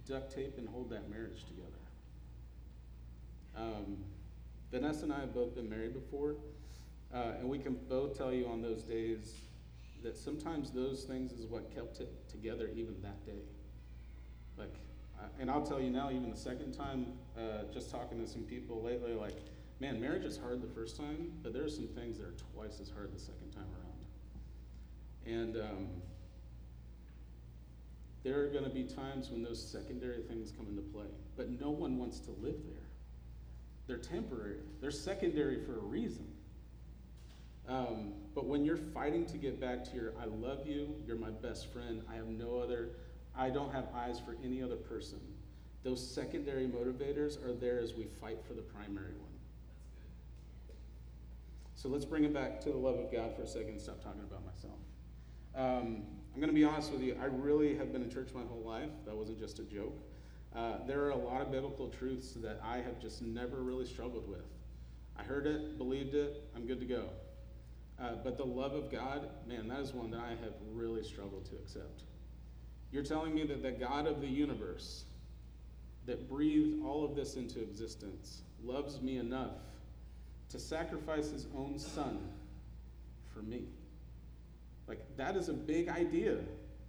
duct 0.05 0.33
tape 0.33 0.57
and 0.57 0.67
hold 0.67 0.89
that 0.89 1.09
marriage 1.09 1.45
together. 1.45 1.69
Um, 3.55 3.97
Vanessa 4.71 5.03
and 5.03 5.13
I 5.13 5.19
have 5.19 5.35
both 5.35 5.53
been 5.53 5.69
married 5.69 5.93
before, 5.93 6.35
uh, 7.13 7.37
and 7.39 7.47
we 7.47 7.59
can 7.59 7.77
both 7.89 8.17
tell 8.17 8.33
you 8.33 8.47
on 8.47 8.61
those 8.61 8.83
days 8.83 9.35
that 10.03 10.17
sometimes 10.17 10.71
those 10.71 11.03
things 11.03 11.31
is 11.31 11.45
what 11.45 11.73
kept 11.73 11.99
it 11.99 12.27
together 12.29 12.69
even 12.75 13.01
that 13.01 13.25
day. 13.25 13.41
Like, 14.57 14.75
and 15.39 15.49
I'll 15.49 15.65
tell 15.65 15.79
you 15.79 15.89
now, 15.89 16.09
even 16.11 16.29
the 16.29 16.37
second 16.37 16.73
time, 16.73 17.07
uh, 17.37 17.63
just 17.73 17.89
talking 17.89 18.19
to 18.19 18.27
some 18.27 18.43
people 18.43 18.81
lately, 18.81 19.13
like, 19.13 19.37
man, 19.79 19.99
marriage 19.99 20.25
is 20.25 20.37
hard 20.37 20.61
the 20.61 20.67
first 20.67 20.97
time, 20.97 21.31
but 21.41 21.53
there 21.53 21.63
are 21.63 21.69
some 21.69 21.87
things 21.87 22.17
that 22.17 22.25
are 22.25 22.35
twice 22.53 22.79
as 22.81 22.89
hard 22.89 23.13
the 23.13 23.19
second 23.19 23.51
time 23.51 23.63
around. 23.63 25.39
And 25.39 25.57
um, 25.57 25.87
there 28.23 28.41
are 28.41 28.47
going 28.47 28.65
to 28.65 28.69
be 28.69 28.83
times 28.83 29.29
when 29.29 29.43
those 29.43 29.61
secondary 29.61 30.21
things 30.21 30.51
come 30.51 30.67
into 30.67 30.81
play, 30.81 31.07
but 31.37 31.49
no 31.59 31.69
one 31.69 31.97
wants 31.97 32.19
to 32.21 32.31
live 32.31 32.57
there. 32.65 32.83
They're 33.87 33.97
temporary, 33.97 34.57
they're 34.81 34.91
secondary 34.91 35.63
for 35.63 35.77
a 35.77 35.83
reason. 35.83 36.27
Um, 37.93 38.13
but 38.35 38.45
when 38.45 38.65
you're 38.65 38.77
fighting 38.77 39.25
to 39.27 39.37
get 39.37 39.59
back 39.59 39.83
to 39.85 39.95
your, 39.95 40.13
I 40.19 40.25
love 40.25 40.65
you, 40.65 40.95
you're 41.05 41.17
my 41.17 41.29
best 41.29 41.71
friend, 41.71 42.01
I 42.11 42.15
have 42.15 42.27
no 42.27 42.57
other, 42.57 42.89
I 43.37 43.49
don't 43.49 43.71
have 43.71 43.85
eyes 43.95 44.19
for 44.19 44.35
any 44.43 44.61
other 44.61 44.75
person, 44.75 45.19
those 45.83 46.05
secondary 46.05 46.65
motivators 46.65 47.43
are 47.45 47.53
there 47.53 47.79
as 47.79 47.93
we 47.93 48.05
fight 48.05 48.39
for 48.47 48.53
the 48.53 48.61
primary 48.61 49.13
one. 49.13 49.29
So 51.75 51.89
let's 51.89 52.05
bring 52.05 52.23
it 52.23 52.33
back 52.33 52.61
to 52.61 52.69
the 52.69 52.77
love 52.77 52.97
of 52.97 53.11
God 53.11 53.35
for 53.35 53.43
a 53.43 53.47
second 53.47 53.69
and 53.69 53.81
stop 53.81 54.01
talking 54.01 54.21
about 54.21 54.45
myself. 54.45 54.79
Um, 55.55 56.03
I'm 56.33 56.39
going 56.39 56.47
to 56.47 56.55
be 56.55 56.63
honest 56.63 56.91
with 56.91 57.01
you, 57.01 57.17
I 57.21 57.25
really 57.25 57.75
have 57.75 57.91
been 57.91 58.01
in 58.01 58.09
church 58.09 58.29
my 58.33 58.41
whole 58.41 58.63
life. 58.65 58.89
That 59.05 59.15
wasn't 59.15 59.37
just 59.37 59.59
a 59.59 59.63
joke. 59.63 59.99
Uh, 60.55 60.77
there 60.87 61.01
are 61.03 61.09
a 61.09 61.17
lot 61.17 61.41
of 61.41 61.51
biblical 61.51 61.89
truths 61.89 62.31
that 62.37 62.59
I 62.63 62.77
have 62.77 62.99
just 62.99 63.21
never 63.21 63.57
really 63.57 63.85
struggled 63.85 64.27
with. 64.27 64.45
I 65.17 65.23
heard 65.23 65.45
it, 65.45 65.77
believed 65.77 66.15
it, 66.15 66.49
I'm 66.55 66.65
good 66.65 66.79
to 66.79 66.85
go. 66.85 67.09
Uh, 68.01 68.15
but 68.23 68.37
the 68.37 68.45
love 68.45 68.73
of 68.73 68.91
God, 68.91 69.29
man, 69.47 69.67
that 69.67 69.79
is 69.79 69.93
one 69.93 70.11
that 70.11 70.19
I 70.19 70.29
have 70.29 70.53
really 70.73 71.03
struggled 71.03 71.45
to 71.45 71.55
accept. 71.55 72.03
You're 72.91 73.03
telling 73.03 73.33
me 73.33 73.45
that 73.45 73.61
the 73.61 73.71
God 73.71 74.07
of 74.07 74.21
the 74.21 74.27
universe, 74.27 75.05
that 76.05 76.29
breathed 76.29 76.83
all 76.83 77.05
of 77.05 77.15
this 77.15 77.35
into 77.35 77.61
existence, 77.61 78.41
loves 78.63 79.01
me 79.01 79.17
enough 79.17 79.55
to 80.49 80.59
sacrifice 80.59 81.31
his 81.31 81.47
own 81.55 81.79
son 81.79 82.19
for 83.33 83.41
me. 83.41 83.65
Like, 84.87 84.99
that 85.17 85.35
is 85.35 85.49
a 85.49 85.53
big 85.53 85.89
idea. 85.89 86.37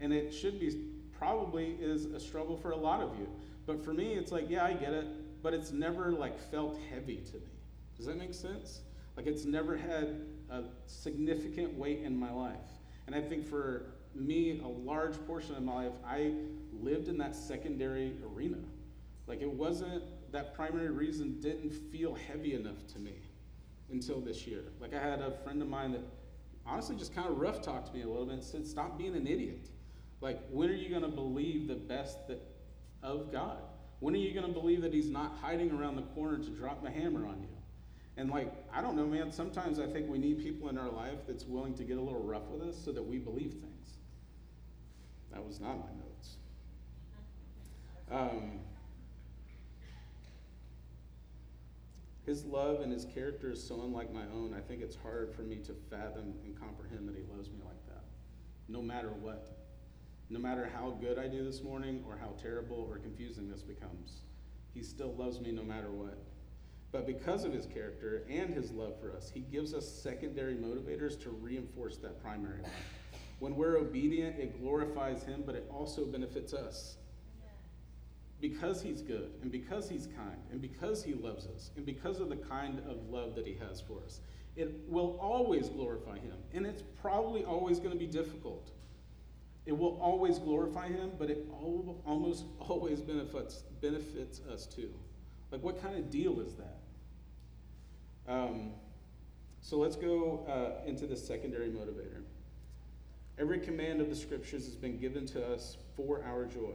And 0.01 0.13
it 0.13 0.33
should 0.33 0.59
be, 0.59 0.77
probably 1.17 1.77
is 1.81 2.07
a 2.07 2.21
struggle 2.21 2.57
for 2.57 2.73
a 2.73 2.77
lot 2.77 3.01
of 3.01 3.19
you. 3.19 3.29
But 3.67 3.83
for 3.83 3.95
me, 3.95 4.15
it's 4.15 4.33
like, 4.33 4.51
yeah, 4.51 4.65
I 4.65 4.75
get 4.75 4.93
it, 4.93 5.07
but 5.43 5.55
it's 5.55 5.71
never 5.71 6.13
like 6.13 6.39
felt 6.39 6.79
heavy 6.91 7.17
to 7.17 7.35
me. 7.37 7.53
Does 7.97 8.07
that 8.07 8.19
make 8.19 8.35
sense? 8.35 8.81
Like, 9.17 9.27
it's 9.27 9.45
never 9.45 9.77
had 9.77 10.21
a 10.51 10.63
significant 10.87 11.75
weight 11.75 12.01
in 12.03 12.17
my 12.17 12.33
life. 12.33 12.57
And 13.07 13.15
I 13.15 13.21
think 13.21 13.47
for 13.47 13.95
me, 14.15 14.61
a 14.63 14.69
large 14.69 15.15
portion 15.27 15.55
of 15.55 15.63
my 15.63 15.87
life, 15.87 15.93
I 16.07 16.33
lived 16.73 17.09
in 17.09 17.19
that 17.19 17.35
secondary 17.35 18.15
arena. 18.35 18.59
Like, 19.27 19.41
it 19.41 19.51
wasn't, 19.51 20.03
that 20.33 20.55
primary 20.55 20.91
reason 20.91 21.41
didn't 21.41 21.71
feel 21.71 22.15
heavy 22.15 22.55
enough 22.55 22.87
to 22.89 22.99
me 22.99 23.15
until 23.91 24.21
this 24.21 24.47
year. 24.47 24.65
Like, 24.81 24.95
I 24.95 25.01
had 25.01 25.21
a 25.21 25.33
friend 25.43 25.63
of 25.63 25.69
mine 25.69 25.93
that 25.93 26.03
honestly 26.67 26.97
just 26.97 27.15
kind 27.15 27.29
of 27.29 27.39
rough 27.39 27.63
talked 27.63 27.89
to 27.89 27.95
me 27.95 28.03
a 28.03 28.07
little 28.09 28.27
bit 28.27 28.35
and 28.35 28.45
said, 28.45 28.67
Stop 28.67 28.99
being 28.99 29.17
an 29.17 29.27
idiot. 29.27 29.69
Like, 30.21 30.41
when 30.51 30.71
are 30.71 30.75
you 30.75 30.89
going 30.89 31.03
to 31.03 31.09
believe 31.09 31.69
the 31.69 31.75
best 31.75 32.29
that, 32.29 32.41
of 33.03 33.33
God? 33.33 33.59
When 34.01 34.15
are 34.15 34.19
you 34.19 34.35
going 34.35 34.47
to 34.47 34.53
believe 34.53 34.83
that 34.83 34.93
He's 34.93 35.11
not 35.11 35.37
hiding 35.41 35.71
around 35.71 35.97
the 35.97 36.03
corner 36.03 36.39
to 36.39 36.51
drop 36.51 36.83
the 36.83 36.91
hammer 36.91 37.27
on 37.27 37.43
you? 37.43 37.54
And, 38.17 38.31
like, 38.31 38.53
I 38.73 38.81
don't 38.81 38.97
know, 38.97 39.07
man, 39.07 39.33
sometimes 39.33 39.79
I 39.81 39.87
think 39.87 40.09
we 40.09 40.19
need 40.19 40.39
people 40.39 40.69
in 40.69 40.79
our 40.79 40.91
life 40.91 41.19
that's 41.27 41.45
willing 41.45 41.75
to 41.75 41.85
get 41.85 41.99
a 41.99 42.01
little 42.01 42.23
rough 42.23 42.47
with 42.49 42.63
us 42.69 42.77
so 42.83 42.93
that 42.93 43.03
we 43.03 43.19
believe 43.19 43.53
things. 43.53 43.99
That 45.33 45.45
was 45.45 45.61
not 45.61 45.79
my 45.79 45.91
notes. 45.99 46.37
Um, 48.11 48.61
His 52.27 52.45
love 52.47 52.81
and 52.81 52.91
his 52.91 53.05
character 53.05 53.51
is 53.51 53.63
so 53.63 53.83
unlike 53.83 54.13
my 54.13 54.25
own, 54.35 54.55
I 54.57 54.61
think 54.61 54.81
it's 54.81 54.97
hard 54.97 55.35
for 55.35 55.43
me 55.43 55.57
to 55.57 55.75
fathom 55.91 56.35
and 56.45 56.59
comprehend 56.59 57.07
that 57.09 57.15
he 57.15 57.23
loves 57.31 57.51
me 57.51 57.59
like 57.65 57.87
that, 57.87 58.05
no 58.69 58.81
matter 58.81 59.11
what. 59.11 59.51
No 60.31 60.39
matter 60.39 60.71
how 60.75 60.97
good 61.03 61.19
I 61.19 61.29
do 61.29 61.45
this 61.45 61.63
morning 61.63 62.03
or 62.09 62.17
how 62.17 62.31
terrible 62.41 62.89
or 62.91 62.97
confusing 62.97 63.51
this 63.51 63.61
becomes, 63.61 64.23
he 64.73 64.83
still 64.83 65.15
loves 65.15 65.39
me 65.39 65.53
no 65.53 65.63
matter 65.63 65.91
what. 65.91 66.19
But 66.95 67.09
because 67.09 67.45
of 67.45 67.53
his 67.53 67.67
character 67.67 68.23
and 68.31 68.55
his 68.55 68.71
love 68.71 68.95
for 69.01 69.11
us, 69.17 69.29
he 69.29 69.41
gives 69.41 69.75
us 69.75 69.85
secondary 69.85 70.55
motivators 70.55 71.21
to 71.25 71.31
reinforce 71.31 71.97
that 71.97 72.23
primary 72.23 72.61
one. 72.61 72.71
When 73.41 73.57
we're 73.57 73.79
obedient, 73.79 74.39
it 74.39 74.63
glorifies 74.63 75.25
him, 75.25 75.43
but 75.45 75.57
it 75.57 75.69
also 75.75 76.05
benefits 76.05 76.55
us 76.55 76.95
because 78.41 78.81
he's 78.81 79.03
good 79.03 79.33
and 79.43 79.51
because 79.51 79.89
he's 79.89 80.07
kind 80.07 80.39
and 80.53 80.63
because 80.63 81.03
he 81.03 81.15
loves 81.15 81.49
us 81.49 81.73
and 81.77 81.85
because 81.85 82.21
of 82.21 82.29
the 82.29 82.37
kind 82.37 82.79
of 82.89 83.11
love 83.11 83.35
that 83.35 83.45
he 83.45 83.55
has 83.55 83.81
for 83.81 84.01
us. 84.05 84.21
It 84.55 84.73
will 84.89 85.19
always 85.21 85.69
glorify 85.69 86.21
him, 86.21 86.37
and 86.53 86.65
it's 86.65 86.85
probably 87.03 87.45
always 87.45 87.81
going 87.81 87.91
to 87.91 87.99
be 87.99 88.07
difficult. 88.07 88.71
It 89.67 89.77
will 89.77 89.99
always 90.01 90.39
glorify 90.39 90.91
him, 90.91 91.11
but 91.19 91.29
it 91.29 91.45
almost 92.07 92.45
always 92.61 93.01
benefits, 93.01 93.65
benefits 93.81 94.43
us 94.49 94.65
too. 94.65 94.95
Like, 95.51 95.61
what 95.65 95.83
kind 95.83 95.99
of 95.99 96.09
deal 96.09 96.39
is 96.39 96.55
that? 96.55 96.84
Um, 98.29 98.71
so 99.61 99.79
let's 99.79 99.97
go 99.97 100.45
uh, 100.49 100.87
into 100.87 101.07
the 101.07 101.17
secondary 101.17 101.69
motivator. 101.69 102.23
Every 103.39 103.59
command 103.59 104.01
of 104.01 104.09
the 104.09 104.17
scriptures 104.17 104.65
has 104.67 104.77
been 104.77 104.99
given 104.99 105.27
to 105.27 105.45
us 105.47 105.77
for 105.97 106.23
our 106.25 106.45
joy. 106.45 106.75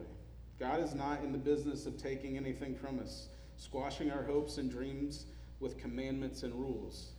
God 0.60 0.82
is 0.82 0.94
not 0.94 1.24
in 1.24 1.32
the 1.32 1.38
business 1.38 1.86
of 1.86 1.98
taking 1.98 2.36
anything 2.36 2.76
from 2.76 3.00
us, 3.00 3.30
squashing 3.58 4.12
our 4.12 4.24
hopes 4.24 4.58
and 4.58 4.70
dreams 4.70 5.26
with 5.60 5.78
commandments 5.78 6.44
and 6.44 6.54
rules. 6.54 7.12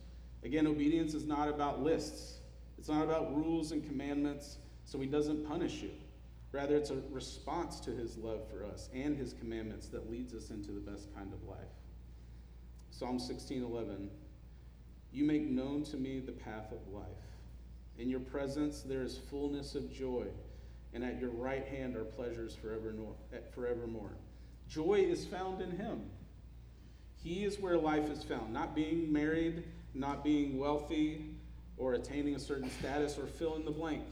Again, 0.43 0.67
obedience 0.67 1.13
is 1.13 1.25
not 1.25 1.49
about 1.49 1.81
lists, 1.81 2.39
it's 2.77 2.89
not 2.89 3.03
about 3.03 3.35
rules 3.35 3.71
and 3.71 3.85
commandments, 3.85 4.57
so 4.85 4.99
He 4.99 5.07
doesn't 5.07 5.47
punish 5.47 5.81
you. 5.81 5.91
Rather, 6.51 6.75
it's 6.75 6.89
a 6.89 6.97
response 7.11 7.79
to 7.81 7.91
His 7.91 8.17
love 8.17 8.41
for 8.49 8.65
us 8.65 8.89
and 8.93 9.17
His 9.17 9.33
commandments 9.33 9.87
that 9.87 10.11
leads 10.11 10.33
us 10.33 10.49
into 10.49 10.71
the 10.71 10.79
best 10.79 11.13
kind 11.15 11.31
of 11.33 11.43
life. 11.47 11.59
Psalm 12.91 13.19
16:11 13.19 14.09
You 15.11 15.25
make 15.25 15.49
known 15.49 15.83
to 15.85 15.97
me 15.97 16.19
the 16.19 16.31
path 16.31 16.71
of 16.71 16.93
life. 16.93 17.05
In 17.97 18.09
your 18.09 18.19
presence 18.19 18.81
there 18.81 19.03
is 19.03 19.17
fullness 19.29 19.75
of 19.75 19.91
joy 19.91 20.27
and 20.93 21.03
at 21.03 21.19
your 21.19 21.29
right 21.29 21.65
hand 21.67 21.95
are 21.95 22.03
pleasures 22.03 22.57
eh, 22.63 23.37
forevermore. 23.53 24.11
Joy 24.67 25.05
is 25.07 25.25
found 25.25 25.61
in 25.61 25.71
him. 25.71 26.09
He 27.15 27.43
is 27.45 27.59
where 27.59 27.77
life 27.77 28.09
is 28.09 28.23
found, 28.23 28.51
not 28.51 28.75
being 28.75 29.11
married, 29.11 29.63
not 29.93 30.23
being 30.23 30.57
wealthy, 30.57 31.25
or 31.77 31.93
attaining 31.93 32.35
a 32.35 32.39
certain 32.39 32.69
status, 32.79 33.17
or 33.17 33.27
fill 33.27 33.55
in 33.55 33.65
the 33.65 33.71
blank. 33.71 34.03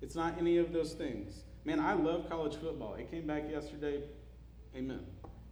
It's 0.00 0.14
not 0.14 0.36
any 0.38 0.58
of 0.58 0.72
those 0.72 0.92
things. 0.92 1.44
Man, 1.64 1.78
I 1.78 1.92
love 1.94 2.28
college 2.28 2.56
football. 2.56 2.94
It 2.94 3.10
came 3.10 3.26
back 3.26 3.48
yesterday. 3.50 4.02
Amen. 4.74 5.00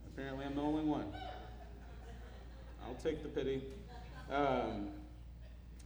Apparently, 0.06 0.44
I'm 0.44 0.56
the 0.56 0.62
only 0.62 0.84
one. 0.84 1.06
I'll 2.84 2.94
take 3.02 3.22
the 3.22 3.28
pity. 3.28 3.62
Um, 4.30 4.90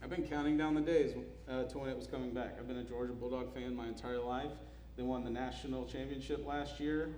I've 0.02 0.11
been 0.11 0.24
counting 0.24 0.59
down 0.59 0.74
the 0.74 0.83
days 0.83 1.14
uh, 1.48 1.64
to 1.64 1.78
when 1.78 1.88
it 1.88 1.96
was 1.96 2.07
coming 2.07 2.35
back. 2.35 2.57
I've 2.59 2.68
been 2.68 2.76
a 2.76 2.85
Georgia 2.85 3.14
Bulldog 3.14 3.54
fan 3.54 3.74
my 3.74 3.88
entire 3.88 4.18
life. 4.18 4.52
They 4.96 5.02
won 5.02 5.24
the 5.24 5.30
national 5.30 5.87
championship 5.87 6.46
last 6.46 6.78
year. 6.78 7.09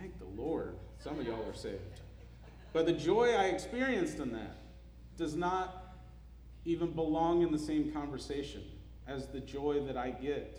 Thank 0.00 0.18
the 0.18 0.24
Lord. 0.24 0.76
Some 0.98 1.20
of 1.20 1.26
y'all 1.26 1.46
are 1.46 1.54
saved. 1.54 2.00
But 2.72 2.86
the 2.86 2.92
joy 2.92 3.34
I 3.34 3.46
experienced 3.46 4.18
in 4.18 4.32
that 4.32 4.56
does 5.18 5.36
not 5.36 5.94
even 6.64 6.92
belong 6.92 7.42
in 7.42 7.52
the 7.52 7.58
same 7.58 7.92
conversation 7.92 8.62
as 9.06 9.26
the 9.26 9.40
joy 9.40 9.82
that 9.86 9.96
I 9.98 10.10
get 10.10 10.58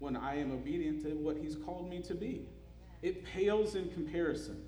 when 0.00 0.16
I 0.16 0.38
am 0.38 0.52
obedient 0.52 1.02
to 1.04 1.14
what 1.14 1.38
He's 1.38 1.56
called 1.56 1.88
me 1.88 2.02
to 2.02 2.14
be. 2.14 2.46
It 3.00 3.24
pales 3.24 3.74
in 3.74 3.88
comparison. 3.88 4.62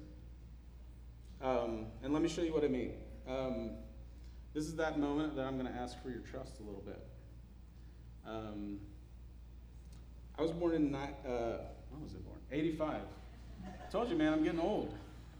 Um, 1.42 1.86
and 2.02 2.14
let 2.14 2.22
me 2.22 2.28
show 2.28 2.42
you 2.42 2.54
what 2.54 2.64
I 2.64 2.68
mean. 2.68 2.94
Um, 3.28 3.70
this 4.54 4.64
is 4.64 4.76
that 4.76 4.98
moment 4.98 5.36
that 5.36 5.46
I'm 5.46 5.58
going 5.58 5.72
to 5.72 5.78
ask 5.78 6.00
for 6.02 6.10
your 6.10 6.20
trust 6.20 6.60
a 6.60 6.62
little 6.62 6.82
bit. 6.84 7.00
Um, 8.26 8.78
I 10.38 10.42
was 10.42 10.50
born 10.52 10.74
in, 10.74 10.94
uh, 10.94 11.58
when 11.90 12.02
was 12.02 12.12
I 12.14 12.18
born? 12.18 12.38
85. 12.50 13.00
I 13.64 13.90
told 13.90 14.08
you, 14.08 14.16
man, 14.16 14.32
I'm 14.32 14.44
getting 14.44 14.60
old. 14.60 14.94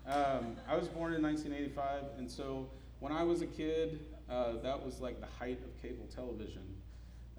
Um, 0.06 0.56
I 0.68 0.76
was 0.76 0.88
born 0.88 1.12
in 1.12 1.22
1985, 1.22 2.18
and 2.18 2.30
so 2.30 2.68
when 3.00 3.12
I 3.12 3.22
was 3.22 3.42
a 3.42 3.46
kid, 3.46 4.00
uh, 4.30 4.54
that 4.62 4.84
was 4.84 5.00
like 5.00 5.20
the 5.20 5.26
height 5.26 5.60
of 5.64 5.82
cable 5.82 6.06
television. 6.14 6.62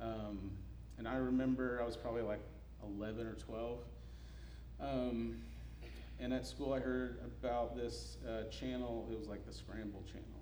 Um, 0.02 0.52
and 0.98 1.08
I 1.08 1.16
remember 1.16 1.80
I 1.82 1.86
was 1.86 1.98
probably 1.98 2.22
like 2.22 2.42
11 2.84 3.26
or 3.28 3.34
12. 3.34 3.80
Um, 4.82 5.36
and 6.20 6.34
at 6.34 6.46
school, 6.46 6.74
I 6.74 6.80
heard 6.80 7.20
about 7.26 7.76
this 7.76 8.18
uh, 8.28 8.50
channel. 8.50 9.08
It 9.12 9.18
was 9.18 9.28
like 9.28 9.46
the 9.46 9.54
Scramble 9.54 10.04
Channel. 10.08 10.39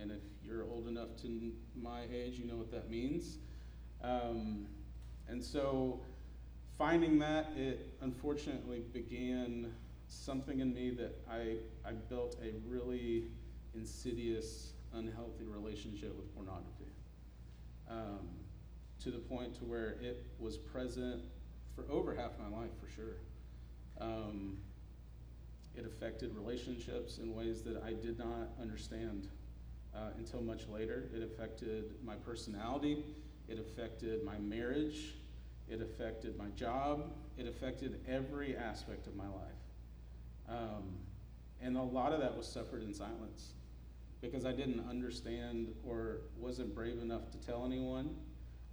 And 0.00 0.10
if 0.10 0.22
you're 0.42 0.64
old 0.64 0.88
enough 0.88 1.16
to 1.22 1.52
my 1.80 2.02
age, 2.12 2.38
you 2.38 2.46
know 2.46 2.56
what 2.56 2.70
that 2.70 2.90
means. 2.90 3.38
Um, 4.02 4.66
and 5.28 5.42
so 5.42 6.00
finding 6.78 7.18
that, 7.18 7.52
it 7.56 7.94
unfortunately 8.00 8.82
began 8.92 9.72
something 10.08 10.60
in 10.60 10.72
me 10.74 10.90
that 10.90 11.16
I, 11.30 11.56
I 11.86 11.92
built 11.92 12.36
a 12.42 12.52
really 12.66 13.24
insidious, 13.74 14.72
unhealthy 14.94 15.44
relationship 15.44 16.16
with 16.16 16.34
pornography. 16.34 16.92
Um, 17.88 18.28
to 19.02 19.10
the 19.10 19.18
point 19.18 19.54
to 19.54 19.64
where 19.64 19.96
it 20.02 20.26
was 20.38 20.56
present 20.56 21.22
for 21.74 21.84
over 21.90 22.14
half 22.14 22.32
my 22.38 22.54
life, 22.54 22.70
for 22.80 22.90
sure. 22.90 23.16
Um, 24.00 24.58
it 25.76 25.86
affected 25.86 26.34
relationships 26.34 27.18
in 27.18 27.34
ways 27.34 27.62
that 27.62 27.82
I 27.82 27.92
did 27.92 28.18
not 28.18 28.48
understand 28.60 29.28
uh, 29.94 30.10
until 30.18 30.40
much 30.40 30.66
later. 30.68 31.08
It 31.14 31.22
affected 31.22 31.94
my 32.04 32.14
personality, 32.14 33.04
it 33.48 33.58
affected 33.58 34.24
my 34.24 34.38
marriage, 34.38 35.14
it 35.68 35.80
affected 35.80 36.36
my 36.36 36.48
job, 36.50 37.12
it 37.36 37.46
affected 37.46 38.00
every 38.08 38.56
aspect 38.56 39.06
of 39.06 39.16
my 39.16 39.28
life. 39.28 39.60
Um, 40.48 40.98
and 41.60 41.76
a 41.76 41.82
lot 41.82 42.12
of 42.12 42.20
that 42.20 42.36
was 42.36 42.46
suffered 42.46 42.82
in 42.82 42.92
silence 42.92 43.52
because 44.20 44.44
I 44.44 44.52
didn't 44.52 44.84
understand 44.88 45.68
or 45.84 46.22
wasn't 46.36 46.74
brave 46.74 47.00
enough 47.00 47.30
to 47.30 47.38
tell 47.38 47.64
anyone 47.64 48.16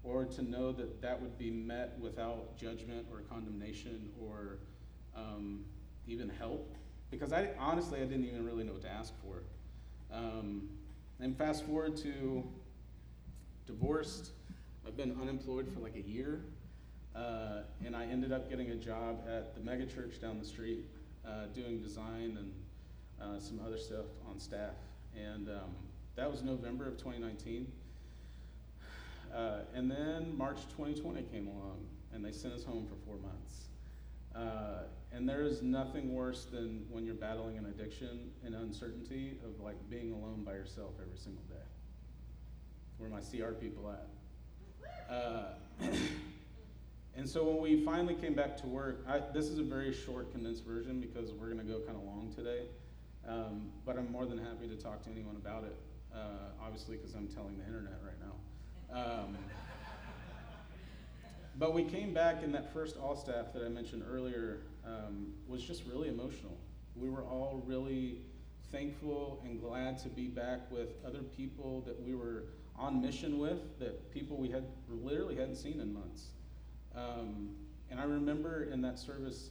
or 0.03 0.25
to 0.25 0.41
know 0.41 0.71
that 0.73 1.01
that 1.01 1.21
would 1.21 1.37
be 1.37 1.51
met 1.51 1.97
without 1.99 2.57
judgment 2.57 3.05
or 3.11 3.21
condemnation 3.21 4.09
or 4.19 4.59
um, 5.15 5.65
even 6.07 6.29
help 6.29 6.75
because 7.11 7.31
I 7.31 7.49
honestly 7.57 7.99
I 8.01 8.05
didn't 8.05 8.25
even 8.25 8.45
really 8.45 8.63
know 8.63 8.73
what 8.73 8.81
to 8.83 8.89
ask 8.91 9.13
for. 9.21 9.43
Um, 10.11 10.69
and 11.19 11.37
fast 11.37 11.65
forward 11.65 11.97
to 11.97 12.43
divorced. 13.65 14.31
I've 14.85 14.95
been 14.95 15.17
unemployed 15.21 15.71
for 15.73 15.79
like 15.79 15.95
a 15.95 16.07
year. 16.07 16.41
Uh, 17.15 17.63
and 17.83 17.95
I 17.95 18.05
ended 18.05 18.31
up 18.31 18.49
getting 18.49 18.69
a 18.69 18.75
job 18.75 19.23
at 19.27 19.55
the 19.55 19.61
megachurch 19.61 20.21
down 20.21 20.37
the 20.37 20.45
street 20.45 20.85
uh, 21.27 21.45
doing 21.53 21.81
design 21.81 22.37
and 22.37 22.53
uh, 23.19 23.39
some 23.39 23.59
other 23.65 23.77
stuff 23.77 24.05
on 24.29 24.39
staff. 24.39 24.75
And 25.15 25.49
um, 25.49 25.75
that 26.15 26.29
was 26.29 26.43
November 26.43 26.87
of 26.87 26.97
2019. 26.97 27.71
Uh, 29.33 29.59
and 29.73 29.89
then 29.89 30.37
March 30.37 30.61
2020 30.77 31.23
came 31.23 31.47
along 31.47 31.85
and 32.13 32.23
they 32.23 32.31
sent 32.31 32.53
us 32.53 32.63
home 32.63 32.87
for 32.87 32.95
four 33.05 33.17
months. 33.17 33.66
Uh, 34.37 34.83
and 35.11 35.27
there 35.27 35.41
is 35.41 35.63
nothing 35.63 36.13
worse 36.13 36.45
than 36.45 36.85
when 36.89 37.05
you're 37.05 37.15
battling 37.15 37.57
an 37.57 37.65
addiction 37.65 38.29
and 38.45 38.53
uncertainty 38.53 39.37
of 39.43 39.59
like 39.63 39.75
being 39.89 40.11
alone 40.11 40.43
by 40.43 40.53
yourself 40.53 40.91
every 41.01 41.17
single 41.17 41.43
day. 41.49 41.55
Where 42.97 43.09
my 43.09 43.19
CR 43.19 43.53
people 43.53 43.89
at? 43.89 45.11
Uh, 45.11 45.53
and 47.15 47.27
so 47.27 47.43
when 47.45 47.61
we 47.61 47.83
finally 47.83 48.13
came 48.13 48.33
back 48.33 48.57
to 48.57 48.67
work, 48.67 49.03
I, 49.07 49.21
this 49.33 49.45
is 49.45 49.57
a 49.57 49.63
very 49.63 49.93
short, 49.93 50.31
condensed 50.31 50.65
version 50.65 50.99
because 50.99 51.31
we're 51.31 51.47
going 51.47 51.65
to 51.65 51.71
go 51.71 51.79
kind 51.79 51.97
of 51.97 52.03
long 52.03 52.31
today. 52.35 52.65
Um, 53.27 53.71
but 53.85 53.97
I'm 53.97 54.11
more 54.11 54.25
than 54.25 54.37
happy 54.37 54.67
to 54.67 54.75
talk 54.75 55.03
to 55.03 55.09
anyone 55.09 55.35
about 55.35 55.63
it, 55.63 55.75
uh, 56.13 56.63
obviously, 56.63 56.95
because 56.95 57.13
I'm 57.13 57.27
telling 57.27 57.57
the 57.57 57.65
internet 57.65 57.99
right 58.03 58.19
now. 58.21 59.23
Um, 59.23 59.37
but 61.57 61.73
we 61.73 61.83
came 61.83 62.13
back, 62.13 62.43
and 62.43 62.53
that 62.53 62.71
first 62.71 62.97
all 62.97 63.15
staff 63.15 63.53
that 63.53 63.63
I 63.63 63.69
mentioned 63.69 64.03
earlier 64.07 64.61
um, 64.85 65.33
was 65.47 65.63
just 65.63 65.83
really 65.85 66.07
emotional. 66.07 66.57
We 66.95 67.09
were 67.09 67.23
all 67.23 67.63
really 67.65 68.21
thankful 68.71 69.41
and 69.43 69.59
glad 69.59 69.97
to 69.99 70.09
be 70.09 70.27
back 70.27 70.69
with 70.71 70.89
other 71.05 71.19
people 71.19 71.81
that 71.87 71.99
we 71.99 72.13
were 72.13 72.45
on 72.77 73.01
mission 73.01 73.39
with, 73.39 73.79
that 73.79 74.11
people 74.11 74.37
we 74.37 74.49
had 74.49 74.65
literally 74.87 75.35
hadn't 75.35 75.55
seen 75.55 75.79
in 75.79 75.93
months. 75.93 76.27
Um, 76.95 77.55
and 77.89 77.99
I 77.99 78.03
remember 78.03 78.65
in 78.65 78.81
that 78.81 78.99
service, 78.99 79.49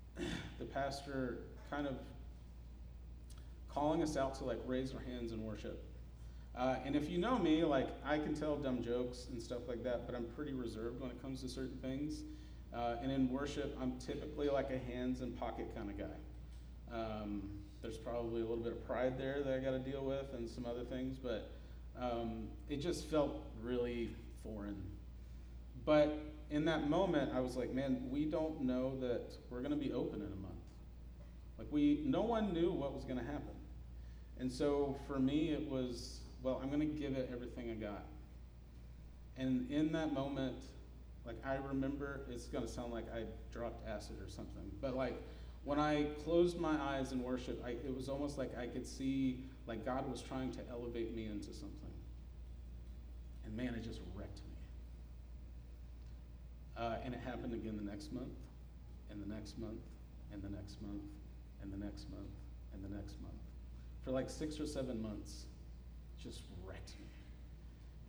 the 0.58 0.64
pastor 0.64 1.38
kind 1.70 1.86
of 1.86 1.94
calling 3.68 4.02
us 4.02 4.16
out 4.16 4.34
to 4.36 4.44
like 4.44 4.58
raise 4.66 4.92
our 4.94 5.00
hands 5.00 5.32
in 5.32 5.44
worship. 5.44 5.84
Uh, 6.56 6.76
and 6.84 6.96
if 6.96 7.08
you 7.08 7.18
know 7.18 7.38
me, 7.38 7.64
like 7.64 7.88
I 8.04 8.18
can 8.18 8.34
tell 8.34 8.56
dumb 8.56 8.82
jokes 8.82 9.26
and 9.30 9.40
stuff 9.40 9.68
like 9.68 9.82
that, 9.84 10.06
but 10.06 10.14
I'm 10.14 10.26
pretty 10.36 10.52
reserved 10.52 11.00
when 11.00 11.10
it 11.10 11.20
comes 11.22 11.40
to 11.42 11.48
certain 11.48 11.78
things. 11.78 12.22
Uh, 12.74 12.96
and 13.02 13.10
in 13.10 13.30
worship, 13.30 13.76
I'm 13.80 13.98
typically 13.98 14.48
like 14.48 14.70
a 14.70 14.78
hands 14.92 15.20
and 15.20 15.38
pocket 15.38 15.74
kind 15.74 15.90
of 15.90 15.98
guy. 15.98 16.94
Um, 16.94 17.42
there's 17.82 17.96
probably 17.96 18.42
a 18.42 18.44
little 18.44 18.62
bit 18.62 18.72
of 18.72 18.86
pride 18.86 19.18
there 19.18 19.42
that 19.42 19.54
I 19.54 19.58
got 19.58 19.70
to 19.70 19.78
deal 19.78 20.04
with 20.04 20.34
and 20.34 20.48
some 20.48 20.66
other 20.66 20.84
things, 20.84 21.16
but 21.18 21.50
um, 21.98 22.48
it 22.68 22.76
just 22.76 23.06
felt 23.06 23.42
really 23.62 24.10
foreign. 24.42 24.82
But 25.84 26.18
in 26.50 26.64
that 26.66 26.90
moment, 26.90 27.32
I 27.34 27.40
was 27.40 27.56
like, 27.56 27.72
man, 27.72 28.02
we 28.10 28.24
don't 28.24 28.62
know 28.62 28.98
that 29.00 29.32
we're 29.48 29.60
going 29.60 29.70
to 29.70 29.76
be 29.76 29.92
open 29.92 30.20
in 30.20 30.26
a 30.26 30.36
month. 30.36 30.54
Like 31.58 31.68
we, 31.70 32.02
no 32.04 32.22
one 32.22 32.52
knew 32.52 32.70
what 32.70 32.94
was 32.94 33.04
going 33.04 33.18
to 33.18 33.24
happen. 33.24 33.54
And 34.38 34.50
so 34.50 34.96
for 35.06 35.18
me, 35.18 35.50
it 35.50 35.68
was, 35.68 36.20
well, 36.42 36.60
I'm 36.62 36.68
going 36.68 36.80
to 36.80 36.86
give 36.86 37.16
it 37.16 37.28
everything 37.32 37.70
I 37.70 37.74
got. 37.74 38.04
And 39.36 39.70
in 39.70 39.92
that 39.92 40.12
moment, 40.12 40.56
like 41.26 41.36
I 41.44 41.56
remember, 41.56 42.20
it's 42.30 42.46
going 42.46 42.66
to 42.66 42.70
sound 42.70 42.92
like 42.92 43.06
I 43.14 43.24
dropped 43.52 43.86
acid 43.88 44.16
or 44.20 44.28
something, 44.28 44.70
but 44.80 44.96
like 44.96 45.20
when 45.64 45.78
I 45.78 46.04
closed 46.24 46.58
my 46.58 46.80
eyes 46.80 47.12
in 47.12 47.22
worship, 47.22 47.62
I, 47.64 47.70
it 47.70 47.94
was 47.94 48.08
almost 48.08 48.38
like 48.38 48.56
I 48.58 48.66
could 48.66 48.86
see 48.86 49.44
like 49.66 49.84
God 49.84 50.10
was 50.10 50.22
trying 50.22 50.50
to 50.52 50.60
elevate 50.70 51.14
me 51.14 51.26
into 51.26 51.52
something. 51.52 51.92
And 53.44 53.56
man, 53.56 53.74
it 53.74 53.84
just 53.84 54.00
wrecked 54.14 54.38
me. 54.38 54.44
Uh, 56.76 56.96
and 57.04 57.14
it 57.14 57.20
happened 57.20 57.52
again 57.52 57.76
the 57.76 57.90
next 57.90 58.12
month, 58.12 58.38
and 59.10 59.22
the 59.22 59.28
next 59.32 59.58
month, 59.58 59.82
and 60.32 60.42
the 60.42 60.48
next 60.48 60.80
month, 60.80 61.02
and 61.62 61.72
the 61.72 61.76
next 61.76 62.10
month, 62.10 62.30
and 62.72 62.82
the 62.82 62.88
next 62.88 63.20
month. 63.20 63.34
For 64.02 64.12
like 64.12 64.30
six 64.30 64.58
or 64.58 64.66
seven 64.66 65.02
months, 65.02 65.44
just 66.22 66.42
wrecked 66.64 66.92
me. 67.00 67.06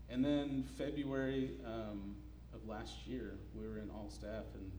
And 0.10 0.24
then 0.24 0.66
February 0.78 1.52
um, 1.66 2.16
of 2.54 2.68
last 2.68 3.08
year, 3.08 3.36
we 3.56 3.68
were 3.68 3.80
in 3.80 3.90
all 3.90 4.10
staff, 4.10 4.46
and 4.54 4.72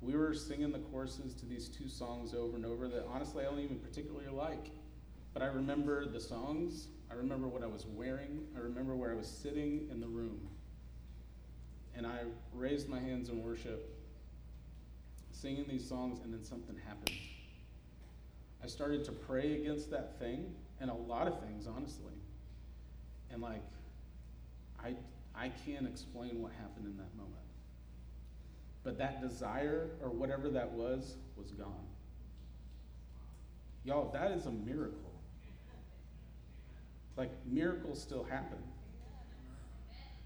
we 0.00 0.14
were 0.16 0.34
singing 0.34 0.72
the 0.72 0.78
choruses 0.78 1.34
to 1.34 1.46
these 1.46 1.68
two 1.68 1.88
songs 1.88 2.32
over 2.34 2.56
and 2.56 2.64
over 2.64 2.88
that 2.88 3.04
honestly 3.12 3.44
I 3.44 3.50
don't 3.50 3.60
even 3.60 3.78
particularly 3.78 4.28
like. 4.28 4.70
But 5.34 5.42
I 5.42 5.46
remember 5.46 6.06
the 6.06 6.20
songs, 6.20 6.88
I 7.10 7.14
remember 7.14 7.48
what 7.48 7.62
I 7.62 7.66
was 7.66 7.86
wearing, 7.86 8.46
I 8.56 8.60
remember 8.60 8.94
where 8.94 9.12
I 9.12 9.14
was 9.14 9.28
sitting 9.28 9.88
in 9.90 10.00
the 10.00 10.06
room. 10.06 10.48
And 11.96 12.06
I 12.06 12.20
raised 12.54 12.88
my 12.88 13.00
hands 13.00 13.28
in 13.28 13.42
worship, 13.42 13.94
singing 15.32 15.66
these 15.68 15.86
songs, 15.86 16.20
and 16.22 16.32
then 16.32 16.44
something 16.44 16.76
happened. 16.86 17.16
I 18.62 18.66
started 18.66 19.04
to 19.04 19.12
pray 19.12 19.54
against 19.60 19.90
that 19.90 20.18
thing, 20.18 20.54
and 20.80 20.90
a 20.90 20.94
lot 20.94 21.26
of 21.26 21.40
things, 21.40 21.66
honestly. 21.66 22.12
And 23.32 23.42
like, 23.42 23.62
I, 24.82 24.94
I 25.34 25.50
can't 25.66 25.86
explain 25.86 26.40
what 26.42 26.52
happened 26.52 26.86
in 26.86 26.96
that 26.96 27.14
moment. 27.16 27.34
But 28.84 28.98
that 28.98 29.20
desire, 29.20 29.90
or 30.02 30.10
whatever 30.10 30.48
that 30.50 30.70
was, 30.70 31.16
was 31.36 31.50
gone. 31.50 31.86
Y'all, 33.84 34.10
that 34.12 34.30
is 34.32 34.46
a 34.46 34.50
miracle. 34.50 35.12
Like, 37.16 37.30
miracles 37.46 38.00
still 38.00 38.24
happen. 38.24 38.58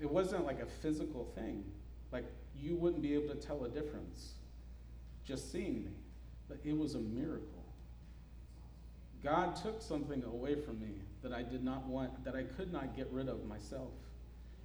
It 0.01 0.11
wasn't 0.11 0.45
like 0.45 0.61
a 0.61 0.67
physical 0.67 1.25
thing. 1.35 1.65
Like, 2.13 2.25
you 2.61 2.77
wouldn't 2.77 3.03
be 3.03 3.15
able 3.15 3.35
to 3.35 3.41
tell 3.41 3.65
a 3.65 3.69
difference 3.69 4.35
just 5.25 5.51
seeing 5.51 5.85
me. 5.85 5.93
But 6.49 6.59
it 6.65 6.77
was 6.77 6.95
a 6.95 6.99
miracle. 6.99 7.65
God 9.23 9.57
took 9.57 9.81
something 9.81 10.23
away 10.25 10.57
from 10.57 10.81
me 10.81 10.95
that 11.23 11.33
I 11.33 11.43
did 11.43 11.65
not 11.65 11.87
want, 11.87 12.25
that 12.25 12.35
I 12.35 12.43
could 12.43 12.73
not 12.73 12.97
get 12.97 13.09
rid 13.11 13.29
of 13.29 13.47
myself. 13.47 13.93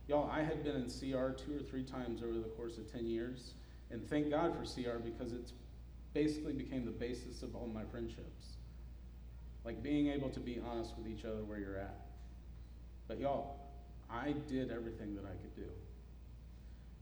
Y'all, 0.07 0.29
I 0.31 0.41
had 0.41 0.63
been 0.63 0.75
in 0.75 0.85
CR 0.85 1.31
two 1.31 1.57
or 1.57 1.63
three 1.69 1.83
times 1.83 2.23
over 2.23 2.33
the 2.33 2.49
course 2.55 2.77
of 2.77 2.91
10 2.91 3.07
years. 3.07 3.53
And 3.91 4.07
thank 4.09 4.29
God 4.29 4.53
for 4.55 4.63
CR 4.63 4.97
because 4.97 5.33
it's 5.33 5.53
basically 6.13 6.53
became 6.53 6.85
the 6.85 6.91
basis 6.91 7.41
of 7.43 7.55
all 7.55 7.67
my 7.67 7.83
friendships. 7.85 8.57
Like 9.63 9.83
being 9.83 10.07
able 10.07 10.29
to 10.29 10.39
be 10.39 10.59
honest 10.65 10.93
with 10.97 11.07
each 11.07 11.25
other 11.25 11.43
where 11.43 11.59
you're 11.59 11.77
at. 11.77 12.05
But 13.07 13.19
y'all, 13.19 13.59
I 14.09 14.33
did 14.47 14.71
everything 14.71 15.15
that 15.15 15.25
I 15.25 15.35
could 15.41 15.55
do. 15.55 15.69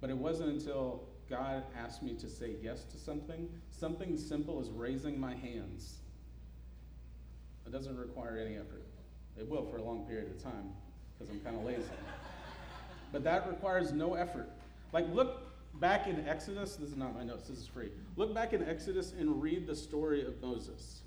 But 0.01 0.09
it 0.09 0.17
wasn't 0.17 0.49
until 0.49 1.07
God 1.29 1.63
asked 1.77 2.03
me 2.03 2.13
to 2.15 2.29
say 2.29 2.55
yes 2.61 2.83
to 2.85 2.97
something, 2.97 3.49
something 3.71 4.17
simple 4.17 4.59
as 4.59 4.69
raising 4.69 5.19
my 5.19 5.33
hands. 5.33 5.95
It 7.65 7.71
doesn't 7.71 7.97
require 7.97 8.37
any 8.37 8.55
effort. 8.55 8.83
It 9.37 9.49
will 9.49 9.65
for 9.65 9.77
a 9.77 9.83
long 9.83 10.05
period 10.05 10.31
of 10.31 10.41
time 10.41 10.71
because 11.13 11.33
I'm 11.33 11.39
kind 11.41 11.55
of 11.55 11.65
lazy. 11.65 11.83
but 13.11 13.23
that 13.23 13.47
requires 13.47 13.91
no 13.91 14.13
effort. 14.13 14.49
Like, 14.93 15.07
look 15.13 15.41
back 15.79 16.07
in 16.07 16.27
Exodus. 16.27 16.75
This 16.75 16.89
is 16.89 16.97
not 16.97 17.15
my 17.15 17.23
notes, 17.23 17.49
this 17.49 17.59
is 17.59 17.67
free. 17.67 17.89
Look 18.15 18.33
back 18.33 18.53
in 18.53 18.67
Exodus 18.67 19.13
and 19.17 19.41
read 19.41 19.67
the 19.67 19.75
story 19.75 20.25
of 20.25 20.41
Moses. 20.41 21.01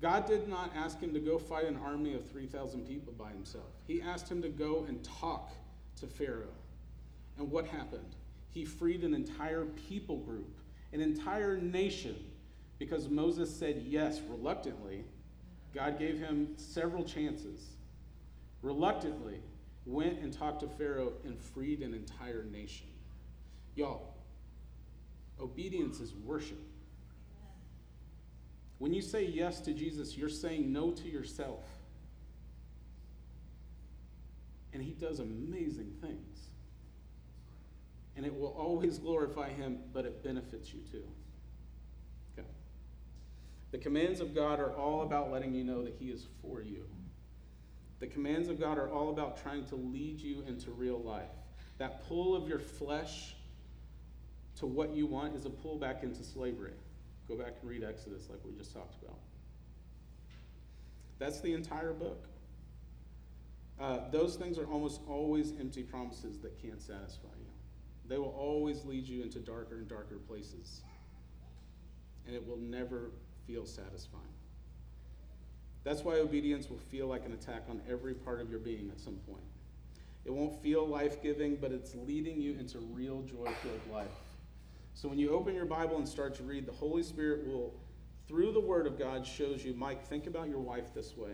God 0.00 0.26
did 0.26 0.48
not 0.48 0.72
ask 0.74 0.98
him 0.98 1.12
to 1.12 1.20
go 1.20 1.38
fight 1.38 1.66
an 1.66 1.76
army 1.76 2.14
of 2.14 2.28
3,000 2.30 2.86
people 2.86 3.12
by 3.12 3.30
himself. 3.30 3.66
He 3.86 4.00
asked 4.00 4.30
him 4.30 4.40
to 4.42 4.48
go 4.48 4.86
and 4.88 5.04
talk 5.04 5.52
to 6.00 6.06
Pharaoh. 6.06 6.56
And 7.38 7.50
what 7.50 7.66
happened? 7.66 8.16
He 8.48 8.64
freed 8.64 9.04
an 9.04 9.14
entire 9.14 9.66
people 9.88 10.16
group, 10.16 10.56
an 10.92 11.00
entire 11.00 11.58
nation, 11.58 12.16
because 12.78 13.08
Moses 13.08 13.54
said 13.54 13.84
yes 13.86 14.20
reluctantly. 14.28 15.04
God 15.74 15.98
gave 15.98 16.18
him 16.18 16.48
several 16.56 17.04
chances. 17.04 17.60
Reluctantly, 18.62 19.40
went 19.86 20.18
and 20.18 20.32
talked 20.32 20.60
to 20.60 20.68
Pharaoh 20.68 21.12
and 21.24 21.38
freed 21.38 21.80
an 21.80 21.94
entire 21.94 22.44
nation. 22.44 22.86
Y'all, 23.74 24.14
obedience 25.40 26.00
is 26.00 26.14
worship. 26.14 26.58
When 28.78 28.92
you 28.94 29.02
say 29.02 29.24
yes 29.24 29.60
to 29.60 29.72
Jesus, 29.72 30.16
you're 30.16 30.28
saying 30.28 30.72
no 30.72 30.90
to 30.90 31.08
yourself. 31.08 31.64
And 34.72 34.82
he 34.82 34.92
does 34.92 35.20
amazing 35.20 35.92
things. 36.00 36.48
And 38.16 38.24
it 38.24 38.34
will 38.34 38.54
always 38.58 38.98
glorify 38.98 39.50
him, 39.50 39.78
but 39.92 40.04
it 40.04 40.22
benefits 40.22 40.72
you 40.72 40.80
too. 40.90 41.04
The 43.70 43.78
commands 43.78 44.20
of 44.20 44.34
God 44.34 44.58
are 44.58 44.74
all 44.74 45.02
about 45.02 45.30
letting 45.30 45.54
you 45.54 45.64
know 45.64 45.82
that 45.84 45.94
he 45.98 46.06
is 46.06 46.26
for 46.42 46.60
you. 46.60 46.84
The 48.00 48.06
commands 48.06 48.48
of 48.48 48.58
God 48.58 48.78
are 48.78 48.90
all 48.90 49.10
about 49.10 49.40
trying 49.42 49.64
to 49.66 49.76
lead 49.76 50.18
you 50.18 50.42
into 50.48 50.70
real 50.70 50.98
life. 50.98 51.30
That 51.78 52.06
pull 52.08 52.34
of 52.34 52.48
your 52.48 52.58
flesh 52.58 53.36
to 54.56 54.66
what 54.66 54.94
you 54.94 55.06
want 55.06 55.36
is 55.36 55.44
a 55.44 55.50
pull 55.50 55.76
back 55.76 56.02
into 56.02 56.24
slavery. 56.24 56.72
Go 57.28 57.36
back 57.36 57.54
and 57.60 57.70
read 57.70 57.84
Exodus 57.84 58.28
like 58.28 58.40
we 58.44 58.52
just 58.52 58.74
talked 58.74 59.00
about. 59.02 59.18
That's 61.18 61.40
the 61.40 61.52
entire 61.52 61.92
book. 61.92 62.26
Uh, 63.78 64.00
those 64.10 64.36
things 64.36 64.58
are 64.58 64.66
almost 64.66 65.00
always 65.08 65.52
empty 65.60 65.82
promises 65.82 66.38
that 66.38 66.60
can't 66.60 66.80
satisfy 66.80 67.28
you. 67.38 67.50
They 68.08 68.18
will 68.18 68.34
always 68.36 68.84
lead 68.84 69.06
you 69.06 69.22
into 69.22 69.38
darker 69.38 69.76
and 69.76 69.88
darker 69.88 70.16
places. 70.16 70.80
And 72.26 72.34
it 72.34 72.46
will 72.46 72.58
never 72.58 73.12
feel 73.50 73.66
satisfying. 73.66 74.22
That's 75.82 76.04
why 76.04 76.16
obedience 76.16 76.68
will 76.68 76.78
feel 76.78 77.06
like 77.06 77.24
an 77.24 77.32
attack 77.32 77.64
on 77.68 77.80
every 77.90 78.14
part 78.14 78.40
of 78.40 78.50
your 78.50 78.60
being 78.60 78.90
at 78.90 79.00
some 79.00 79.16
point. 79.28 79.42
It 80.24 80.32
won't 80.32 80.62
feel 80.62 80.86
life 80.86 81.22
giving, 81.22 81.56
but 81.56 81.72
it's 81.72 81.94
leading 81.94 82.40
you 82.40 82.56
into 82.58 82.78
real 82.78 83.22
joy 83.22 83.50
filled 83.62 83.80
life. 83.92 84.06
So 84.94 85.08
when 85.08 85.18
you 85.18 85.30
open 85.30 85.54
your 85.54 85.64
Bible 85.64 85.96
and 85.96 86.06
start 86.06 86.34
to 86.36 86.42
read, 86.42 86.66
the 86.66 86.72
Holy 86.72 87.02
Spirit 87.02 87.46
will, 87.46 87.72
through 88.28 88.52
the 88.52 88.60
Word 88.60 88.86
of 88.86 88.98
God, 88.98 89.26
shows 89.26 89.64
you, 89.64 89.72
Mike, 89.74 90.06
think 90.06 90.26
about 90.26 90.48
your 90.48 90.60
wife 90.60 90.92
this 90.94 91.16
way. 91.16 91.32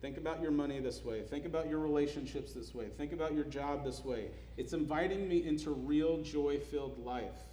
Think 0.00 0.16
about 0.16 0.40
your 0.40 0.52
money 0.52 0.80
this 0.80 1.04
way. 1.04 1.22
Think 1.22 1.44
about 1.44 1.68
your 1.68 1.80
relationships 1.80 2.52
this 2.54 2.74
way. 2.74 2.86
Think 2.96 3.12
about 3.12 3.34
your 3.34 3.44
job 3.44 3.84
this 3.84 4.02
way. 4.04 4.30
It's 4.56 4.72
inviting 4.72 5.28
me 5.28 5.44
into 5.44 5.72
real 5.72 6.22
joy 6.22 6.58
filled 6.58 7.04
life. 7.04 7.49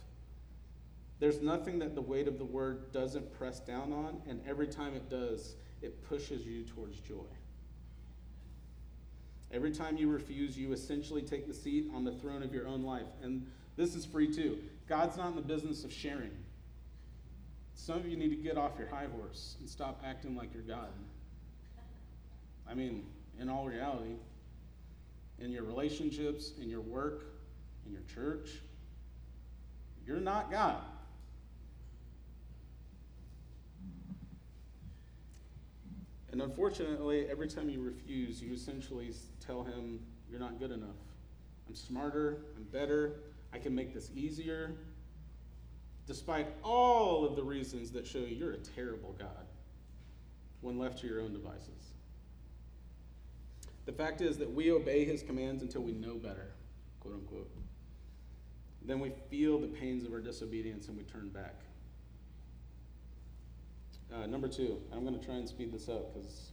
There's 1.20 1.42
nothing 1.42 1.80
that 1.80 1.96
the 1.96 2.02
weight 2.02 2.28
of 2.28 2.38
the 2.38 2.46
Word 2.46 2.92
doesn't 2.92 3.34
press 3.38 3.60
down 3.60 3.92
on, 3.92 4.22
and 4.28 4.42
every 4.48 4.68
time 4.68 4.94
it 4.94 5.10
does, 5.10 5.56
it 5.82 6.08
pushes 6.08 6.46
you 6.46 6.64
towards 6.64 7.00
joy. 7.00 7.26
Every 9.52 9.72
time 9.72 9.98
you 9.98 10.10
refuse, 10.10 10.58
you 10.58 10.74
essentially 10.74 11.22
take 11.22 11.48
the 11.48 11.54
seat 11.54 11.90
on 11.94 12.04
the 12.04 12.12
throne 12.12 12.44
of 12.44 12.54
your 12.54 12.68
own 12.68 12.84
life. 12.84 13.08
And 13.24 13.48
this 13.78 13.96
is 13.96 14.06
free 14.06 14.32
too. 14.32 14.60
God's 14.88 15.18
not 15.18 15.30
in 15.30 15.36
the 15.36 15.42
business 15.42 15.84
of 15.84 15.92
sharing. 15.92 16.32
Some 17.74 17.98
of 17.98 18.08
you 18.08 18.18
need 18.18 18.30
to 18.30 18.36
get 18.36 18.58
off 18.58 18.72
your 18.78 18.88
high 18.88 19.08
horse 19.16 19.56
and 19.60 19.70
stop 19.70 20.02
acting 20.06 20.36
like 20.36 20.54
you're 20.54 20.64
God. 20.64 20.90
I 22.70 22.74
mean, 22.74 23.06
in 23.40 23.50
all 23.50 23.68
reality, 23.68 24.16
in 25.40 25.52
your 25.52 25.64
relationships, 25.64 26.52
in 26.60 26.70
your 26.70 26.82
work, 26.82 27.26
in 27.86 27.94
your 27.94 28.02
church, 28.14 28.50
you're 30.06 30.20
not 30.20 30.52
God. 30.52 30.82
And 36.38 36.44
unfortunately, 36.44 37.26
every 37.32 37.48
time 37.48 37.68
you 37.68 37.82
refuse, 37.82 38.44
you 38.44 38.54
essentially 38.54 39.12
tell 39.44 39.64
him, 39.64 40.00
You're 40.30 40.40
not 40.40 40.60
good 40.60 40.70
enough. 40.70 41.00
I'm 41.68 41.74
smarter, 41.74 42.42
I'm 42.56 42.64
better, 42.66 43.22
I 43.52 43.58
can 43.58 43.74
make 43.74 43.92
this 43.92 44.12
easier. 44.16 44.76
Despite 46.06 46.46
all 46.62 47.26
of 47.26 47.36
the 47.36 47.42
reasons 47.42 47.90
that 47.94 48.06
show 48.06 48.20
you 48.20 48.36
you're 48.36 48.52
a 48.52 48.58
terrible 48.58 49.16
God 49.18 49.48
when 50.62 50.78
left 50.78 51.00
to 51.00 51.08
your 51.08 51.22
own 51.22 51.34
devices. 51.34 51.94
The 53.88 53.92
fact 53.92 54.22
is 54.22 54.38
that 54.38 54.54
we 54.54 54.72
obey 54.72 55.06
his 55.06 55.24
commands 55.24 55.64
until 55.64 55.82
we 55.82 55.94
know 55.94 56.18
better, 56.18 56.52
quote 57.00 57.16
unquote. 57.16 57.50
Then 58.86 59.00
we 59.00 59.12
feel 59.32 59.58
the 59.58 59.70
pains 59.70 60.06
of 60.06 60.14
our 60.14 60.22
disobedience 60.22 60.88
and 60.88 60.98
we 60.98 61.04
turn 61.04 61.30
back. 61.30 61.62
Uh, 64.14 64.26
number 64.26 64.48
two, 64.48 64.82
I'm 64.94 65.06
going 65.06 65.18
to 65.18 65.26
try 65.26 65.36
and 65.36 65.48
speed 65.48 65.74
this 65.74 65.90
up 65.90 66.14
because 66.14 66.52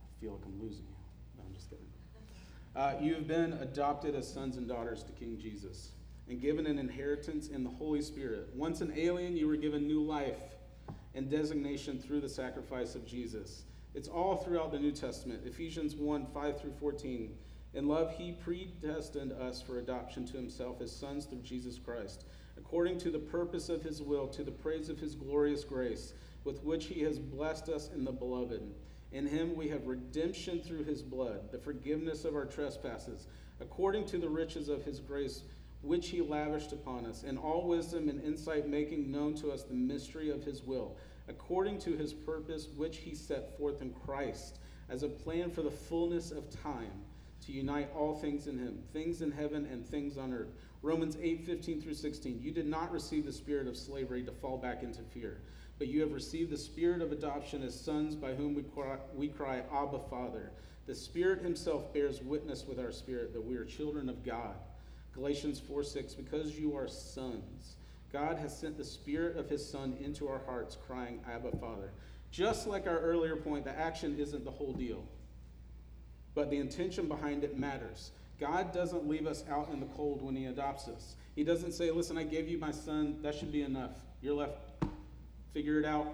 I 0.00 0.20
feel 0.20 0.32
like 0.32 0.42
I'm 0.44 0.60
losing 0.60 0.84
you. 0.84 0.96
No, 1.36 1.44
I'm 1.46 1.54
just 1.54 1.68
kidding. 1.68 1.86
Uh, 2.76 2.94
you 3.00 3.14
have 3.14 3.26
been 3.26 3.54
adopted 3.54 4.14
as 4.14 4.30
sons 4.30 4.56
and 4.56 4.68
daughters 4.68 5.02
to 5.04 5.12
King 5.12 5.38
Jesus 5.38 5.90
and 6.28 6.40
given 6.40 6.66
an 6.66 6.78
inheritance 6.78 7.48
in 7.48 7.64
the 7.64 7.70
Holy 7.70 8.02
Spirit. 8.02 8.48
Once 8.54 8.80
an 8.80 8.92
alien, 8.96 9.36
you 9.36 9.46
were 9.46 9.56
given 9.56 9.86
new 9.86 10.02
life 10.02 10.38
and 11.14 11.30
designation 11.30 11.98
through 11.98 12.20
the 12.20 12.28
sacrifice 12.28 12.94
of 12.94 13.06
Jesus. 13.06 13.64
It's 13.94 14.08
all 14.08 14.36
throughout 14.36 14.72
the 14.72 14.78
New 14.78 14.92
Testament. 14.92 15.40
Ephesians 15.46 15.96
1 15.96 16.26
5 16.26 16.60
through 16.60 16.74
14. 16.78 17.34
In 17.74 17.88
love, 17.88 18.14
he 18.16 18.32
predestined 18.32 19.32
us 19.32 19.60
for 19.60 19.78
adoption 19.78 20.26
to 20.26 20.36
himself 20.36 20.80
as 20.80 20.90
sons 20.90 21.24
through 21.24 21.42
Jesus 21.42 21.78
Christ, 21.78 22.24
according 22.56 22.98
to 22.98 23.10
the 23.10 23.18
purpose 23.18 23.68
of 23.68 23.82
his 23.82 24.02
will, 24.02 24.28
to 24.28 24.44
the 24.44 24.50
praise 24.50 24.88
of 24.88 24.98
his 24.98 25.14
glorious 25.14 25.64
grace, 25.64 26.12
with 26.46 26.62
which 26.62 26.86
he 26.86 27.02
has 27.02 27.18
blessed 27.18 27.68
us 27.68 27.90
in 27.92 28.04
the 28.04 28.12
beloved. 28.12 28.62
In 29.12 29.26
him 29.26 29.56
we 29.56 29.68
have 29.68 29.86
redemption 29.86 30.60
through 30.60 30.84
his 30.84 31.02
blood, 31.02 31.50
the 31.50 31.58
forgiveness 31.58 32.24
of 32.24 32.34
our 32.34 32.46
trespasses, 32.46 33.26
according 33.60 34.06
to 34.06 34.18
the 34.18 34.28
riches 34.28 34.68
of 34.68 34.84
his 34.84 35.00
grace, 35.00 35.42
which 35.82 36.08
he 36.08 36.22
lavished 36.22 36.72
upon 36.72 37.04
us, 37.04 37.24
in 37.24 37.36
all 37.36 37.66
wisdom 37.66 38.08
and 38.08 38.22
insight, 38.22 38.68
making 38.68 39.10
known 39.10 39.34
to 39.34 39.50
us 39.50 39.64
the 39.64 39.74
mystery 39.74 40.30
of 40.30 40.44
his 40.44 40.62
will, 40.62 40.96
according 41.28 41.78
to 41.80 41.96
his 41.96 42.12
purpose, 42.12 42.68
which 42.76 42.98
he 42.98 43.14
set 43.14 43.56
forth 43.58 43.82
in 43.82 43.92
Christ, 43.92 44.58
as 44.88 45.02
a 45.02 45.08
plan 45.08 45.50
for 45.50 45.62
the 45.62 45.70
fullness 45.70 46.30
of 46.30 46.48
time 46.62 46.92
to 47.44 47.52
unite 47.52 47.90
all 47.94 48.14
things 48.14 48.46
in 48.46 48.58
him, 48.58 48.78
things 48.92 49.20
in 49.20 49.30
heaven 49.30 49.66
and 49.66 49.86
things 49.86 50.16
on 50.16 50.32
earth. 50.32 50.52
Romans 50.82 51.16
8, 51.20 51.44
15 51.44 51.80
through 51.80 51.94
16. 51.94 52.40
You 52.40 52.50
did 52.52 52.66
not 52.66 52.92
receive 52.92 53.24
the 53.24 53.32
spirit 53.32 53.66
of 53.66 53.76
slavery 53.76 54.22
to 54.24 54.32
fall 54.32 54.56
back 54.56 54.82
into 54.82 55.02
fear, 55.02 55.40
but 55.78 55.88
you 55.88 56.00
have 56.00 56.12
received 56.12 56.50
the 56.50 56.56
spirit 56.56 57.02
of 57.02 57.12
adoption 57.12 57.62
as 57.62 57.78
sons 57.78 58.14
by 58.14 58.34
whom 58.34 58.54
we 58.54 58.62
cry, 58.62 58.96
we 59.14 59.28
cry 59.28 59.62
Abba, 59.72 60.00
Father. 60.10 60.50
The 60.86 60.94
Spirit 60.94 61.42
himself 61.42 61.92
bears 61.92 62.22
witness 62.22 62.64
with 62.66 62.78
our 62.78 62.92
spirit 62.92 63.32
that 63.32 63.44
we 63.44 63.56
are 63.56 63.64
children 63.64 64.08
of 64.08 64.24
God. 64.24 64.54
Galatians 65.14 65.58
4, 65.58 65.82
6. 65.82 66.14
Because 66.14 66.58
you 66.58 66.76
are 66.76 66.86
sons, 66.86 67.74
God 68.12 68.38
has 68.38 68.56
sent 68.56 68.76
the 68.76 68.84
Spirit 68.84 69.36
of 69.36 69.50
his 69.50 69.68
Son 69.68 69.96
into 70.00 70.28
our 70.28 70.40
hearts, 70.46 70.76
crying, 70.86 71.20
Abba, 71.28 71.56
Father. 71.58 71.90
Just 72.30 72.66
like 72.66 72.86
our 72.86 73.00
earlier 73.00 73.36
point, 73.36 73.64
the 73.64 73.76
action 73.76 74.16
isn't 74.18 74.44
the 74.44 74.50
whole 74.50 74.72
deal 74.72 75.02
but 76.36 76.50
the 76.50 76.58
intention 76.58 77.08
behind 77.08 77.42
it 77.42 77.58
matters. 77.58 78.12
God 78.38 78.72
doesn't 78.72 79.08
leave 79.08 79.26
us 79.26 79.42
out 79.50 79.70
in 79.72 79.80
the 79.80 79.86
cold 79.86 80.22
when 80.22 80.36
He 80.36 80.44
adopts 80.44 80.86
us. 80.86 81.16
He 81.34 81.42
doesn't 81.42 81.72
say, 81.72 81.90
Listen, 81.90 82.16
I 82.16 82.22
gave 82.22 82.46
you 82.46 82.58
my 82.58 82.70
son, 82.70 83.16
that 83.22 83.34
should 83.34 83.50
be 83.50 83.62
enough. 83.62 83.92
You're 84.20 84.34
left, 84.34 84.65
figure 85.56 85.78
it 85.78 85.86
out. 85.86 86.12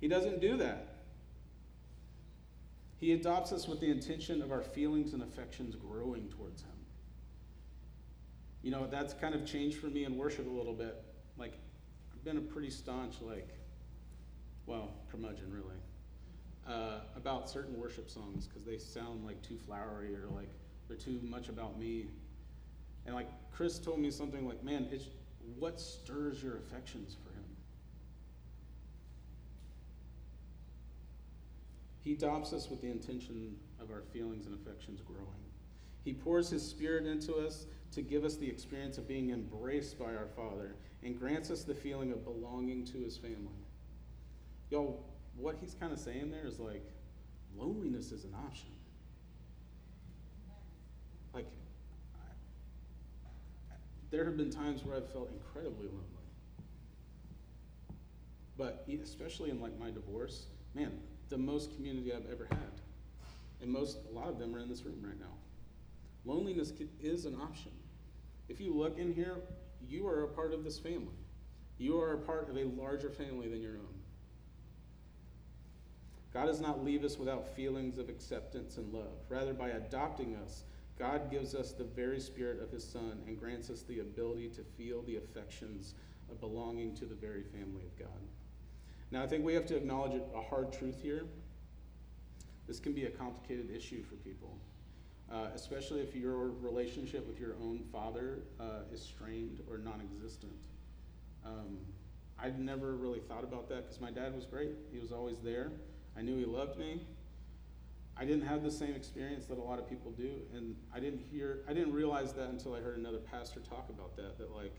He 0.00 0.08
doesn't 0.08 0.40
do 0.40 0.56
that. 0.56 0.88
He 2.98 3.12
adopts 3.12 3.52
us 3.52 3.68
with 3.68 3.80
the 3.80 3.90
intention 3.90 4.40
of 4.40 4.50
our 4.50 4.62
feelings 4.62 5.12
and 5.12 5.22
affections 5.22 5.74
growing 5.74 6.28
towards 6.30 6.62
Him. 6.62 6.70
You 8.62 8.70
know, 8.70 8.86
that's 8.86 9.12
kind 9.12 9.34
of 9.34 9.44
changed 9.44 9.78
for 9.78 9.88
me 9.88 10.04
in 10.04 10.16
worship 10.16 10.46
a 10.46 10.50
little 10.50 10.72
bit. 10.72 11.02
Like, 11.36 11.54
I've 12.14 12.24
been 12.24 12.38
a 12.38 12.40
pretty 12.40 12.70
staunch, 12.70 13.16
like, 13.20 13.48
well, 14.64 14.94
curmudgeon, 15.10 15.52
really 15.52 15.76
uh, 16.66 17.00
about 17.16 17.50
certain 17.50 17.78
worship 17.78 18.08
songs 18.08 18.46
because 18.46 18.64
they 18.64 18.78
sound 18.78 19.24
like 19.24 19.40
too 19.42 19.58
flowery 19.66 20.14
or 20.14 20.26
like 20.34 20.48
they're 20.88 20.96
too 20.96 21.20
much 21.22 21.48
about 21.48 21.78
me. 21.78 22.06
And 23.06 23.14
like 23.14 23.28
Chris 23.50 23.78
told 23.78 23.98
me 23.98 24.10
something 24.10 24.46
like, 24.46 24.62
man, 24.62 24.88
it's 24.90 25.06
what 25.58 25.80
stirs 25.80 26.42
your 26.42 26.56
affections 26.56 27.16
for 27.22 27.30
him? 27.30 27.44
He 32.02 32.12
adopts 32.14 32.52
us 32.52 32.68
with 32.68 32.80
the 32.80 32.90
intention 32.90 33.56
of 33.80 33.90
our 33.90 34.02
feelings 34.12 34.46
and 34.46 34.54
affections 34.54 35.00
growing. 35.00 35.28
He 36.04 36.12
pours 36.12 36.50
his 36.50 36.68
spirit 36.68 37.06
into 37.06 37.36
us 37.36 37.66
to 37.92 38.02
give 38.02 38.24
us 38.24 38.36
the 38.36 38.48
experience 38.48 38.98
of 38.98 39.06
being 39.06 39.30
embraced 39.30 39.98
by 39.98 40.14
our 40.14 40.26
Father 40.34 40.74
and 41.04 41.18
grants 41.18 41.50
us 41.50 41.62
the 41.62 41.74
feeling 41.74 42.10
of 42.10 42.24
belonging 42.24 42.84
to 42.86 42.98
his 42.98 43.16
family. 43.16 43.66
Y'all, 44.70 45.04
what 45.36 45.56
he's 45.60 45.74
kind 45.74 45.92
of 45.92 45.98
saying 45.98 46.30
there 46.30 46.46
is 46.46 46.58
like, 46.58 46.84
loneliness 47.56 48.10
is 48.10 48.24
an 48.24 48.34
option. 48.46 48.70
Like, 51.32 51.46
I, 52.14 53.74
there 54.10 54.24
have 54.24 54.36
been 54.36 54.50
times 54.50 54.84
where 54.84 54.96
I've 54.96 55.10
felt 55.12 55.30
incredibly 55.30 55.86
lonely. 55.86 56.02
But 58.58 58.86
especially 59.02 59.50
in 59.50 59.60
like 59.60 59.78
my 59.78 59.90
divorce, 59.90 60.46
man, 60.74 60.92
the 61.32 61.38
most 61.38 61.74
community 61.74 62.12
I've 62.12 62.30
ever 62.30 62.46
had. 62.50 62.58
And 63.62 63.72
most, 63.72 63.98
a 64.10 64.14
lot 64.14 64.28
of 64.28 64.38
them 64.38 64.54
are 64.54 64.58
in 64.58 64.68
this 64.68 64.84
room 64.84 65.02
right 65.02 65.18
now. 65.18 65.34
Loneliness 66.26 66.72
is 67.00 67.24
an 67.24 67.34
option. 67.40 67.72
If 68.50 68.60
you 68.60 68.74
look 68.74 68.98
in 68.98 69.14
here, 69.14 69.38
you 69.88 70.06
are 70.06 70.24
a 70.24 70.28
part 70.28 70.52
of 70.52 70.62
this 70.62 70.78
family. 70.78 71.16
You 71.78 71.98
are 71.98 72.12
a 72.12 72.18
part 72.18 72.50
of 72.50 72.56
a 72.56 72.64
larger 72.64 73.08
family 73.08 73.48
than 73.48 73.62
your 73.62 73.72
own. 73.72 73.94
God 76.34 76.46
does 76.46 76.60
not 76.60 76.84
leave 76.84 77.02
us 77.02 77.18
without 77.18 77.56
feelings 77.56 77.96
of 77.96 78.10
acceptance 78.10 78.76
and 78.76 78.92
love. 78.92 79.18
Rather, 79.30 79.54
by 79.54 79.70
adopting 79.70 80.36
us, 80.36 80.64
God 80.98 81.30
gives 81.30 81.54
us 81.54 81.72
the 81.72 81.84
very 81.84 82.20
spirit 82.20 82.62
of 82.62 82.70
his 82.70 82.84
Son 82.84 83.22
and 83.26 83.40
grants 83.40 83.70
us 83.70 83.82
the 83.82 84.00
ability 84.00 84.48
to 84.50 84.62
feel 84.76 85.02
the 85.02 85.16
affections 85.16 85.94
of 86.30 86.40
belonging 86.40 86.94
to 86.96 87.06
the 87.06 87.14
very 87.14 87.42
family 87.42 87.84
of 87.84 87.98
God. 87.98 88.20
Now, 89.12 89.22
I 89.22 89.26
think 89.26 89.44
we 89.44 89.52
have 89.52 89.66
to 89.66 89.76
acknowledge 89.76 90.18
a 90.34 90.40
hard 90.40 90.72
truth 90.72 90.98
here. 91.02 91.26
This 92.66 92.80
can 92.80 92.94
be 92.94 93.04
a 93.04 93.10
complicated 93.10 93.70
issue 93.70 94.02
for 94.02 94.14
people, 94.14 94.56
uh, 95.30 95.48
especially 95.54 96.00
if 96.00 96.16
your 96.16 96.48
relationship 96.48 97.26
with 97.28 97.38
your 97.38 97.54
own 97.60 97.82
father 97.92 98.38
uh, 98.58 98.90
is 98.90 99.02
strained 99.02 99.60
or 99.70 99.76
non 99.76 100.00
existent. 100.00 100.54
Um, 101.44 101.76
I'd 102.38 102.58
never 102.58 102.94
really 102.94 103.20
thought 103.20 103.44
about 103.44 103.68
that 103.68 103.82
because 103.82 104.00
my 104.00 104.10
dad 104.10 104.34
was 104.34 104.46
great, 104.46 104.70
he 104.90 104.98
was 104.98 105.12
always 105.12 105.40
there. 105.40 105.72
I 106.16 106.22
knew 106.22 106.38
he 106.38 106.46
loved 106.46 106.78
me. 106.78 107.06
I 108.16 108.24
didn't 108.24 108.46
have 108.46 108.62
the 108.62 108.70
same 108.70 108.94
experience 108.94 109.44
that 109.46 109.58
a 109.58 109.62
lot 109.62 109.78
of 109.78 109.88
people 109.90 110.10
do, 110.12 110.40
and 110.54 110.74
I 110.94 111.00
didn't 111.00 111.20
hear, 111.30 111.64
I 111.68 111.74
didn't 111.74 111.92
realize 111.92 112.32
that 112.32 112.48
until 112.48 112.74
I 112.74 112.80
heard 112.80 112.96
another 112.96 113.18
pastor 113.18 113.60
talk 113.60 113.90
about 113.90 114.16
that. 114.16 114.38
That 114.38 114.56
like, 114.56 114.74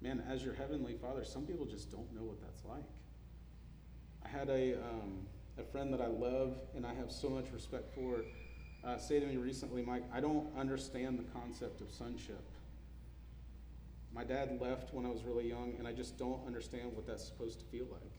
man, 0.00 0.22
as 0.28 0.44
your 0.44 0.54
heavenly 0.54 0.94
Father, 0.94 1.24
some 1.24 1.46
people 1.46 1.66
just 1.66 1.90
don't 1.90 2.14
know 2.14 2.22
what 2.22 2.40
that's 2.40 2.64
like. 2.64 2.84
I 4.26 4.38
had 4.38 4.48
a 4.48 4.74
um, 4.74 5.26
a 5.58 5.62
friend 5.62 5.92
that 5.92 6.00
I 6.00 6.08
love 6.08 6.56
and 6.74 6.84
I 6.84 6.92
have 6.94 7.12
so 7.12 7.30
much 7.30 7.46
respect 7.52 7.94
for 7.94 8.24
uh, 8.84 8.98
say 8.98 9.20
to 9.20 9.26
me 9.26 9.36
recently, 9.36 9.82
Mike, 9.82 10.04
I 10.12 10.20
don't 10.20 10.46
understand 10.56 11.18
the 11.18 11.24
concept 11.38 11.80
of 11.80 11.90
sonship. 11.90 12.42
My 14.12 14.24
dad 14.24 14.58
left 14.60 14.94
when 14.94 15.04
I 15.04 15.10
was 15.10 15.24
really 15.24 15.48
young, 15.48 15.74
and 15.78 15.88
I 15.88 15.92
just 15.92 16.16
don't 16.16 16.40
understand 16.46 16.92
what 16.94 17.06
that's 17.06 17.24
supposed 17.24 17.58
to 17.60 17.66
feel 17.66 17.86
like. 17.90 18.10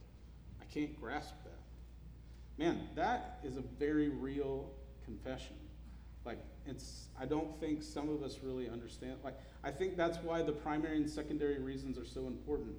I 0.60 0.64
can't 0.66 0.98
grasp 1.00 1.34
that. 1.44 2.62
Man, 2.62 2.88
that 2.94 3.40
is 3.42 3.56
a 3.56 3.62
very 3.78 4.08
real 4.08 4.70
confession. 5.04 5.56
Like, 6.24 6.38
it's, 6.66 7.08
I 7.18 7.24
don't 7.24 7.58
think 7.60 7.82
some 7.82 8.10
of 8.10 8.22
us 8.22 8.40
really 8.42 8.68
understand. 8.68 9.16
Like, 9.24 9.38
I 9.64 9.70
think 9.70 9.96
that's 9.96 10.18
why 10.18 10.42
the 10.42 10.52
primary 10.52 10.98
and 10.98 11.08
secondary 11.08 11.60
reasons 11.60 11.98
are 11.98 12.04
so 12.04 12.26
important. 12.26 12.76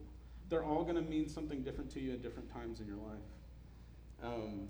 They're 0.50 0.64
all 0.64 0.84
going 0.84 0.95
to 0.95 1.02
mean 1.02 1.30
something 1.30 1.62
different 1.62 1.91
to 1.91 2.00
you 2.00 2.14
at 2.14 2.24
different 2.24 2.52
times 2.52 2.80
in 2.80 2.88
your 2.88 2.97
life. 2.97 4.24
Um, 4.24 4.68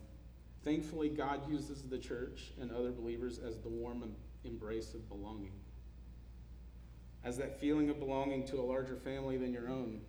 thankfully, 0.64 1.10
God 1.10 1.50
uses 1.50 1.84
the 1.84 1.98
church 1.98 2.52
and 2.60 2.72
other 2.72 2.92
believers 2.92 3.40
as 3.40 3.60
the 3.60 3.70
warm 3.70 4.04
embrace 4.44 4.94
of 4.94 5.08
belonging, 5.10 5.54
as 7.24 7.38
that 7.38 7.60
feeling 7.60 7.90
of 7.90 8.00
belonging 8.00 8.46
to 8.48 8.60
a 8.60 8.64
larger 8.64 8.96
family 8.96 9.38
than 9.38 9.54
your 9.54 9.70
own. 9.70 10.02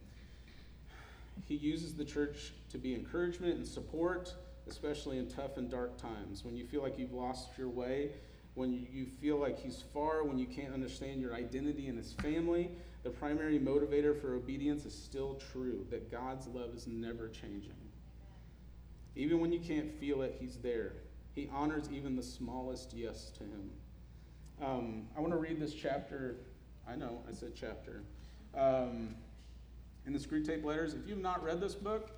He 1.49 1.55
uses 1.55 1.95
the 1.95 2.05
church 2.05 2.53
to 2.71 2.79
be 2.79 2.95
encouragement 2.95 3.57
and 3.57 3.67
support 3.67 4.35
especially 4.71 5.19
in 5.19 5.29
tough 5.29 5.57
and 5.57 5.71
dark 5.71 6.01
times, 6.01 6.45
when 6.45 6.57
you 6.57 6.65
feel 6.65 6.83
like 6.83 6.99
you've 6.99 7.13
lost 7.13 7.49
your 7.59 7.69
way, 7.69 8.11
when 8.55 8.87
you 8.91 9.05
feel 9.07 9.37
like 9.37 9.59
he's 9.59 9.83
far, 9.93 10.25
when 10.25 10.39
you 10.39 10.47
can't 10.47 10.73
understand 10.73 11.21
your 11.21 11.35
identity 11.35 11.89
in 11.89 11.97
his 11.97 12.13
family, 12.15 12.71
the 13.03 13.11
primary 13.11 13.59
motivator 13.59 14.19
for 14.21 14.35
obedience 14.35 14.85
is 14.85 14.95
still 14.95 15.41
true 15.53 15.87
that 15.91 16.11
God's 16.11 16.47
love 16.49 16.75
is 16.75 16.87
never 16.87 17.29
changing. 17.29 17.73
Even 19.17 19.41
when 19.41 19.53
you 19.53 19.59
can't 19.59 19.91
feel 19.99 20.23
it, 20.23 20.37
He's 20.39 20.57
there. 20.57 20.93
He 21.35 21.49
honors 21.53 21.89
even 21.93 22.17
the 22.17 22.23
smallest 22.23 22.93
yes 22.95 23.31
to 23.39 23.45
Him. 23.45 23.71
Um, 24.63 25.07
I 25.17 25.21
want 25.21 25.33
to 25.33 25.39
read 25.39 25.59
this 25.59 25.73
chapter. 25.73 26.37
I 26.87 26.97
know, 26.97 27.23
I 27.29 27.33
said 27.33 27.53
chapter. 27.55 28.03
Um, 28.55 29.15
in 30.07 30.13
the 30.13 30.19
Screwtape 30.19 30.65
Letters. 30.65 30.95
If 30.95 31.09
you've 31.09 31.19
not 31.21 31.43
read 31.43 31.61
this 31.61 31.75
book, 31.75 32.11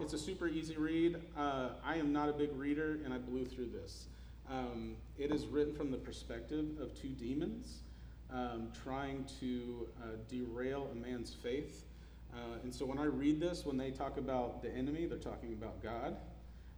it's 0.00 0.12
a 0.12 0.18
super 0.18 0.48
easy 0.48 0.76
read. 0.76 1.16
Uh, 1.36 1.70
I 1.84 1.96
am 1.96 2.12
not 2.12 2.28
a 2.28 2.32
big 2.32 2.50
reader, 2.56 2.98
and 3.04 3.14
I 3.14 3.18
blew 3.18 3.44
through 3.44 3.68
this. 3.68 4.06
Um, 4.50 4.96
it 5.18 5.30
is 5.30 5.46
written 5.46 5.74
from 5.74 5.90
the 5.90 5.96
perspective 5.96 6.66
of 6.80 6.94
two 7.00 7.08
demons 7.08 7.80
um, 8.32 8.68
trying 8.84 9.24
to 9.40 9.88
uh, 10.02 10.06
derail 10.28 10.88
a 10.92 10.94
man's 10.94 11.34
faith. 11.34 11.84
Uh, 12.32 12.58
and 12.62 12.74
so 12.74 12.86
when 12.86 12.98
I 12.98 13.04
read 13.04 13.40
this, 13.40 13.66
when 13.66 13.76
they 13.76 13.90
talk 13.90 14.16
about 14.16 14.62
the 14.62 14.70
enemy, 14.72 15.06
they're 15.06 15.18
talking 15.18 15.52
about 15.52 15.82
God. 15.82 16.16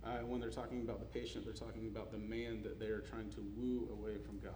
Uh, 0.05 0.19
when 0.27 0.41
they're 0.41 0.51
talking 0.51 0.81
about 0.81 0.99
the 0.99 1.07
patient, 1.07 1.45
they're 1.45 1.53
talking 1.53 1.87
about 1.87 2.11
the 2.11 2.19
man 2.19 2.63
that 2.63 2.81
they 2.81 2.87
are 2.87 3.01
trying 3.01 3.31
to 3.31 3.45
woo 3.57 3.89
away 3.93 4.17
from 4.19 4.41
God. 4.41 4.53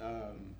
Um, 0.00 0.54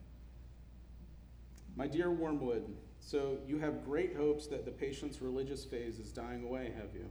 my 1.77 1.87
dear 1.87 2.11
Wormwood, 2.11 2.65
so 3.01 3.39
you 3.47 3.59
have 3.59 3.85
great 3.85 4.17
hopes 4.17 4.47
that 4.47 4.65
the 4.65 4.71
patient's 4.71 5.21
religious 5.21 5.65
phase 5.65 5.99
is 5.99 6.11
dying 6.11 6.45
away, 6.45 6.73
have 6.77 6.95
you? 6.95 7.09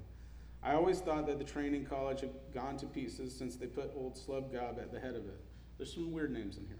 I 0.63 0.73
always 0.73 0.99
thought 0.99 1.27
that 1.27 1.37
the 1.37 1.45
training 1.45 1.85
college 1.85 2.21
had 2.21 2.31
gone 2.53 2.77
to 2.77 2.87
pieces 2.87 3.35
since 3.35 3.55
they 3.55 3.67
put 3.67 3.91
old 3.95 4.15
Slubgob 4.15 4.81
at 4.81 4.91
the 4.91 4.99
head 4.99 5.15
of 5.15 5.25
it. 5.25 5.39
There's 5.77 5.93
some 5.93 6.11
weird 6.11 6.33
names 6.33 6.57
in 6.57 6.65
here. 6.65 6.79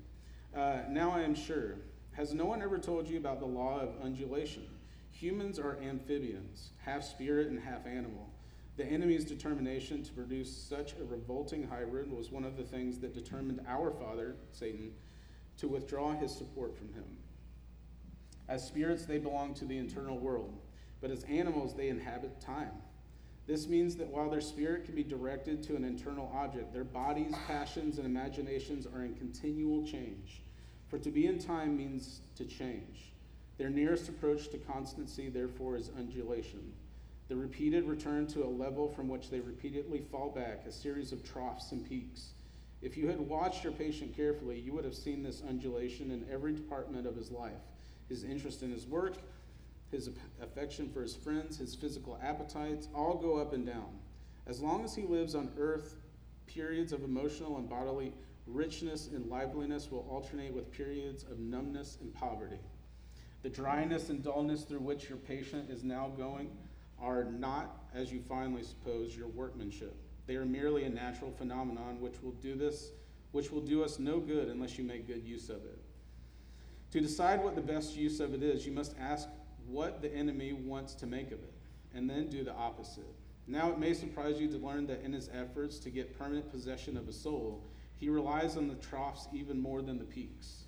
Uh, 0.58 0.82
now 0.89 1.12
I 1.12 1.22
am 1.22 1.36
sure. 1.36 1.76
Has 2.14 2.34
no 2.34 2.45
one 2.45 2.64
ever 2.64 2.80
told 2.80 3.08
you 3.08 3.20
about 3.20 3.39
the 3.39 3.45
law 3.45 3.80
of 3.80 4.01
undulation? 4.03 4.66
Humans 5.12 5.60
are 5.60 5.78
amphibians, 5.84 6.72
half 6.84 7.03
spirit 7.03 7.49
and 7.49 7.60
half 7.60 7.86
animal. 7.86 8.28
The 8.76 8.86
enemy's 8.86 9.24
determination 9.24 10.01
to 10.01 10.12
produce 10.14 10.51
such 10.51 10.93
a 10.93 11.05
revolting 11.05 11.68
hybrid 11.68 12.12
was 12.12 12.32
one 12.32 12.43
of 12.43 12.58
the 12.58 12.64
things 12.64 12.97
that 12.99 13.14
determined 13.14 13.62
our 13.68 13.91
father, 13.91 14.36
Satan, 14.51 14.93
to 15.60 15.68
withdraw 15.68 16.18
his 16.18 16.36
support 16.36 16.76
from 16.76 16.91
him. 16.91 17.05
As 18.47 18.66
spirits, 18.66 19.05
they 19.05 19.20
belong 19.20 19.53
to 19.55 19.66
the 19.66 19.78
internal 19.78 20.18
world, 20.18 20.58
but 21.01 21.12
as 21.12 21.24
animals, 21.26 21.76
they 21.76 21.89
inhabit 21.89 22.41
time. 22.41 22.74
This 23.45 23.68
means 23.68 23.95
that 23.97 24.08
while 24.08 24.30
their 24.32 24.41
spirit 24.41 24.86
can 24.86 24.95
be 24.95 25.03
directed 25.03 25.62
to 25.64 25.76
an 25.76 25.84
internal 25.84 26.32
object, 26.34 26.74
their 26.74 26.84
bodies, 26.84 27.36
passions, 27.45 27.99
and 27.99 28.08
imaginations 28.08 28.88
are 28.88 29.05
in 29.05 29.14
continual 29.14 29.86
change. 29.86 30.41
For 30.90 30.98
to 31.00 31.12
be 31.12 31.28
in 31.28 31.40
time 31.40 31.76
means 31.76 32.22
to 32.36 32.46
change. 32.46 33.12
Their 33.58 33.70
nearest 33.70 34.08
approach 34.08 34.50
to 34.50 34.58
constancy, 34.58 35.30
therefore, 35.30 35.76
is 35.76 35.92
undulation. 35.98 36.74
The 37.28 37.36
repeated 37.36 37.86
return 37.86 38.28
to 38.28 38.46
a 38.46 38.48
level 38.48 38.88
from 38.88 39.10
which 39.10 39.30
they 39.30 39.42
repeatedly 39.42 40.00
fall 40.00 40.30
back, 40.30 40.66
a 40.66 40.72
series 40.72 41.12
of 41.12 41.30
troughs 41.30 41.72
and 41.72 41.88
peaks. 41.88 42.30
If 42.82 42.96
you 42.96 43.08
had 43.08 43.20
watched 43.20 43.64
your 43.64 43.74
patient 43.74 44.16
carefully, 44.16 44.60
you 44.60 44.72
would 44.74 44.86
have 44.86 44.96
seen 44.96 45.24
this 45.24 45.42
undulation 45.48 46.12
in 46.12 46.26
every 46.32 46.54
department 46.54 47.08
of 47.08 47.16
his 47.16 47.32
life 47.32 47.62
his 48.08 48.24
interest 48.24 48.64
in 48.64 48.72
his 48.72 48.86
work, 48.86 49.18
his 49.92 50.10
affection 50.42 50.90
for 50.90 51.02
his 51.02 51.14
friends, 51.14 51.58
his 51.58 51.76
physical 51.76 52.18
appetites, 52.24 52.88
all 52.96 53.16
go 53.16 53.36
up 53.38 53.52
and 53.52 53.66
down. 53.66 54.00
As 54.46 54.62
long 54.62 54.86
as 54.86 54.96
he 54.96 55.02
lives 55.02 55.36
on 55.36 55.52
earth, 55.60 55.96
periods 56.46 56.94
of 56.94 57.04
emotional 57.04 57.58
and 57.58 57.70
bodily 57.70 58.14
richness 58.48 59.08
and 59.08 59.30
liveliness 59.30 59.91
will 59.91 60.08
alternate 60.10 60.54
with 60.54 60.72
periods 60.72 61.24
of 61.24 61.39
numbness 61.39 61.98
and 62.02 62.14
poverty. 62.14 62.60
The 63.43 63.50
dryness 63.50 64.10
and 64.10 64.24
dullness 64.24 64.64
through 64.64 64.80
which 64.80 65.10
your 65.10 65.18
patient 65.18 65.70
is 65.70 65.84
now 65.84 66.12
going 66.18 66.50
are 67.00 67.26
not, 67.26 67.86
as 67.93 68.12
you 68.12 68.22
finally 68.28 68.64
suppose, 68.64 69.16
your 69.16 69.28
workmanship. 69.28 69.95
They 70.26 70.36
are 70.36 70.45
merely 70.45 70.84
a 70.84 70.89
natural 70.89 71.32
phenomenon 71.32 72.02
which 72.02 72.22
will 72.22 72.32
do 72.32 72.56
this, 72.56 72.91
which 73.32 73.52
will 73.52 73.62
do 73.62 73.84
us 73.84 74.00
no 74.00 74.20
good 74.20 74.50
unless 74.50 74.78
you 74.78 74.84
make 74.84 75.08
good 75.08 75.24
use 75.24 75.50
of 75.50 75.58
it. 75.58 75.80
To 76.91 77.02
decide 77.02 77.43
what 77.43 77.56
the 77.56 77.62
best 77.62 77.95
use 77.95 78.20
of 78.20 78.34
it 78.34 78.41
is, 78.41 78.66
you 78.66 78.72
must 78.72 78.95
ask 79.00 79.28
what 79.68 80.02
the 80.02 80.14
enemy 80.14 80.54
wants 80.54 80.93
to 80.95 81.06
make 81.06 81.28
of 81.28 81.39
it, 81.39 81.54
and 81.93 82.10
then 82.10 82.30
do 82.30 82.43
the 82.43 82.54
opposite. 82.54 83.14
Now, 83.45 83.72
it 83.72 83.80
may 83.80 83.93
surprise 83.93 84.39
you 84.39 84.50
to 84.50 84.58
learn 84.58 84.88
that 84.88 85.04
in 85.04 85.14
his 85.14 85.30
efforts 85.34 85.80
to 85.80 85.89
get 85.89 86.18
permanent 86.18 86.50
possession 86.52 86.98
of 86.98 87.08
a 87.08 87.14
soul, 87.14 87.64
he 88.00 88.10
relies 88.10 88.58
on 88.58 88.68
the 88.68 88.76
troughs 88.76 89.28
even 89.34 89.60
more 89.60 89.82
than 89.82 89.98
the 89.98 90.04
peaks. 90.04 90.64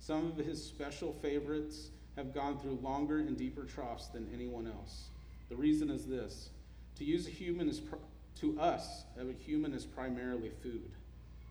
Some 0.00 0.26
of 0.26 0.36
his 0.36 0.62
special 0.62 1.12
favorites 1.12 1.90
have 2.16 2.34
gone 2.34 2.58
through 2.58 2.78
longer 2.82 3.18
and 3.18 3.36
deeper 3.36 3.64
troughs 3.64 4.08
than 4.08 4.28
anyone 4.34 4.66
else. 4.66 5.08
The 5.48 5.56
reason 5.56 5.90
is 5.90 6.06
this 6.06 6.50
to 6.96 7.04
use 7.04 7.26
a 7.26 7.30
human 7.30 7.68
is 7.68 7.80
pr- 7.80 7.96
to 8.40 8.58
us, 8.60 9.04
a 9.18 9.32
human 9.32 9.72
is 9.72 9.84
primarily 9.84 10.50
food. 10.62 10.90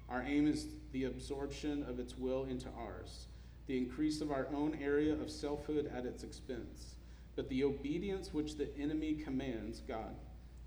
Our 0.10 0.22
aim 0.24 0.48
is 0.48 0.68
the 0.92 1.06
absorption 1.06 1.84
of 1.84 2.00
its 2.00 2.18
will 2.18 2.44
into 2.44 2.68
ours 2.78 3.28
the 3.72 3.78
increase 3.78 4.20
of 4.20 4.32
our 4.32 4.48
own 4.54 4.78
area 4.82 5.14
of 5.14 5.32
selfhood 5.32 5.90
at 5.96 6.06
its 6.06 6.24
expense. 6.24 6.96
But 7.38 7.48
the 7.48 7.64
obedience 7.64 8.34
which 8.34 8.58
the 8.58 8.68
enemy 8.78 9.14
commands, 9.14 9.82
God, 9.88 10.14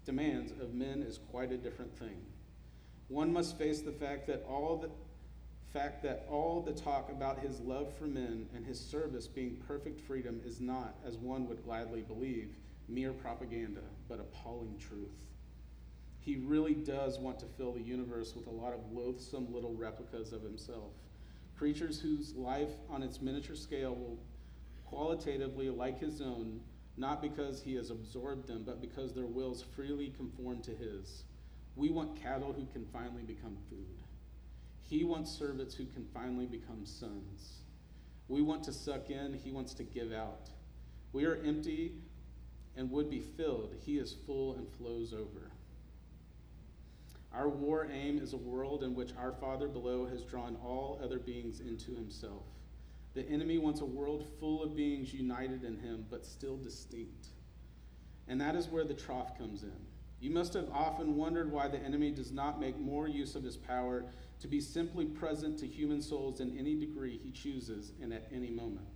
demands 0.07 0.53
of 0.53 0.73
men 0.73 1.03
is 1.03 1.19
quite 1.31 1.53
a 1.53 1.59
different 1.59 1.95
thing. 1.99 2.17
One 3.09 3.33
must 3.33 3.59
face 3.59 3.81
the 3.81 3.93
fact 3.93 4.27
that 4.27 4.45
all 4.49 4.77
the 4.79 4.91
fact 5.73 6.03
that 6.05 6.25
all 6.31 6.61
the 6.61 6.73
talk 6.73 7.11
about 7.11 7.41
his 7.41 7.61
love 7.61 7.93
for 7.97 8.05
men 8.05 8.47
and 8.55 8.65
his 8.65 8.79
service 8.79 9.27
being 9.27 9.57
perfect 9.67 10.01
freedom 10.01 10.41
is 10.45 10.61
not, 10.61 10.95
as 11.05 11.17
one 11.17 11.49
would 11.49 11.65
gladly 11.65 12.03
believe, 12.03 12.55
mere 12.89 13.13
propaganda, 13.13 13.81
but 14.09 14.21
appalling 14.21 14.79
truth. 14.79 15.25
He 16.21 16.37
really 16.37 16.75
does 16.75 17.19
want 17.19 17.41
to 17.41 17.47
fill 17.47 17.73
the 17.73 17.83
universe 17.83 18.35
with 18.37 18.47
a 18.47 18.51
lot 18.51 18.73
of 18.73 18.93
loathsome 18.93 19.53
little 19.53 19.75
replicas 19.75 20.33
of 20.33 20.43
himself 20.43 20.93
creatures 21.57 22.01
whose 22.01 22.35
life 22.35 22.73
on 22.91 23.03
its 23.03 23.21
miniature 23.21 23.57
scale 23.57 23.95
will 23.95 24.19
qualitatively 24.85 25.71
like 25.71 25.99
his 25.99 26.21
own, 26.21 26.61
not 26.97 27.23
because 27.23 27.63
he 27.63 27.75
has 27.75 27.91
absorbed 27.91 28.47
them, 28.47 28.63
but 28.65 28.81
because 28.81 29.13
their 29.13 29.27
wills 29.27 29.63
freely 29.75 30.13
conform 30.17 30.61
to 30.63 30.73
his. 30.73 31.25
We 31.77 31.91
want 31.91 32.21
cattle 32.21 32.53
who 32.53 32.67
can 32.73 32.87
finally 32.93 33.23
become 33.23 33.57
food. 33.69 33.99
He 34.81 35.05
wants 35.05 35.31
servants 35.31 35.75
who 35.75 35.87
can 35.87 36.07
finally 36.15 36.47
become 36.47 36.85
sons. 36.85 37.61
We 38.29 38.43
want 38.43 38.63
to 38.65 38.73
suck 38.73 39.11
in, 39.11 39.35
he 39.35 39.51
wants 39.51 39.75
to 39.75 39.83
give 39.83 40.13
out. 40.13 40.51
We 41.13 41.25
are 41.25 41.41
empty 41.45 41.93
and 42.77 42.91
would 42.91 43.11
be 43.11 43.21
filled. 43.21 43.75
He 43.85 43.99
is 43.99 44.17
full 44.27 44.55
and 44.55 44.69
flows 44.69 45.13
over. 45.13 45.51
Our 47.33 47.49
war 47.49 47.89
aim 47.93 48.19
is 48.19 48.33
a 48.33 48.39
world 48.39 48.85
in 48.85 48.95
which 48.95 49.11
our 49.19 49.33
Father 49.33 49.67
below 49.67 50.07
has 50.07 50.23
drawn 50.23 50.57
all 50.65 51.01
other 51.03 51.19
beings 51.19 51.61
into 51.61 51.93
himself. 51.93 52.45
The 53.15 53.29
enemy 53.29 53.59
wants 53.59 53.81
a 53.81 53.85
world 53.85 54.25
full 54.39 54.63
of 54.63 54.77
beings 54.77 55.13
united 55.13 55.65
in 55.65 55.79
him, 55.79 56.07
but 56.11 56.25
still 56.25 56.57
distinct. 56.57 57.29
And 58.29 58.41
that 58.41 58.55
is 58.57 58.69
where 58.69 58.85
the 58.85 58.95
trough 58.95 59.37
comes 59.37 59.63
in. 59.63 59.73
You 60.25 60.31
must 60.31 60.55
have 60.55 60.71
often 60.73 61.17
wondered 61.17 61.53
why 61.53 61.69
the 61.69 61.79
enemy 61.79 62.11
does 62.11 62.33
not 62.33 62.59
make 62.59 62.81
more 62.81 63.07
use 63.07 63.35
of 63.35 63.43
his 63.43 63.59
power 63.59 64.07
to 64.41 64.49
be 64.49 64.59
simply 64.59 65.05
present 65.05 65.59
to 65.59 65.67
human 65.67 66.01
souls 66.01 66.41
in 66.41 66.57
any 66.59 66.75
degree 66.75 67.21
he 67.23 67.31
chooses 67.31 67.93
and 68.01 68.11
at 68.11 68.31
any 68.33 68.49
moment. 68.49 68.87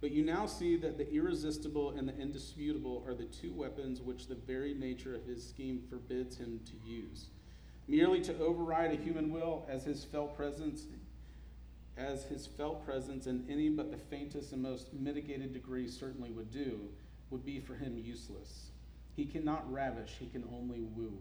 But 0.00 0.12
you 0.12 0.24
now 0.24 0.46
see 0.46 0.76
that 0.76 0.96
the 0.96 1.12
irresistible 1.12 1.90
and 1.98 2.08
the 2.08 2.16
indisputable 2.16 3.02
are 3.04 3.14
the 3.14 3.24
two 3.24 3.52
weapons 3.52 4.00
which 4.00 4.28
the 4.28 4.36
very 4.36 4.72
nature 4.72 5.12
of 5.12 5.26
his 5.26 5.44
scheme 5.44 5.82
forbids 5.90 6.36
him 6.36 6.60
to 6.64 6.88
use. 6.88 7.30
Merely 7.88 8.20
to 8.20 8.38
override 8.38 8.92
a 8.92 9.02
human 9.02 9.32
will 9.32 9.66
as 9.68 9.82
his 9.82 10.04
felt 10.04 10.36
presence, 10.36 10.84
as 11.96 12.26
his 12.26 12.46
felt 12.46 12.84
presence 12.84 13.26
in 13.26 13.44
any 13.50 13.70
but 13.70 13.90
the 13.90 13.98
faintest 13.98 14.52
and 14.52 14.62
most 14.62 14.94
mitigated 14.94 15.52
degree 15.52 15.88
certainly 15.88 16.30
would 16.30 16.52
do, 16.52 16.78
would 17.30 17.44
be 17.44 17.58
for 17.58 17.74
him 17.74 17.98
useless. 17.98 18.70
He 19.16 19.24
cannot 19.24 19.70
ravish, 19.72 20.16
he 20.18 20.26
can 20.26 20.44
only 20.52 20.80
woo. 20.80 21.18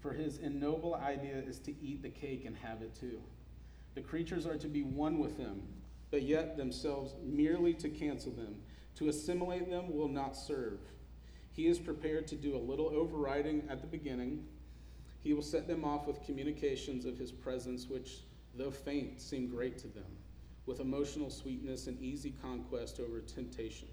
For 0.00 0.12
his 0.12 0.38
ignoble 0.38 0.94
idea 0.94 1.36
is 1.36 1.58
to 1.60 1.74
eat 1.82 2.02
the 2.02 2.10
cake 2.10 2.44
and 2.44 2.56
have 2.56 2.82
it 2.82 2.94
too. 2.94 3.20
The 3.94 4.00
creatures 4.00 4.46
are 4.46 4.58
to 4.58 4.68
be 4.68 4.82
one 4.82 5.18
with 5.18 5.36
him, 5.36 5.62
but 6.10 6.22
yet 6.22 6.56
themselves 6.56 7.14
merely 7.22 7.74
to 7.74 7.88
cancel 7.88 8.32
them. 8.32 8.56
To 8.96 9.08
assimilate 9.08 9.70
them 9.70 9.94
will 9.94 10.08
not 10.08 10.36
serve. 10.36 10.78
He 11.52 11.66
is 11.66 11.78
prepared 11.78 12.26
to 12.28 12.36
do 12.36 12.56
a 12.56 12.58
little 12.58 12.88
overriding 12.88 13.64
at 13.68 13.80
the 13.80 13.86
beginning 13.86 14.46
he 15.24 15.32
will 15.32 15.42
set 15.42 15.66
them 15.66 15.86
off 15.86 16.06
with 16.06 16.22
communications 16.22 17.06
of 17.06 17.16
his 17.16 17.32
presence, 17.32 17.88
which, 17.88 18.18
though 18.54 18.70
faint, 18.70 19.22
seem 19.22 19.48
great 19.48 19.78
to 19.78 19.88
them, 19.88 20.18
with 20.66 20.80
emotional 20.80 21.30
sweetness 21.30 21.86
and 21.86 21.98
easy 21.98 22.34
conquest 22.42 23.00
over 23.00 23.20
temptation. 23.20 23.88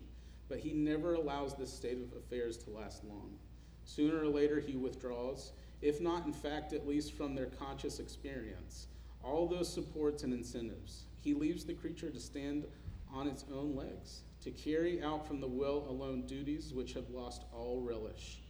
But 0.52 0.60
he 0.60 0.74
never 0.74 1.14
allows 1.14 1.56
this 1.56 1.72
state 1.72 1.98
of 2.02 2.12
affairs 2.12 2.58
to 2.58 2.72
last 2.72 3.06
long. 3.06 3.38
Sooner 3.86 4.20
or 4.20 4.28
later, 4.28 4.60
he 4.60 4.76
withdraws, 4.76 5.54
if 5.82 6.02
not, 6.02 6.26
in 6.26 6.34
fact, 6.34 6.74
at 6.74 6.86
least 6.86 7.14
from 7.14 7.34
their 7.34 7.46
conscious 7.46 8.00
experience, 8.00 8.88
all 9.24 9.48
those 9.48 9.74
supports 9.74 10.24
and 10.24 10.34
incentives. 10.34 11.06
He 11.22 11.34
leaves 11.34 11.64
the 11.64 11.74
creature 11.74 12.10
to 12.10 12.20
stand 12.20 12.66
on 13.14 13.30
its 13.30 13.46
own 13.50 13.78
legs, 13.78 14.24
to 14.42 14.52
carry 14.52 15.02
out 15.02 15.26
from 15.26 15.40
the 15.40 15.48
will 15.48 15.86
alone 15.88 16.26
duties 16.26 16.74
which 16.74 16.92
have 16.96 17.10
lost 17.12 17.46
all 17.54 17.80
relish 17.80 18.42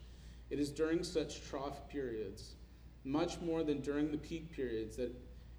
It 0.49 0.59
is 0.59 0.71
during 0.71 1.03
such 1.03 1.43
trough 1.43 1.87
periods, 1.87 2.55
much 3.03 3.39
more 3.41 3.63
than 3.63 3.79
during 3.81 4.09
the 4.09 4.17
peak 4.17 4.51
periods, 4.51 4.97
that 4.97 5.13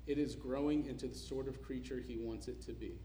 it 0.09 0.19
is 0.19 0.35
growing 0.35 0.87
into 0.87 1.07
the 1.07 1.15
sort 1.15 1.47
of 1.47 1.63
creature 1.63 2.01
he 2.01 2.17
wants 2.17 2.49
it 2.49 2.61
to 2.63 2.73
be. 2.73 2.99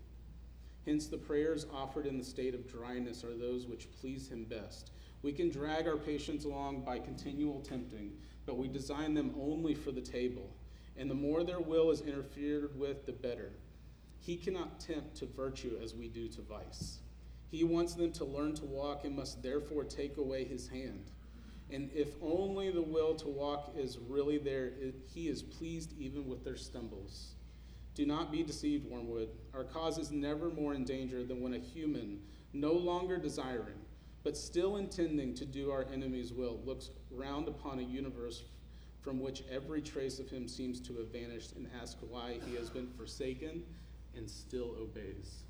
Hence, 0.87 1.07
the 1.07 1.17
prayers 1.17 1.65
offered 1.73 2.05
in 2.05 2.17
the 2.17 2.23
state 2.23 2.55
of 2.55 2.65
dryness 2.65 3.25
are 3.25 3.35
those 3.35 3.67
which 3.67 3.91
please 3.99 4.29
him 4.29 4.45
best. 4.45 4.91
We 5.21 5.33
can 5.33 5.49
drag 5.49 5.85
our 5.85 5.97
patients 5.97 6.45
along 6.45 6.85
by 6.85 6.99
continual 6.99 7.59
tempting, 7.59 8.13
but 8.45 8.57
we 8.57 8.69
design 8.69 9.13
them 9.13 9.35
only 9.37 9.75
for 9.75 9.91
the 9.91 9.99
table. 9.99 10.49
And 10.95 11.11
the 11.11 11.15
more 11.15 11.43
their 11.43 11.59
will 11.59 11.91
is 11.91 11.99
interfered 11.99 12.79
with, 12.79 13.05
the 13.05 13.11
better. 13.11 13.51
He 14.21 14.37
cannot 14.37 14.79
tempt 14.79 15.17
to 15.17 15.25
virtue 15.25 15.77
as 15.83 15.93
we 15.93 16.07
do 16.07 16.29
to 16.29 16.41
vice. 16.41 16.99
He 17.51 17.65
wants 17.65 17.95
them 17.95 18.13
to 18.13 18.23
learn 18.23 18.55
to 18.55 18.65
walk 18.65 19.03
and 19.03 19.13
must 19.13 19.43
therefore 19.43 19.83
take 19.83 20.15
away 20.15 20.45
his 20.45 20.69
hand. 20.69 21.11
And 21.69 21.91
if 21.93 22.15
only 22.21 22.71
the 22.71 22.81
will 22.81 23.13
to 23.15 23.27
walk 23.27 23.73
is 23.77 23.97
really 24.07 24.37
there, 24.37 24.67
it, 24.79 24.95
he 25.13 25.27
is 25.27 25.43
pleased 25.43 25.91
even 25.99 26.27
with 26.27 26.45
their 26.45 26.55
stumbles. 26.55 27.33
Do 27.97 28.05
not 28.05 28.31
be 28.31 28.43
deceived, 28.43 28.85
Wormwood. 28.85 29.29
Our 29.55 29.63
cause 29.63 29.97
is 29.97 30.11
never 30.11 30.51
more 30.51 30.75
in 30.75 30.83
danger 30.83 31.23
than 31.23 31.41
when 31.41 31.55
a 31.55 31.57
human, 31.57 32.19
no 32.53 32.73
longer 32.73 33.17
desiring, 33.17 33.79
but 34.23 34.37
still 34.37 34.77
intending 34.77 35.33
to 35.33 35.45
do 35.45 35.71
our 35.71 35.83
enemy's 35.91 36.31
will, 36.31 36.59
looks 36.63 36.91
round 37.09 37.47
upon 37.47 37.79
a 37.79 37.81
universe 37.81 38.43
from 39.01 39.19
which 39.19 39.41
every 39.51 39.81
trace 39.81 40.19
of 40.19 40.29
him 40.29 40.47
seems 40.47 40.79
to 40.81 40.95
have 40.97 41.07
vanished 41.07 41.53
and 41.53 41.67
asks 41.81 41.99
why 42.07 42.37
he 42.47 42.55
has 42.55 42.69
been 42.69 42.87
forsaken 42.95 43.63
and 44.15 44.29
still 44.29 44.75
obeys. 44.79 45.45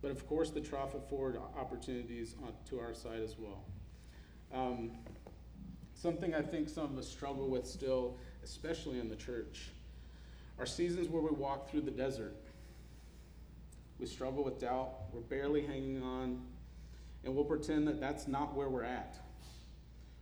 But 0.00 0.10
of 0.10 0.26
course, 0.26 0.52
the 0.52 0.60
trough 0.62 0.94
afford 0.94 1.36
opportunities 1.36 2.34
on, 2.42 2.54
to 2.70 2.80
our 2.80 2.94
side 2.94 3.20
as 3.20 3.36
well. 3.38 3.62
Um, 4.54 4.92
something 5.92 6.34
I 6.34 6.40
think 6.40 6.70
some 6.70 6.84
of 6.84 6.96
us 6.96 7.08
struggle 7.08 7.50
with 7.50 7.66
still, 7.66 8.16
especially 8.42 8.98
in 8.98 9.10
the 9.10 9.16
church, 9.16 9.68
are 10.58 10.66
seasons 10.66 11.08
where 11.08 11.22
we 11.22 11.30
walk 11.30 11.70
through 11.70 11.82
the 11.82 11.90
desert. 11.90 12.36
We 13.98 14.06
struggle 14.06 14.44
with 14.44 14.60
doubt, 14.60 14.90
we're 15.12 15.20
barely 15.20 15.66
hanging 15.66 16.02
on, 16.02 16.42
and 17.24 17.34
we'll 17.34 17.44
pretend 17.44 17.86
that 17.88 18.00
that's 18.00 18.26
not 18.26 18.54
where 18.54 18.68
we're 18.68 18.84
at. 18.84 19.16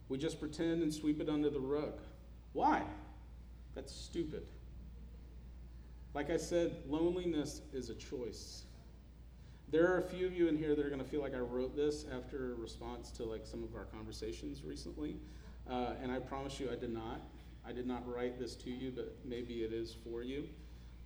We 0.08 0.18
just 0.18 0.40
pretend 0.40 0.82
and 0.82 0.92
sweep 0.92 1.20
it 1.20 1.28
under 1.28 1.50
the 1.50 1.60
rug. 1.60 2.00
Why? 2.52 2.82
That's 3.74 3.94
stupid. 3.94 4.46
Like 6.14 6.30
I 6.30 6.36
said, 6.36 6.76
loneliness 6.88 7.62
is 7.72 7.88
a 7.88 7.94
choice. 7.94 8.64
There 9.70 9.86
are 9.86 9.98
a 9.98 10.02
few 10.02 10.26
of 10.26 10.34
you 10.34 10.48
in 10.48 10.58
here 10.58 10.74
that 10.74 10.84
are 10.84 10.88
going 10.88 11.02
to 11.02 11.08
feel 11.08 11.20
like 11.20 11.34
I 11.34 11.38
wrote 11.38 11.76
this 11.76 12.04
after 12.12 12.52
a 12.52 12.54
response 12.56 13.12
to 13.12 13.24
like 13.24 13.46
some 13.46 13.62
of 13.62 13.76
our 13.76 13.84
conversations 13.84 14.64
recently, 14.64 15.16
uh, 15.70 15.92
and 16.02 16.10
I 16.10 16.18
promise 16.18 16.58
you 16.58 16.68
I 16.72 16.74
did 16.74 16.92
not. 16.92 17.20
I 17.66 17.72
did 17.72 17.86
not 17.86 18.02
write 18.06 18.38
this 18.38 18.54
to 18.56 18.70
you, 18.70 18.92
but 18.94 19.16
maybe 19.24 19.62
it 19.62 19.72
is 19.72 19.96
for 20.04 20.22
you. 20.22 20.48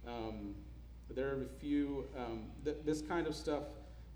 Um, 0.07 0.55
there 1.11 1.29
are 1.29 1.43
a 1.43 1.61
few. 1.61 2.07
Um, 2.17 2.45
th- 2.65 2.79
this 2.85 3.03
kind 3.03 3.27
of 3.27 3.35
stuff 3.35 3.65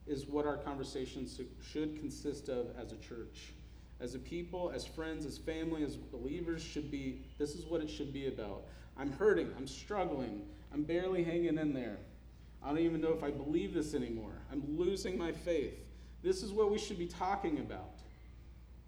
is 0.06 0.26
what 0.26 0.46
our 0.46 0.56
conversations 0.56 1.40
should 1.62 1.96
consist 1.98 2.48
of 2.48 2.68
as 2.80 2.92
a 2.92 2.96
church, 2.96 3.52
as 4.00 4.14
a 4.14 4.18
people, 4.18 4.70
as 4.74 4.86
friends, 4.86 5.26
as 5.26 5.36
family, 5.36 5.84
as 5.84 5.96
believers. 5.96 6.62
Should 6.62 6.90
be. 6.90 7.22
This 7.38 7.54
is 7.54 7.66
what 7.66 7.80
it 7.80 7.90
should 7.90 8.12
be 8.12 8.28
about. 8.28 8.62
I'm 8.96 9.12
hurting. 9.12 9.50
I'm 9.56 9.66
struggling. 9.66 10.42
I'm 10.72 10.82
barely 10.82 11.24
hanging 11.24 11.58
in 11.58 11.72
there. 11.72 11.98
I 12.62 12.68
don't 12.68 12.78
even 12.78 13.00
know 13.00 13.12
if 13.12 13.22
I 13.22 13.30
believe 13.30 13.74
this 13.74 13.94
anymore. 13.94 14.32
I'm 14.50 14.62
losing 14.76 15.16
my 15.16 15.32
faith. 15.32 15.78
This 16.22 16.42
is 16.42 16.52
what 16.52 16.70
we 16.70 16.78
should 16.78 16.98
be 16.98 17.06
talking 17.06 17.58
about. 17.58 18.00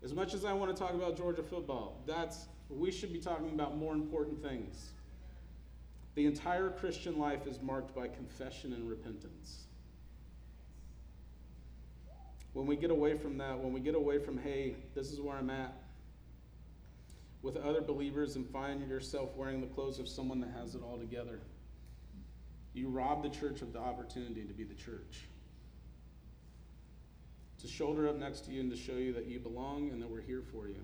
As 0.03 0.15
much 0.15 0.35
as 0.35 0.45
I 0.45 0.53
want 0.53 0.75
to 0.75 0.81
talk 0.81 0.95
about 0.95 1.17
Georgia 1.17 1.43
football, 1.43 2.03
that's 2.07 2.47
we 2.71 2.91
should 2.91 3.13
be 3.13 3.19
talking 3.19 3.51
about 3.51 3.77
more 3.77 3.95
important 3.95 4.43
things. 4.43 4.91
The 6.15 6.27
entire 6.27 6.71
Christian 6.71 7.19
life 7.19 7.47
is 7.47 7.61
marked 7.61 7.95
by 7.95 8.09
confession 8.09 8.73
and 8.73 8.89
repentance. 8.89 9.65
When 12.53 12.67
we 12.67 12.77
get 12.77 12.91
away 12.91 13.17
from 13.17 13.39
that, 13.39 13.59
when 13.59 13.73
we 13.73 13.81
get 13.81 13.95
away 13.95 14.19
from, 14.19 14.37
hey, 14.39 14.75
this 14.95 15.13
is 15.13 15.21
where 15.21 15.37
I'm 15.37 15.51
at, 15.51 15.73
with 17.43 17.57
other 17.57 17.81
believers 17.81 18.37
and 18.37 18.49
find 18.51 18.87
yourself 18.89 19.31
wearing 19.37 19.61
the 19.61 19.67
clothes 19.69 19.99
of 19.99 20.09
someone 20.09 20.41
that 20.41 20.51
has 20.51 20.75
it 20.75 20.83
all 20.83 20.99
together, 20.99 21.41
you 22.75 22.89
rob 22.89 23.23
the 23.23 23.29
church 23.29 23.63
of 23.63 23.73
the 23.73 23.79
opportunity 23.79 24.43
to 24.43 24.53
be 24.53 24.65
the 24.65 24.75
church. 24.75 25.27
To 27.61 27.69
shoulder 27.69 28.09
up 28.09 28.17
next 28.17 28.45
to 28.47 28.53
you 28.53 28.61
and 28.61 28.71
to 28.71 28.77
show 28.77 28.93
you 28.93 29.13
that 29.15 29.27
you 29.27 29.39
belong 29.39 29.91
and 29.91 30.03
that 30.03 30.11
we're 30.11 30.21
here 30.21 30.43
for 30.53 30.69
you. 30.69 30.83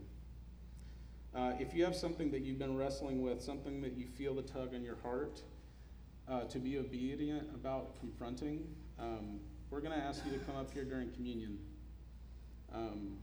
Uh, 1.36 1.52
if 1.60 1.74
you 1.74 1.84
have 1.84 1.94
something 1.94 2.30
that 2.30 2.40
you've 2.40 2.58
been 2.58 2.78
wrestling 2.78 3.20
with, 3.20 3.42
something 3.42 3.82
that 3.82 3.94
you 3.94 4.06
feel 4.06 4.34
the 4.34 4.40
tug 4.40 4.72
in 4.72 4.82
your 4.82 4.96
heart 5.02 5.42
uh, 6.30 6.44
to 6.44 6.58
be 6.58 6.78
obedient 6.78 7.46
about 7.54 8.00
confronting, 8.00 8.66
um, 8.98 9.38
we're 9.68 9.82
going 9.82 9.92
to 9.92 10.02
ask 10.02 10.24
you 10.24 10.32
to 10.32 10.38
come 10.46 10.56
up 10.56 10.72
here 10.72 10.84
during 10.84 11.12
communion. 11.12 11.58
Um, 12.74 13.18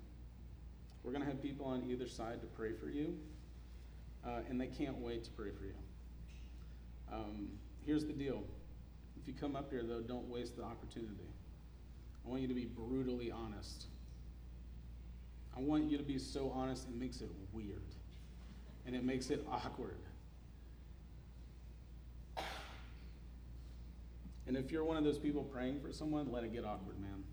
we're 1.01 1.11
going 1.11 1.23
to 1.23 1.27
have 1.27 1.41
people 1.41 1.65
on 1.65 1.83
either 1.89 2.07
side 2.07 2.39
to 2.41 2.47
pray 2.47 2.73
for 2.73 2.87
you, 2.87 3.17
uh, 4.23 4.41
and 4.47 4.61
they 4.61 4.67
can't 4.67 4.99
wait 4.99 5.23
to 5.23 5.31
pray 5.31 5.49
for 5.49 5.65
you. 5.65 5.73
Um, 7.11 7.47
here's 7.83 8.05
the 8.05 8.13
deal 8.13 8.43
if 9.19 9.27
you 9.27 9.33
come 9.33 9.55
up 9.55 9.71
here, 9.71 9.81
though, 9.81 10.01
don't 10.01 10.29
waste 10.29 10.55
the 10.55 10.63
opportunity. 10.63 11.31
I 12.23 12.29
want 12.29 12.43
you 12.43 12.47
to 12.47 12.53
be 12.53 12.65
brutally 12.65 13.31
honest. 13.31 13.85
I 15.57 15.61
want 15.61 15.89
you 15.89 15.97
to 15.97 16.03
be 16.03 16.19
so 16.19 16.51
honest 16.51 16.87
it 16.87 16.95
makes 16.95 17.21
it 17.21 17.29
weird 17.51 17.81
and 18.85 18.95
it 18.95 19.03
makes 19.03 19.29
it 19.29 19.45
awkward. 19.49 19.97
And 24.45 24.57
if 24.57 24.71
you're 24.71 24.83
one 24.83 24.97
of 24.97 25.03
those 25.03 25.17
people 25.17 25.43
praying 25.43 25.79
for 25.79 25.91
someone, 25.91 26.31
let 26.31 26.43
it 26.43 26.51
get 26.51 26.65
awkward, 26.65 26.99
man. 26.99 27.23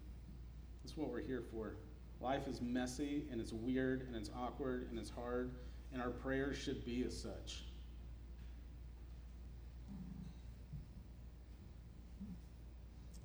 That's 0.83 0.97
what 0.97 1.11
we're 1.11 1.23
here 1.23 1.43
for. 1.51 1.75
Life 2.21 2.47
is 2.47 2.61
messy 2.61 3.25
and 3.31 3.41
it's 3.41 3.53
weird 3.53 4.07
and 4.07 4.15
it's 4.15 4.31
awkward 4.37 4.87
and 4.91 4.99
it's 4.99 5.11
hard, 5.11 5.51
and 5.93 6.01
our 6.01 6.11
prayers 6.11 6.57
should 6.57 6.85
be 6.85 7.03
as 7.05 7.17
such. 7.17 7.65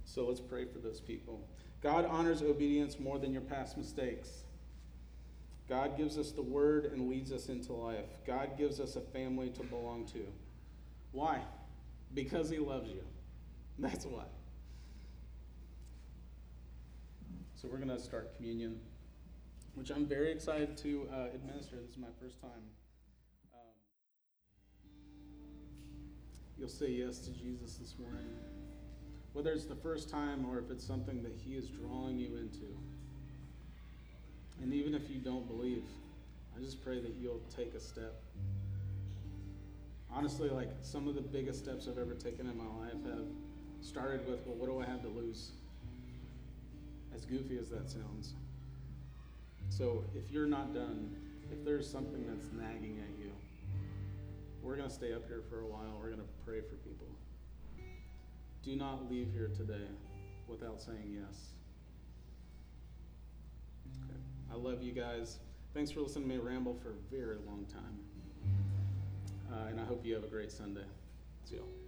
So 0.06 0.26
let's 0.26 0.40
pray 0.40 0.66
for 0.66 0.80
those 0.80 1.02
people. 1.02 1.46
God 1.84 2.06
honors 2.06 2.42
obedience 2.42 3.00
more 3.00 3.20
than 3.20 3.34
your 3.34 3.42
past 3.42 3.78
mistakes. 3.78 4.44
God 5.68 5.98
gives 5.98 6.18
us 6.18 6.32
the 6.32 6.42
word 6.42 6.86
and 6.86 7.10
leads 7.10 7.32
us 7.32 7.50
into 7.50 7.74
life. 7.74 8.06
God 8.26 8.58
gives 8.58 8.80
us 8.80 8.96
a 8.96 9.02
family 9.02 9.50
to 9.50 9.64
belong 9.64 10.06
to. 10.08 10.26
Why? 11.12 11.42
Because 12.14 12.50
he 12.50 12.60
loves 12.60 12.90
you. 12.90 13.04
That's 13.80 14.06
why. 14.06 14.26
So 17.56 17.68
we're 17.68 17.78
going 17.78 17.90
to 17.90 18.00
start 18.00 18.36
communion, 18.36 18.80
which 19.74 19.90
I'm 19.90 20.06
very 20.06 20.32
excited 20.32 20.78
to 20.78 21.10
uh, 21.12 21.28
administer. 21.34 21.78
This 21.78 21.92
is 21.92 21.98
my 21.98 22.08
first 22.22 22.40
time. 22.40 22.52
Um, 23.54 23.60
you'll 26.58 26.70
say 26.70 26.90
yes 26.90 27.20
to 27.20 27.32
Jesus 27.32 27.76
this 27.76 27.96
morning 27.98 28.28
whether 29.36 29.52
it's 29.52 29.66
the 29.66 29.76
first 29.76 30.10
time 30.10 30.46
or 30.50 30.60
if 30.60 30.72
it's 30.72 30.88
something 30.88 31.22
that 31.22 31.36
He 31.36 31.56
is 31.56 31.68
drawing 31.68 32.18
you 32.18 32.38
into. 32.38 32.78
And 34.62 34.74
even 34.74 34.94
if 34.96 35.10
you 35.10 35.20
don't 35.20 35.48
believe, 35.48 35.84
I 36.56 36.62
just 36.62 36.84
pray 36.84 37.02
that 37.02 37.16
you'll 37.20 37.42
take 37.56 37.74
a 37.74 37.80
step. 37.80 38.22
Honestly, 40.12 40.50
like 40.50 40.70
some 40.82 41.08
of 41.08 41.16
the 41.16 41.22
biggest 41.22 41.60
steps 41.60 41.88
I've 41.90 41.98
ever 41.98 42.14
taken 42.14 42.48
in 42.48 42.58
my 42.58 42.86
life 42.86 43.04
have 43.06 43.26
started 43.82 44.28
with, 44.28 44.46
well, 44.46 44.56
what 44.56 44.70
do 44.70 44.80
I 44.80 44.86
have 44.86 45.02
to 45.02 45.10
lose? 45.10 45.52
As 47.14 47.26
goofy 47.26 47.58
as 47.58 47.70
that 47.70 47.90
sounds. 47.90 48.34
So 49.70 50.04
if 50.16 50.32
you're 50.32 50.48
not 50.48 50.74
done, 50.74 51.16
if 51.52 51.64
there's 51.66 51.90
something 51.90 52.26
that's 52.28 52.48
nagging 52.54 53.00
at 53.00 53.24
you, 53.24 53.32
we're 54.64 54.76
going 54.76 54.90
to 54.90 54.94
stay 54.94 55.14
up 55.14 55.28
here 55.28 55.44
for 55.50 55.62
a 55.62 55.68
while. 55.68 56.00
We're 56.00 56.10
going 56.10 56.22
to 56.22 56.46
pray 56.46 56.62
for 56.62 56.76
people. 56.78 57.08
Do 58.64 58.76
not 58.76 59.12
leave 59.12 59.28
here 59.32 59.52
today 59.56 59.86
without 60.48 60.82
saying 60.82 61.14
yes. 61.14 61.50
Okay. 64.04 64.25
I 64.56 64.58
love 64.58 64.82
you 64.82 64.94
guys. 64.94 65.40
Thanks 65.74 65.92
for 65.92 66.00
listening 66.00 66.30
to 66.30 66.36
me 66.36 66.42
ramble 66.42 66.76
for 66.76 66.92
a 66.92 67.12
very 67.12 67.36
long 67.46 67.66
time. 67.66 68.00
Uh, 69.52 69.68
and 69.70 69.82
I 69.82 69.84
hope 69.84 70.06
you 70.06 70.14
have 70.14 70.24
a 70.24 70.28
great 70.28 70.50
Sunday. 70.50 70.86
See 71.44 71.58
y'all. 71.58 71.85